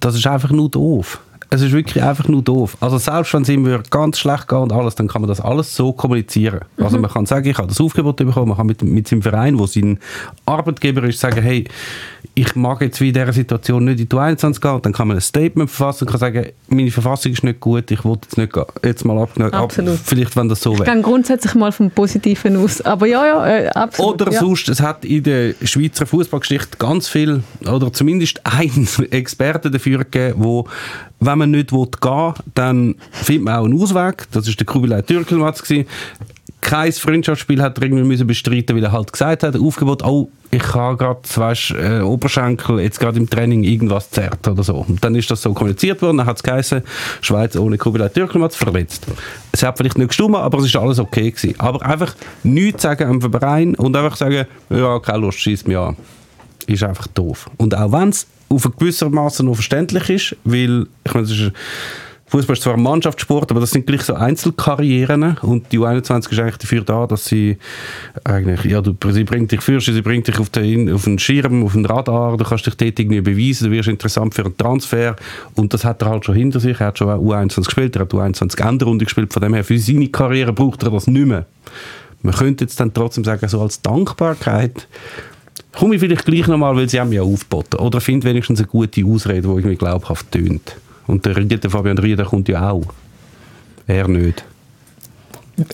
[0.00, 1.20] das ist einfach nur doof.
[1.50, 2.76] Es ist wirklich einfach nur doof.
[2.80, 5.74] Also selbst wenn es ihm ganz schlecht geht und alles, dann kann man das alles
[5.74, 6.60] so kommunizieren.
[6.76, 9.58] Also man kann sagen, ich habe das Aufgebot bekommen, man kann mit, mit seinem Verein,
[9.58, 9.98] wo sein
[10.44, 11.64] Arbeitgeber ist, sagen, hey,
[12.34, 14.78] ich mag jetzt wie in dieser Situation nicht in die 21 gehen.
[14.82, 18.04] Dann kann man ein Statement verfassen und kann sagen, meine Verfassung ist nicht gut, ich
[18.04, 18.64] will jetzt nicht gehen.
[18.84, 19.98] Jetzt mal ab, ab Absolut.
[20.04, 20.92] vielleicht wenn das so Ich wäre.
[20.92, 22.80] gehe grundsätzlich mal vom Positiven aus.
[22.82, 24.22] Aber ja, ja, äh, absolut.
[24.22, 24.40] Oder ja.
[24.40, 30.34] sonst, es hat in der Schweizer Fußballgeschichte ganz viel, oder zumindest einen Experten dafür gegeben,
[30.38, 30.66] wo,
[31.20, 34.26] wenn man nicht gehen will, dann findet man auch einen Ausweg.
[34.32, 35.62] Das ist der Kubilay Türkelmatz
[36.60, 40.96] kein Freundschaftsspiel hat er irgendwie bestreiten, weil er halt gesagt hat, Aufgebot, oh, ich habe
[40.96, 44.84] gerade, weißt, äh, Oberschenkel jetzt gerade im Training irgendwas zerrt oder so.
[44.86, 46.82] Und dann ist das so kommuniziert worden, dann hat es geheißen,
[47.20, 49.06] Schweiz ohne Kugellaturklimat verletzt.
[49.52, 51.58] Es hat vielleicht nicht gestummt, aber es ist alles okay gewesen.
[51.58, 55.96] Aber einfach nichts sagen am Verein und einfach sagen, ja, keine Lust, schießt mich an.
[56.66, 57.48] Ist einfach doof.
[57.56, 61.52] Und auch wenn es auf ein gewisser Maße noch verständlich ist, weil, ich meine,
[62.28, 66.38] Fußball ist zwar ein Mannschaftssport, aber das sind gleich so Einzelkarrieren und die U21 ist
[66.38, 67.56] eigentlich dafür da, dass sie
[68.22, 71.64] eigentlich, ja, du, sie bringt dich für, sie bringt dich auf den, auf den Schirm,
[71.64, 75.16] auf den Radar, du kannst dich dort irgendwie beweisen, du wirst interessant für einen Transfer
[75.54, 78.12] und das hat er halt schon hinter sich, er hat schon U21 gespielt, er hat
[78.12, 81.46] U21 Endrunde gespielt, von dem her für seine Karriere braucht er das nicht mehr.
[82.20, 84.86] Man könnte jetzt dann trotzdem sagen, so als Dankbarkeit
[85.78, 89.04] komme ich vielleicht gleich nochmal, weil sie haben ja aufgeboten oder finde wenigstens eine gute
[89.04, 90.76] Ausrede, die irgendwie glaubhaft tönt.
[91.06, 92.86] Und der, der Fabian Rieder kommt ja auch.
[93.86, 94.44] Er nicht.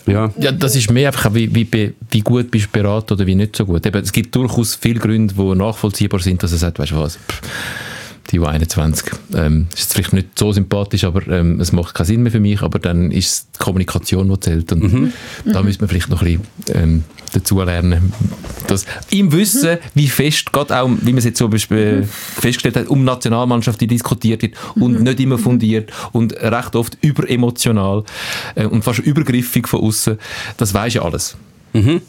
[0.07, 0.31] Ja.
[0.39, 3.55] ja, das ist mehr einfach, wie, wie, wie gut bist du beraten oder wie nicht
[3.55, 3.85] so gut.
[3.85, 7.17] Eben, es gibt durchaus viele Gründe, die nachvollziehbar sind, dass er sagt, weißt du was,
[7.17, 7.41] pff,
[8.31, 12.31] die U21 ähm, ist vielleicht nicht so sympathisch, aber ähm, es macht keinen Sinn mehr
[12.31, 15.13] für mich, aber dann ist es die Kommunikation, die zählt und mhm.
[15.45, 17.03] da müssen wir vielleicht noch ein bisschen ähm,
[17.33, 18.13] dazu lernen.
[18.67, 19.79] Dass, Im Wissen, mhm.
[19.93, 22.03] wie fest, gerade auch, wie man es jetzt so mhm.
[22.07, 25.03] festgestellt hat, um Nationalmannschaft die diskutiert wird und mhm.
[25.03, 28.03] nicht immer fundiert und recht oft überemotional
[28.55, 30.17] äh, und fast übergriffig von außen,
[30.57, 31.35] das weiß ja alles.
[31.73, 32.01] Mhm.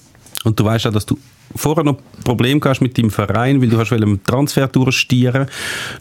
[0.44, 1.18] Und du weißt auch, dass du
[1.54, 5.46] vorher noch Probleme gehabt mit deinem Verein, weil du hast einen Transfer durchstieren.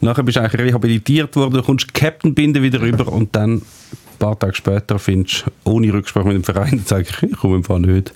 [0.02, 3.62] Nachher bist du eigentlich rehabilitiert worden, du kommst Captain-Binde wieder rüber und dann ein
[4.20, 7.80] paar Tage später findest du ohne Rücksprache mit dem Verein, sage ich, ich komme einfach
[7.80, 8.14] nicht.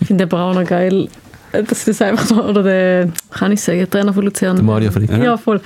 [0.00, 1.08] Ich finde auch noch geil,
[1.52, 4.56] dass das einfach so, oder der, kann ich sagen, Trainer von Luzern.
[4.56, 5.10] Der Mario Frick.
[5.10, 5.60] Ja, voll.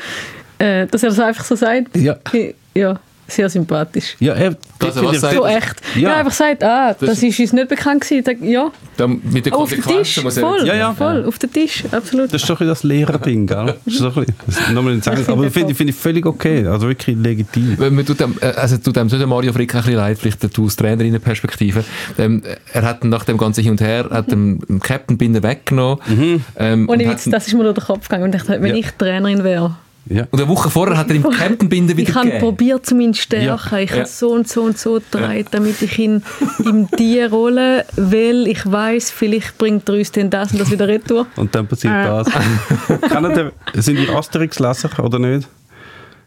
[0.58, 1.96] Äh, dass er das einfach so sagt.
[1.96, 2.16] Ja.
[2.74, 2.98] Ja
[3.30, 4.16] sehr sympathisch.
[4.20, 5.76] Ja, er, also, was so echt.
[5.94, 6.00] Ja.
[6.00, 8.50] ja, einfach sagt, ah, das, das ist uns nicht bekannt gewesen.
[8.50, 8.70] Ja.
[8.96, 10.94] Dann mit der auf den Tisch, voll, ja, ja.
[10.94, 12.32] voll, auf den Tisch, absolut.
[12.32, 13.74] Das ist doch das Lehrerding, gell?
[13.84, 16.88] Das ist doch ein bisschen, nochmal nicht sagen, aber finde find ich völlig okay, also
[16.88, 17.76] wirklich legitim.
[17.78, 20.76] Man tut dem, äh, also tut dem so Mario Frick ein bisschen leid, vielleicht aus
[20.76, 21.84] Trainerinnenperspektive.
[22.18, 25.98] Ähm, er hat nach dem ganzen Hin und Her hat den Captain Binder weggenommen.
[26.06, 26.44] Mhm.
[26.56, 28.80] Ähm, Ohne Witz, das ist mir durch den Kopf gegangen und ich dachte, wenn ja.
[28.80, 29.76] ich Trainerin wäre,
[30.06, 30.26] ja.
[30.30, 33.46] Und eine Woche vorher hat er ihm Captain-Binden wieder Ich habe probiert, zu ihn stärken.
[33.46, 33.78] Ja.
[33.78, 36.22] Ich habe so und so und so gedreht, damit ich ihn
[36.64, 40.88] in die Rolle, weil ich weiß, vielleicht bringt er uns dann das und das wieder
[40.88, 41.26] retour.
[41.36, 42.04] Und dann passiert äh.
[42.04, 42.28] das.
[43.84, 45.48] sind die Asterix-Leser oder nicht?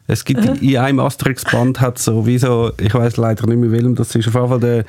[0.07, 0.55] Es gibt mhm.
[0.61, 4.27] in einem Asterix-Band hat so wie so, ich weiß leider nicht mehr welchem, das ist
[4.27, 4.83] auf jeden Fall der,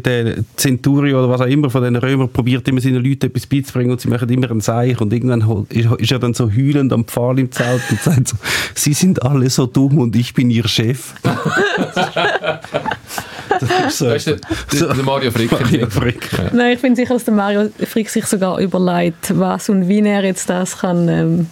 [0.00, 3.92] der Centurio oder was auch immer von den Römern probiert immer seinen Leuten etwas beizubringen
[3.92, 7.38] und sie machen immer einen Seich und irgendwann ist, er dann so heulend am Pfahl
[7.38, 8.36] im Zelt und sagt so,
[8.74, 11.14] sie sind alle so dumm und ich bin ihr Chef.
[11.22, 11.36] das
[13.88, 14.06] ist so.
[14.06, 14.36] Weißt du,
[14.68, 15.52] so, der Mario Frick.
[15.52, 16.28] Mario Frick.
[16.32, 16.50] Ja.
[16.52, 20.24] Nein, ich bin sicher, dass der Mario Frick sich sogar überlegt, was und wie er
[20.24, 21.46] jetzt das kann ähm,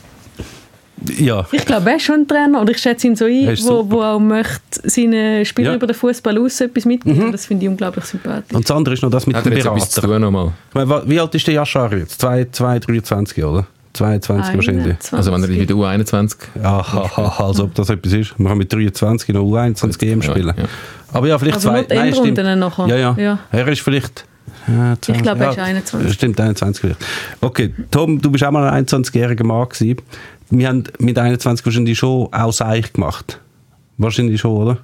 [1.18, 1.46] ja.
[1.53, 4.03] Ich glaube, er ist schon ein Trainer und ich schätze ihn so ein, wo, wo
[4.03, 5.76] auch möchte seinen Spielern ja.
[5.76, 7.26] über den Fußball aus etwas mitgeben.
[7.26, 7.32] Mhm.
[7.32, 8.55] Das finde ich unglaublich sympathisch.
[8.55, 11.09] Und das andere ist noch das mit Hat dem Berater.
[11.09, 12.20] Wie alt ist der Jaschar jetzt?
[12.20, 13.66] 2, 2, 23, oder?
[13.94, 14.96] 22 wahrscheinlich.
[15.12, 16.36] Also wenn er mit der U21...
[16.62, 16.78] Ja,
[17.38, 18.38] als ob das etwas ist.
[18.38, 20.55] Man kann mit 23 noch U21 EM spielen.
[20.57, 20.68] Ja, ja.
[21.12, 21.86] Aber ja, vielleicht also zwei...
[21.88, 22.38] Nein, stimmt.
[22.38, 22.86] Nachher.
[22.86, 23.38] Ja, ja, ja.
[23.51, 24.24] Er ist vielleicht...
[24.66, 26.12] Ja, ich glaube, er ist 21.
[26.12, 27.01] Stimmt, 21 vielleicht.
[27.40, 29.99] Okay, Tom, du bist auch mal ein 21-jähriger Mann gewesen
[30.51, 33.40] wir haben mit 21 wahrscheinlich schon auch Seich gemacht.
[33.96, 34.78] Wahrscheinlich schon, oder?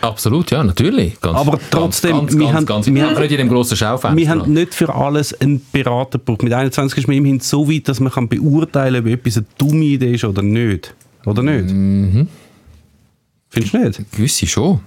[0.00, 1.18] Absolut, ja, natürlich.
[1.20, 4.16] Ganz, Aber trotzdem, ganz, ganz, wir haben, ganz, wir haben nicht in dem grossen Schaufenster.
[4.16, 6.42] Wir haben nicht für alles einen Berater gebraucht.
[6.42, 9.46] Mit 21 ist man immerhin so weit, dass man kann beurteilen kann, ob etwas eine
[9.56, 10.94] dumme Idee ist oder nicht.
[11.24, 11.72] Oder nicht?
[11.72, 12.28] Mhm.
[13.48, 14.12] Findest du nicht?
[14.12, 14.80] Gewisse schon.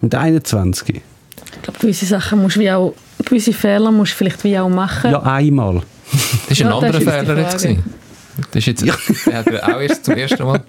[0.00, 1.02] Mit 21?
[1.52, 4.68] Ich glaube, gewisse Sachen musst du wie auch, gewisse Fehler musst du vielleicht wie auch
[4.68, 5.10] machen.
[5.10, 5.82] Ja, einmal.
[6.48, 7.68] Das war ein ja, anderer Fehler jetzt.
[8.52, 8.94] Das ist jetzt, ja.
[9.32, 10.62] hat er auch erst zum ersten Mal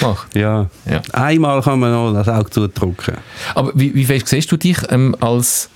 [0.00, 0.28] gemacht.
[0.34, 0.70] Ja.
[0.86, 1.02] ja.
[1.12, 3.16] Einmal kann man noch das Auge zudrücken.
[3.54, 5.70] Aber wie, wie fest siehst du dich ähm, als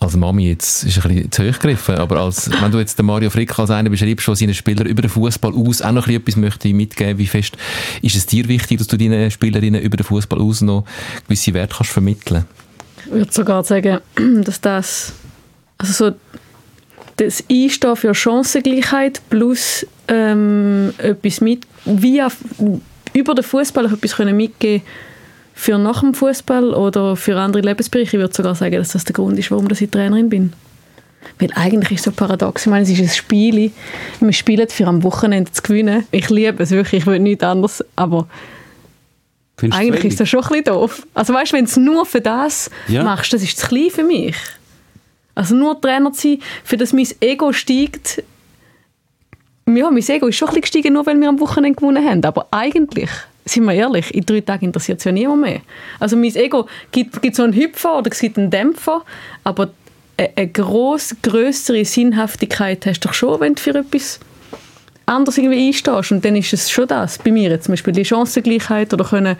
[0.00, 3.04] als Mami jetzt ist ein bisschen zu hoch gegriffen, aber als, wenn du jetzt den
[3.04, 6.36] Mario Frick als einer beschreibst, der seinen Spieler über den Fußball aus auch noch etwas
[6.36, 7.58] möchte mitgeben, wie fest
[8.00, 10.86] ist es dir wichtig, dass du deinen Spielerinnen über den Fußball aus noch
[11.28, 12.46] gewisse Werte kannst vermitteln?
[13.04, 13.98] Ich würde sogar sagen,
[14.42, 15.12] dass das
[15.76, 16.14] also so
[17.20, 22.28] das Einstehen für Chancengleichheit plus ähm, etwas mit, via,
[23.12, 24.82] über den Fußball etwas können mitgeben
[25.54, 28.16] für nach dem Fußball oder für andere Lebensbereiche.
[28.16, 30.52] Ich würde sogar sagen, dass das der Grund ist, warum ich Trainerin bin.
[31.38, 32.62] Weil eigentlich ist es so paradox.
[32.62, 33.70] Ich meine, es ist ein Spiel.
[34.20, 36.06] Wir spielen für am Wochenende zu gewinnen.
[36.12, 37.84] Ich liebe es wirklich, ich will nichts anderes.
[37.96, 38.26] Aber
[39.58, 41.06] Findest eigentlich ist das schon ein bisschen doof.
[41.12, 43.02] Also weißt du, wenn du es nur für das ja.
[43.02, 44.36] machst, das ist zu klein für mich.
[45.34, 48.22] Also nur Trainer zu sein, für das mein Ego steigt.
[49.66, 52.24] Ja, mein Ego ist schon ein gestiegen, nur weil wir am Wochenende gewonnen haben.
[52.24, 53.10] Aber eigentlich,
[53.44, 55.60] sind wir ehrlich, in drei Tagen interessiert es ja niemand mehr.
[55.98, 59.02] Also mein Ego gibt, gibt so einen Hüpfer oder es gibt einen Dämpfer,
[59.44, 59.70] aber
[60.16, 64.20] eine, eine gross, grössere Sinnhaftigkeit hast du doch schon, wenn du für etwas
[65.06, 66.12] anders irgendwie einstehst.
[66.12, 67.18] Und dann ist es schon das.
[67.18, 69.36] Bei mir jetzt zum Beispiel die Chancengleichheit oder können,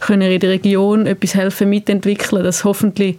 [0.00, 3.18] können in der Region etwas helfen, mitentwickeln, dass hoffentlich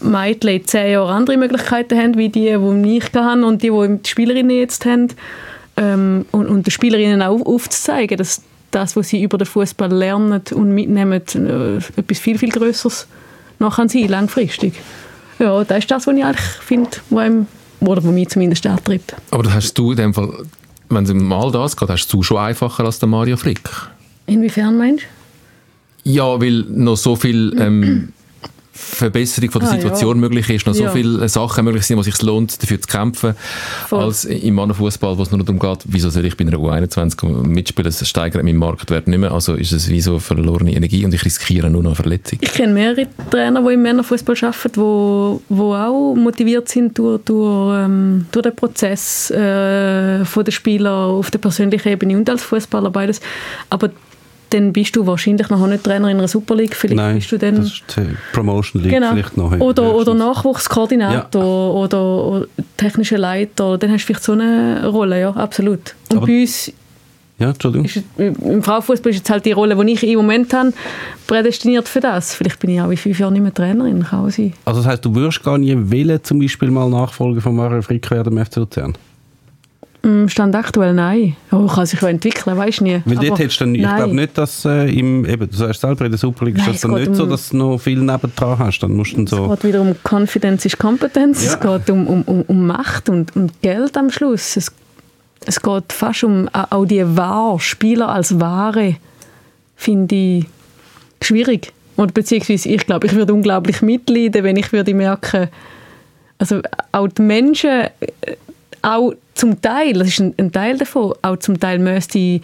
[0.00, 3.98] Mädchen in zehn Jahren andere Möglichkeiten haben, wie die, die ich habe und die, die
[4.02, 5.08] die Spielerinnen jetzt haben.
[5.76, 10.42] Ähm, und, und den Spielerinnen auch aufzuzeigen, dass das, was sie über den Fußball lernen
[10.54, 13.06] und mitnehmen, äh, etwas viel, viel Größeres
[13.58, 14.74] kann sein, langfristig.
[15.38, 17.46] Ja, das ist das, was ich eigentlich finde, wo, einem,
[17.80, 19.14] oder wo mich zumindest antreibt.
[19.30, 20.32] Aber das hast du in dem Fall,
[20.88, 23.68] wenn es all das geht, hast du schon einfacher als der Mario Frick?
[24.26, 26.10] Inwiefern meinst du?
[26.10, 28.12] Ja, weil noch so viel ähm,
[28.72, 30.20] Verbesserung von der ah, Situation ja.
[30.20, 30.90] möglich ist, noch so ja.
[30.90, 33.34] viele Sachen möglich sind, wo es sich lohnt, dafür zu kämpfen,
[33.88, 34.00] Voll.
[34.00, 37.88] als im Mannenfußball, wo es nur darum geht, wieso soll ich bei einer U21 mitspielen,
[37.88, 41.24] es steigert meinen Marktwert nicht mehr, also ist es wie so verlorene Energie und ich
[41.24, 42.38] riskiere nur noch eine Verletzung.
[42.42, 47.84] Ich kenne mehrere Trainer, die im Männerfußball arbeiten, wo, wo auch motiviert sind durch, durch,
[47.84, 52.90] ähm, durch den Prozess äh, von der Spieler auf der persönlichen Ebene und als Fußballer
[52.90, 53.20] beides,
[53.68, 53.90] aber
[54.50, 56.74] dann bist du wahrscheinlich noch nicht Trainer in einer Super League.
[56.74, 59.12] Vielleicht Nein, bist du dann, das ist die Promotion League genau.
[59.12, 59.58] vielleicht noch.
[59.58, 61.70] Oder, oder Nachwuchskoordinator ja.
[61.70, 62.46] oder, oder
[62.76, 63.78] technischer Leiter.
[63.78, 65.94] Dann hast du vielleicht so eine Rolle, ja, absolut.
[66.10, 66.72] Und Aber bei uns
[67.40, 67.86] ja, Entschuldigung.
[67.86, 70.74] Ist, Im Frauenfußball ist jetzt halt die Rolle, die ich im Moment habe,
[71.26, 72.34] prädestiniert für das.
[72.34, 74.02] Vielleicht bin ich auch in fünf Jahren nicht mehr Trainerin.
[74.04, 74.52] Kann sein.
[74.66, 78.10] Also das heißt, du würdest gar nie wählen, zum Beispiel mal Nachfolger von Mario Frick
[78.10, 78.94] werden im FC Luzern?
[80.02, 81.36] Mm, Stand aktuell nein.
[81.52, 83.02] Oh, kann sich ja entwickeln, weißt du nie.
[83.04, 86.06] Weil dort hättest du dann, ich glaube nicht, dass äh, im, eben, du sagst selber,
[86.06, 88.58] in der Super League ist das dann nicht um, so, dass du noch viel nebendran
[88.58, 88.78] hast.
[88.80, 91.52] Dann musst du so es geht wieder um Konfidenz ist Kompetenz, ja.
[91.52, 94.56] es geht um, um, um, um Macht und, und Geld am Schluss.
[94.56, 94.72] Es,
[95.44, 98.96] es geht fast um auch die Ware, Spieler als Ware,
[99.76, 100.46] finde ich
[101.22, 101.72] schwierig.
[101.96, 105.48] Und beziehungsweise ich glaube, ich würde unglaublich mitleiden, wenn ich würde merken,
[106.38, 108.36] also auch die Menschen äh,
[108.82, 112.40] auch zum Teil, das ist ein, ein Teil davon, auch zum Teil müsste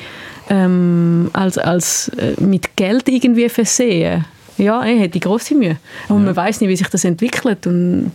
[0.49, 4.25] ähm, als, als äh, mit Geld irgendwie versehen.
[4.59, 5.77] Ja, er hätte große Mühe.
[6.09, 6.27] Und ja.
[6.27, 7.67] man weiß nicht, wie sich das entwickelt.
[7.67, 8.13] Und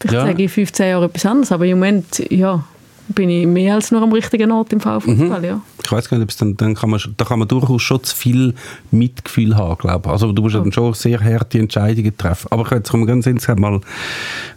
[0.00, 0.26] vielleicht ja.
[0.26, 2.64] sage ich 15 Jahre etwas anderes, aber im Moment, ja,
[3.08, 5.44] bin ich mehr als nur am richtigen Ort im VfL-Fußball, mhm.
[5.44, 5.60] ja.
[5.82, 8.54] Ich weiß gar nicht, dann, dann kann man, da kann man durchaus schon zu viel
[8.90, 10.12] Mitgefühl haben, glaube ich.
[10.12, 10.60] Also du musst ja.
[10.62, 12.48] dann schon sehr harte Entscheidungen treffen.
[12.50, 13.80] Aber jetzt kommen wir ganz insgesamt mal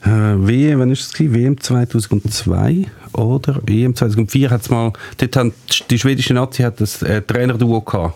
[0.04, 1.34] äh, WM, wann ist es gewesen?
[1.34, 5.54] WM 2002 oder EM 2004 hat es mal, dort haben,
[5.90, 8.16] die schwedische Nazi hat das äh, Trainerduo gehabt.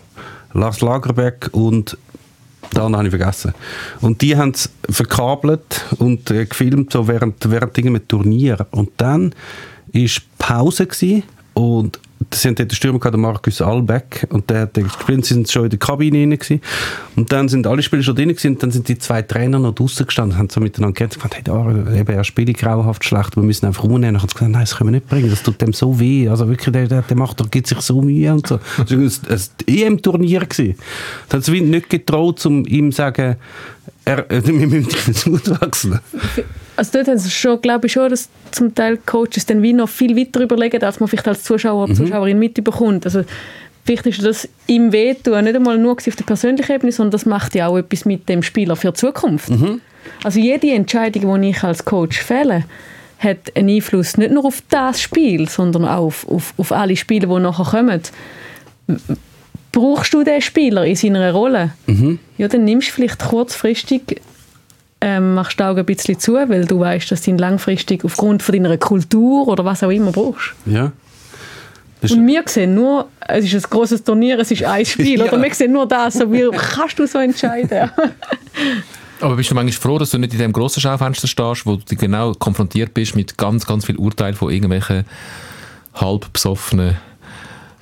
[0.54, 1.96] Lars Lagerbeck und
[2.74, 3.52] den habe ich vergessen.
[4.00, 8.66] Und die haben es verkabelt und äh, gefilmt so während, während einem Turnier.
[8.70, 9.34] Und dann
[9.92, 11.22] ist Pause gewesen
[11.54, 11.98] und
[12.30, 15.70] sie haben den Stürmer gehabt, Markus Albeck und der hat gespielt, sie sind schon in
[15.70, 16.60] der Kabine rein gewesen.
[17.16, 19.74] und dann sind alle Spieler schon drin gewesen, und dann sind die zwei Trainer noch
[19.74, 23.36] draußen gestanden haben so miteinander geredet und gesagt, hey, da, eben, er spielt grauhaft schlecht,
[23.36, 24.16] wir müssen einfach rumnehmen.
[24.16, 26.48] Und haben gesagt, nein, das können wir nicht bringen, das tut dem so weh, also
[26.48, 28.58] wirklich, der, der, der macht, der gibt sich so Mühe und so.
[28.78, 30.40] Das war ein, ein EM-Turnier.
[31.28, 33.36] Da hat es nicht getraut, um ihm zu sagen,
[34.04, 36.00] er, wir müssen dich auswechseln.
[36.76, 39.88] Also dort haben sie schon, glaube ich schon, dass zum Teil Coaches dann wie noch
[39.88, 41.96] viel weiter überlegen, als man vielleicht als Zuschauer oder mhm.
[41.96, 43.04] Zuschauerin mitbekommt.
[43.04, 43.24] Also
[43.84, 47.54] vielleicht ist das im Wehtun nicht einmal nur auf der persönlichen Ebene, sondern das macht
[47.54, 49.50] ja auch etwas mit dem Spieler für die Zukunft.
[49.50, 49.80] Mhm.
[50.24, 52.64] Also jede Entscheidung, die ich als Coach fälle,
[53.18, 57.28] hat einen Einfluss nicht nur auf das Spiel, sondern auch auf, auf, auf alle Spiele,
[57.28, 58.00] die nachher kommen.
[59.72, 61.72] Brauchst du den Spieler in seiner Rolle?
[61.86, 62.18] Mhm.
[62.38, 64.20] Ja, dann nimmst du vielleicht kurzfristig
[65.02, 68.42] ähm, machst die Augen ein bisschen zu, weil du weißt, dass du ihn langfristig aufgrund
[68.42, 70.54] von deiner Kultur oder was auch immer brauchst.
[70.64, 70.92] Ja.
[72.02, 75.24] Und wir sehen nur, es ist ein großes Turnier, es ist ein Spiel, ja.
[75.26, 77.90] oder wir sehen nur das, so wie kannst du so entscheiden?
[79.20, 81.96] Aber bist du manchmal froh, dass du nicht in dem grossen Schaufenster stehst, wo du
[81.96, 85.04] genau konfrontiert bist mit ganz, ganz viel Urteilen von irgendwelchen
[85.94, 86.96] halb besoffenen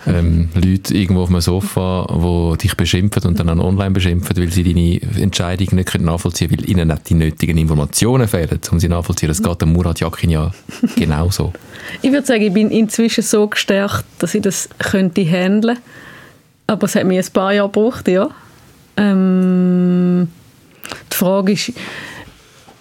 [0.07, 4.65] ähm, Leute irgendwo auf einem Sofa, die dich beschimpfen und dann online beschimpfen, weil sie
[4.65, 9.29] deine Entscheidung nicht nachvollziehen können, weil ihnen nicht die nötigen Informationen fehlen, um sie nachvollziehen.
[9.29, 10.53] Das geht dem Murat Yakin ja
[10.97, 11.53] genauso.
[12.03, 15.79] Ich würde sagen, ich bin inzwischen so gestärkt, dass ich das könnte handeln.
[16.67, 18.31] Aber es hat mir ein paar Jahre gebraucht, ja.
[18.97, 20.29] Ähm,
[21.13, 21.73] die Frage ist,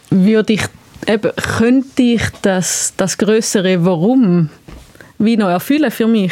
[0.10, 0.62] würde ich,
[1.08, 4.50] eben, könnte ich das, das größere Warum
[5.18, 6.32] wie noch erfüllen für mich?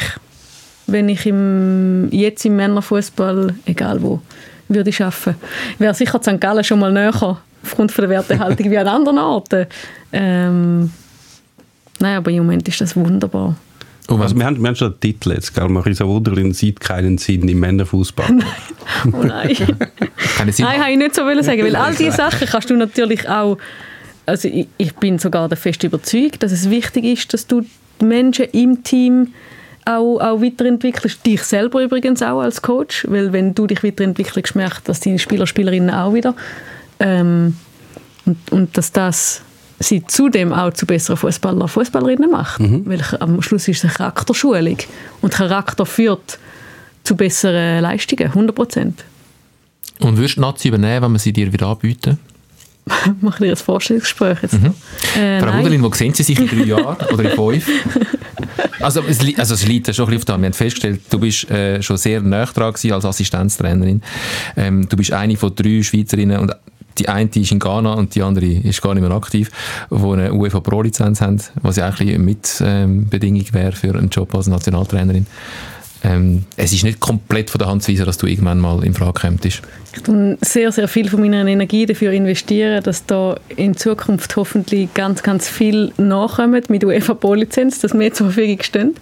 [0.88, 4.22] Wenn ich im, jetzt im Männerfußball, egal wo,
[4.70, 5.36] würde ich arbeiten.
[5.78, 6.40] Wäre sicher St.
[6.40, 9.68] Gallen schon mal näher aufgrund von der Wertehaltung wie an anderen Orten.
[10.12, 10.92] Ähm,
[12.00, 13.56] nein, aber im Moment ist das wunderbar.
[14.10, 15.68] Oh, also wir, haben, wir haben schon einen Titel jetzt, gell?
[15.68, 18.40] Marisa Wuderlin sieht keinen Sinn im Männerfußball.
[19.12, 19.54] oh nein.
[20.38, 20.66] Keine Sinn.
[20.66, 23.58] Nein, habe ich nicht so wollen sagen, weil all diese Sachen kannst du natürlich auch,
[24.26, 27.66] also ich, ich bin sogar fest überzeugt, dass es wichtig ist, dass du
[28.00, 29.34] die Menschen im Team
[29.88, 31.26] auch, auch weiterentwickelst.
[31.26, 35.48] Dich selber übrigens auch als Coach, weil wenn du dich weiterentwickelst, merkst dass deine Spieler,
[35.48, 36.36] Spielerinnen auch wieder.
[37.00, 37.56] Ähm,
[38.26, 39.42] und, und dass das
[39.80, 42.60] sie zudem auch zu besseren Fußballer, Fußballerinnen macht.
[42.60, 42.84] Mhm.
[42.86, 44.78] Weil am Schluss ist es eine Charakterschulung.
[45.22, 46.40] Und Charakter führt
[47.04, 49.04] zu besseren Leistungen, 100 Prozent.
[50.00, 52.20] Und würdest du Nazi übernehmen, wenn wir sie dir wieder anbieten?
[53.22, 54.54] Machen wir ein Vorstellungsgespräch jetzt?
[54.54, 54.74] Mhm.
[55.20, 57.68] Äh, Frau Wudelin, wo sehen Sie sich in drei Jahren oder in fünf?
[58.80, 60.38] Also es, also liegt schon ein bisschen auf da.
[60.38, 64.02] Wir haben festgestellt, du bist äh, schon sehr nah dran als Assistenztrainerin.
[64.56, 66.56] Ähm, du bist eine von drei Schweizerinnen und
[66.98, 69.52] die eine ist in Ghana und die andere ist gar nicht mehr aktiv,
[69.92, 74.34] die eine UEFA Pro-Lizenz haben, was ja eigentlich eine Mitbedingung ähm, wäre für einen Job
[74.34, 75.28] als Nationaltrainerin.
[76.08, 78.94] Ähm, es ist nicht komplett von der Hand zu weisen, dass du irgendwann mal in
[78.94, 79.44] Frage kommst.
[79.46, 79.62] Ich
[80.04, 85.22] tue sehr, sehr viel von meiner Energie dafür investieren, dass da in Zukunft hoffentlich ganz,
[85.22, 88.96] ganz viel nachkommt mit UEFA Pro-Lizenz, dass mehr zur Verfügung stehen.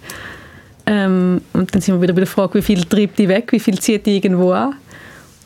[0.86, 3.60] Ähm, und dann sind wir wieder bei der Frage, wie viel treibt die weg, wie
[3.60, 4.74] viel zieht die irgendwo an.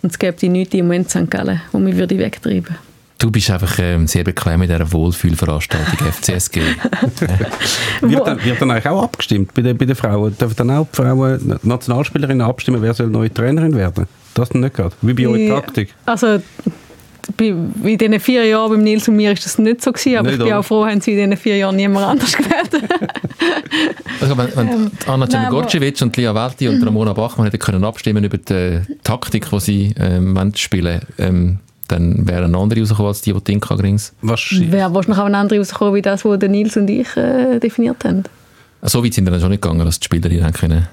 [0.02, 1.30] Und es gibt nichts im Moment St.
[1.30, 2.89] Gallen, wo mich würde wegtreiben
[3.20, 6.60] Du bist einfach ähm, sehr bequem mit dieser Wohlfühlveranstaltung FCSG.
[8.00, 10.34] wird, dann, wird dann eigentlich auch abgestimmt bei den, bei den Frauen?
[10.38, 14.06] Dürfen dann auch die Frauen, Nationalspielerinnen abstimmen, wer soll neue Trainerin werden?
[14.32, 14.94] Das nicht gerade?
[15.02, 15.94] Wie bei eurer Taktik?
[16.06, 16.40] Also
[17.36, 20.30] bei, in diesen vier Jahren beim Nils und mir ist das nicht so gewesen, aber
[20.30, 22.70] nicht ich bin auch froh, haben sie in diesen vier Jahren niemand anders gewählt.
[24.22, 28.24] also wenn, wenn ähm, Anna Cemegorcevic und Lia Walti und Ramona Bachmann hätten können abstimmen
[28.24, 31.58] über die Taktik, die sie ähm, spielen ähm,
[31.90, 34.12] dann wäre eine andere rausgekommen als die, die Tinka Grings.
[34.22, 34.32] Wäre
[34.94, 38.24] wahrscheinlich auch eine andere rausgekommen, wie das, was Nils und ich äh, definiert haben.
[38.82, 40.88] So weit sind wir dann schon nicht gegangen, dass die Spielerinnen haben können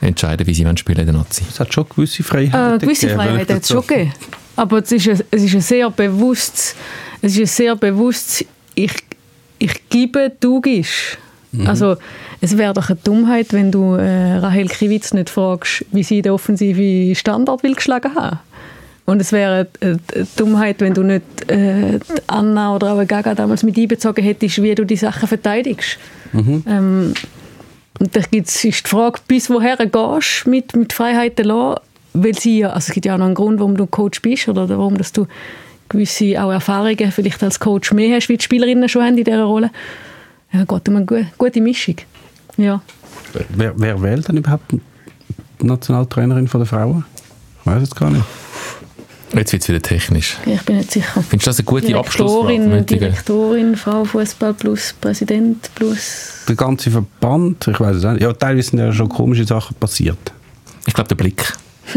[0.00, 1.44] entscheiden, wie sie spielen in der Nazi.
[1.48, 4.12] Es hat schon gewisse Freiheiten äh, Gewisse Freiheiten hat es schon gegeben.
[4.56, 6.76] Aber es ist, ein, es ist ein sehr bewusst,
[7.22, 8.44] es ist ein sehr bewusst,
[8.74, 8.92] ich,
[9.58, 11.18] ich gebe, du gibst.
[11.52, 11.66] Mhm.
[11.66, 11.96] Also
[12.40, 16.32] es wäre doch eine Dummheit, wenn du äh, Rahel Kriwitz nicht fragst, wie sie den
[16.32, 18.38] offensive Standard will geschlagen haben.
[19.06, 23.62] Und es wäre eine, eine Dummheit, wenn du nicht äh, Anna oder auch Gaga damals
[23.62, 25.98] mit einbezogen hättest, wie du die Sachen verteidigst.
[26.32, 26.64] Mhm.
[26.66, 27.14] Ähm,
[28.00, 31.80] und da gibt's, ist die Frage, bis woher gehst mit, mit Freiheiten lassen
[32.14, 34.48] weil sie ja, also es gibt ja auch noch einen Grund, warum du Coach bist
[34.48, 35.26] oder warum dass du
[35.88, 39.42] gewisse auch Erfahrungen vielleicht als Coach mehr hast, wie die Spielerinnen schon haben in dieser
[39.42, 39.70] Rolle.
[40.52, 41.96] Ja, geht um eine gute, gute Mischung.
[42.56, 42.80] Ja.
[43.50, 44.80] Wer, wer wählt denn überhaupt die
[45.60, 47.04] Nationaltrainerin von der Frauen?
[47.60, 48.24] Ich weiß es gar nicht.
[49.34, 50.36] Jetzt wird es wieder technisch.
[50.46, 51.22] Ich bin nicht sicher.
[51.28, 52.82] Findest du das eine gute Direktorin, Abschlussfrage?
[52.82, 56.44] Direktorin, Frauenfußball plus Präsident plus...
[56.48, 58.22] Der ganze Verband, ich weiß es nicht.
[58.22, 60.32] Ja, teilweise sind ja schon komische Sachen passiert.
[60.86, 61.52] Ich glaube, der Blick.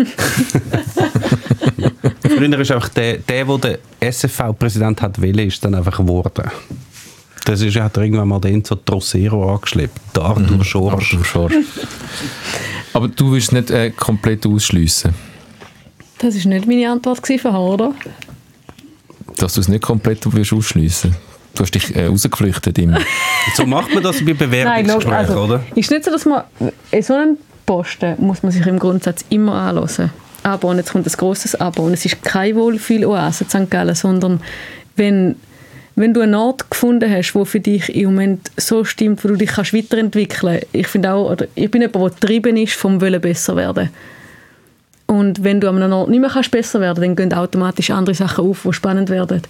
[2.21, 6.49] Früher ist einfach der, der, der den SFV-Präsident hat wählen, ist dann einfach geworden.
[7.45, 11.13] Das ist, hat er irgendwann mal den so Trossero angeschleppt, der Arthur mhm, Schorsch.
[11.13, 11.55] Arthur Schorsch.
[12.93, 15.13] Aber du willst nicht äh, komplett ausschliessen.
[16.19, 17.93] Das war nicht meine Antwort vorher, oder?
[19.37, 21.15] Dass du es nicht komplett ausschliessen
[21.57, 22.77] Du hast dich äh, rausgeflüchtet.
[22.77, 22.95] Im
[23.55, 25.63] so macht man das bei Bewerbungsgesprächen, also, oder?
[25.73, 26.43] Ist nicht so, dass man
[26.91, 30.11] in so einem Posten muss man sich im Grundsatz immer anhören.
[30.43, 33.71] Aber, und jetzt kommt ein grosses Aber, und es ist kein Wohlfühl-Oase St.
[33.71, 34.39] Gallen, sondern
[34.95, 35.35] wenn,
[35.95, 39.35] wenn du einen Ort gefunden hast, wo für dich im Moment so stimmt, wo du
[39.35, 40.67] dich kannst weiterentwickeln kannst.
[40.73, 43.89] Ich finde auch, oder ich bin jemand, der getrieben ist, vom Wollen besser werden.
[45.07, 48.13] Und wenn du an einem Ort nicht mehr kannst besser werden dann gehen automatisch andere
[48.13, 49.41] Sachen auf, die spannend werden.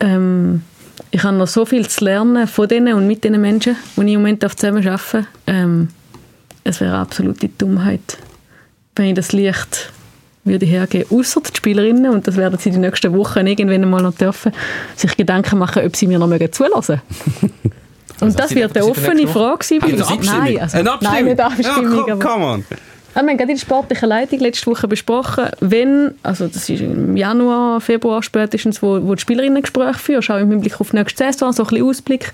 [0.00, 0.62] Ähm,
[1.10, 4.12] ich habe noch so viel zu lernen von denen und mit diesen Menschen, die ich
[4.12, 5.26] im Moment zusammen arbeite.
[5.46, 5.88] Ähm,
[6.64, 8.18] es wäre absolute Dummheit,
[8.94, 9.92] wenn ich das Licht
[10.44, 14.14] würde hergeben, außer die Spielerinnen, und das werden sie die nächsten Wochen irgendwann einmal noch
[14.14, 14.52] dürfen,
[14.94, 17.02] sich Gedanken machen, ob sie mir noch mögen zulassen
[18.20, 19.82] Und also das wird eine offene Frage sein.
[19.82, 21.12] Also nein, also, eine Abstimmung?
[21.12, 22.08] Nein, nicht Abstimmung.
[22.08, 22.64] Ja, come, come on.
[23.16, 27.16] Wir haben gerade in der sportlichen Leitung letzte Woche besprochen, wenn, also das ist im
[27.16, 31.24] Januar, Februar spätestens, wo, wo die Spielerinnen Gespräche führen, auch im Hinblick auf die nächste
[31.24, 32.30] Saison, so ein bisschen Ausblick.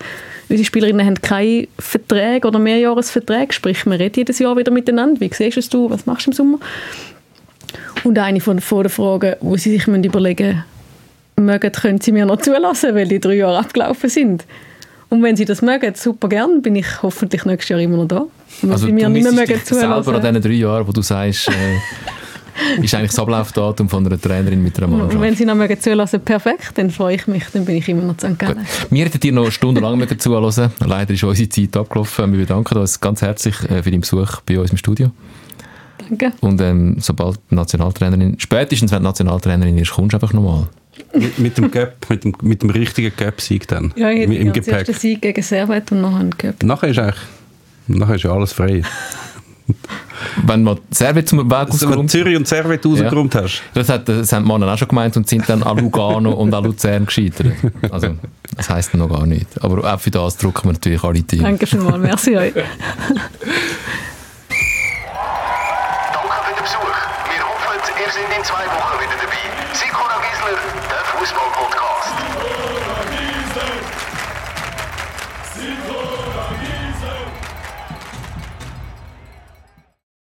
[0.49, 5.21] Unsere Spielerinnen haben keine Verträge oder Mehrjahresverträge, sprich, wir reden jedes Jahr wieder miteinander.
[5.21, 6.59] Wie siehst du was machst du im Sommer?
[8.03, 10.65] Und eine von, den Fragen, wo sie sich überlegen
[11.37, 14.45] müssen, mögen, können sie mir noch zulassen, weil die drei Jahre abgelaufen sind.
[15.11, 18.27] Und wenn sie das mögen, super gern, bin ich hoffentlich nächstes Jahr immer noch da.
[18.69, 20.05] Also sie mir nicht mehr mögen zulassen.
[20.05, 21.49] selber an diesen drei Jahren, wo du sagst...
[21.49, 21.53] Äh
[22.83, 25.15] ist eigentlich das Ablaufdatum von einer Trainerin mit einer Mannschaft.
[25.15, 28.03] Und wenn Sie noch mögen zulassen, perfekt, dann freue ich mich, dann bin ich immer
[28.03, 28.67] noch zu Gallen.
[28.91, 30.71] Wir hätten dir noch stundenlang mögen zuhören.
[30.85, 32.33] Leider ist unsere Zeit abgelaufen.
[32.33, 35.11] Wir bedanken uns ganz herzlich äh, für deinen Besuch bei uns im Studio.
[36.09, 36.33] Danke.
[36.41, 40.67] Und ähm, sobald die Nationaltrainerin, spätestens wenn die Nationaltrainerin ist, kommst du einfach nochmal.
[41.15, 43.93] Mit, mit dem Gap, mit dem, mit dem richtigen Gap-Sieg dann.
[43.97, 44.65] Ja, ich hätte Im Gepäck.
[44.65, 46.63] zuerst den Sieg gegen Servet und nachher einen Cup.
[46.63, 47.21] Nachher ist eigentlich,
[47.87, 48.83] nachher ist ja alles frei.
[50.45, 53.63] Wenn man Servet zum Weg wenn ausgeräumt Zürich und Servet rausgeräumt hast.
[53.75, 56.55] das, hat, das haben die Männer auch schon gemeint und sind dann an Lugano und
[56.55, 57.53] an Luzern gescheitert.
[57.91, 58.15] Also,
[58.57, 59.47] das heisst noch gar nicht.
[59.63, 61.43] Aber auch für das drucken wir natürlich alle Teams.
[61.43, 62.53] Danke schon mal, merci euch.
[62.55, 62.67] Danke
[66.45, 66.79] für den Besuch.
[67.31, 69.43] Wir hoffen, ihr seid in zwei Wochen wieder dabei.
[69.73, 70.57] Sikora Gisler,
[70.89, 72.62] der Fußball-Podcast.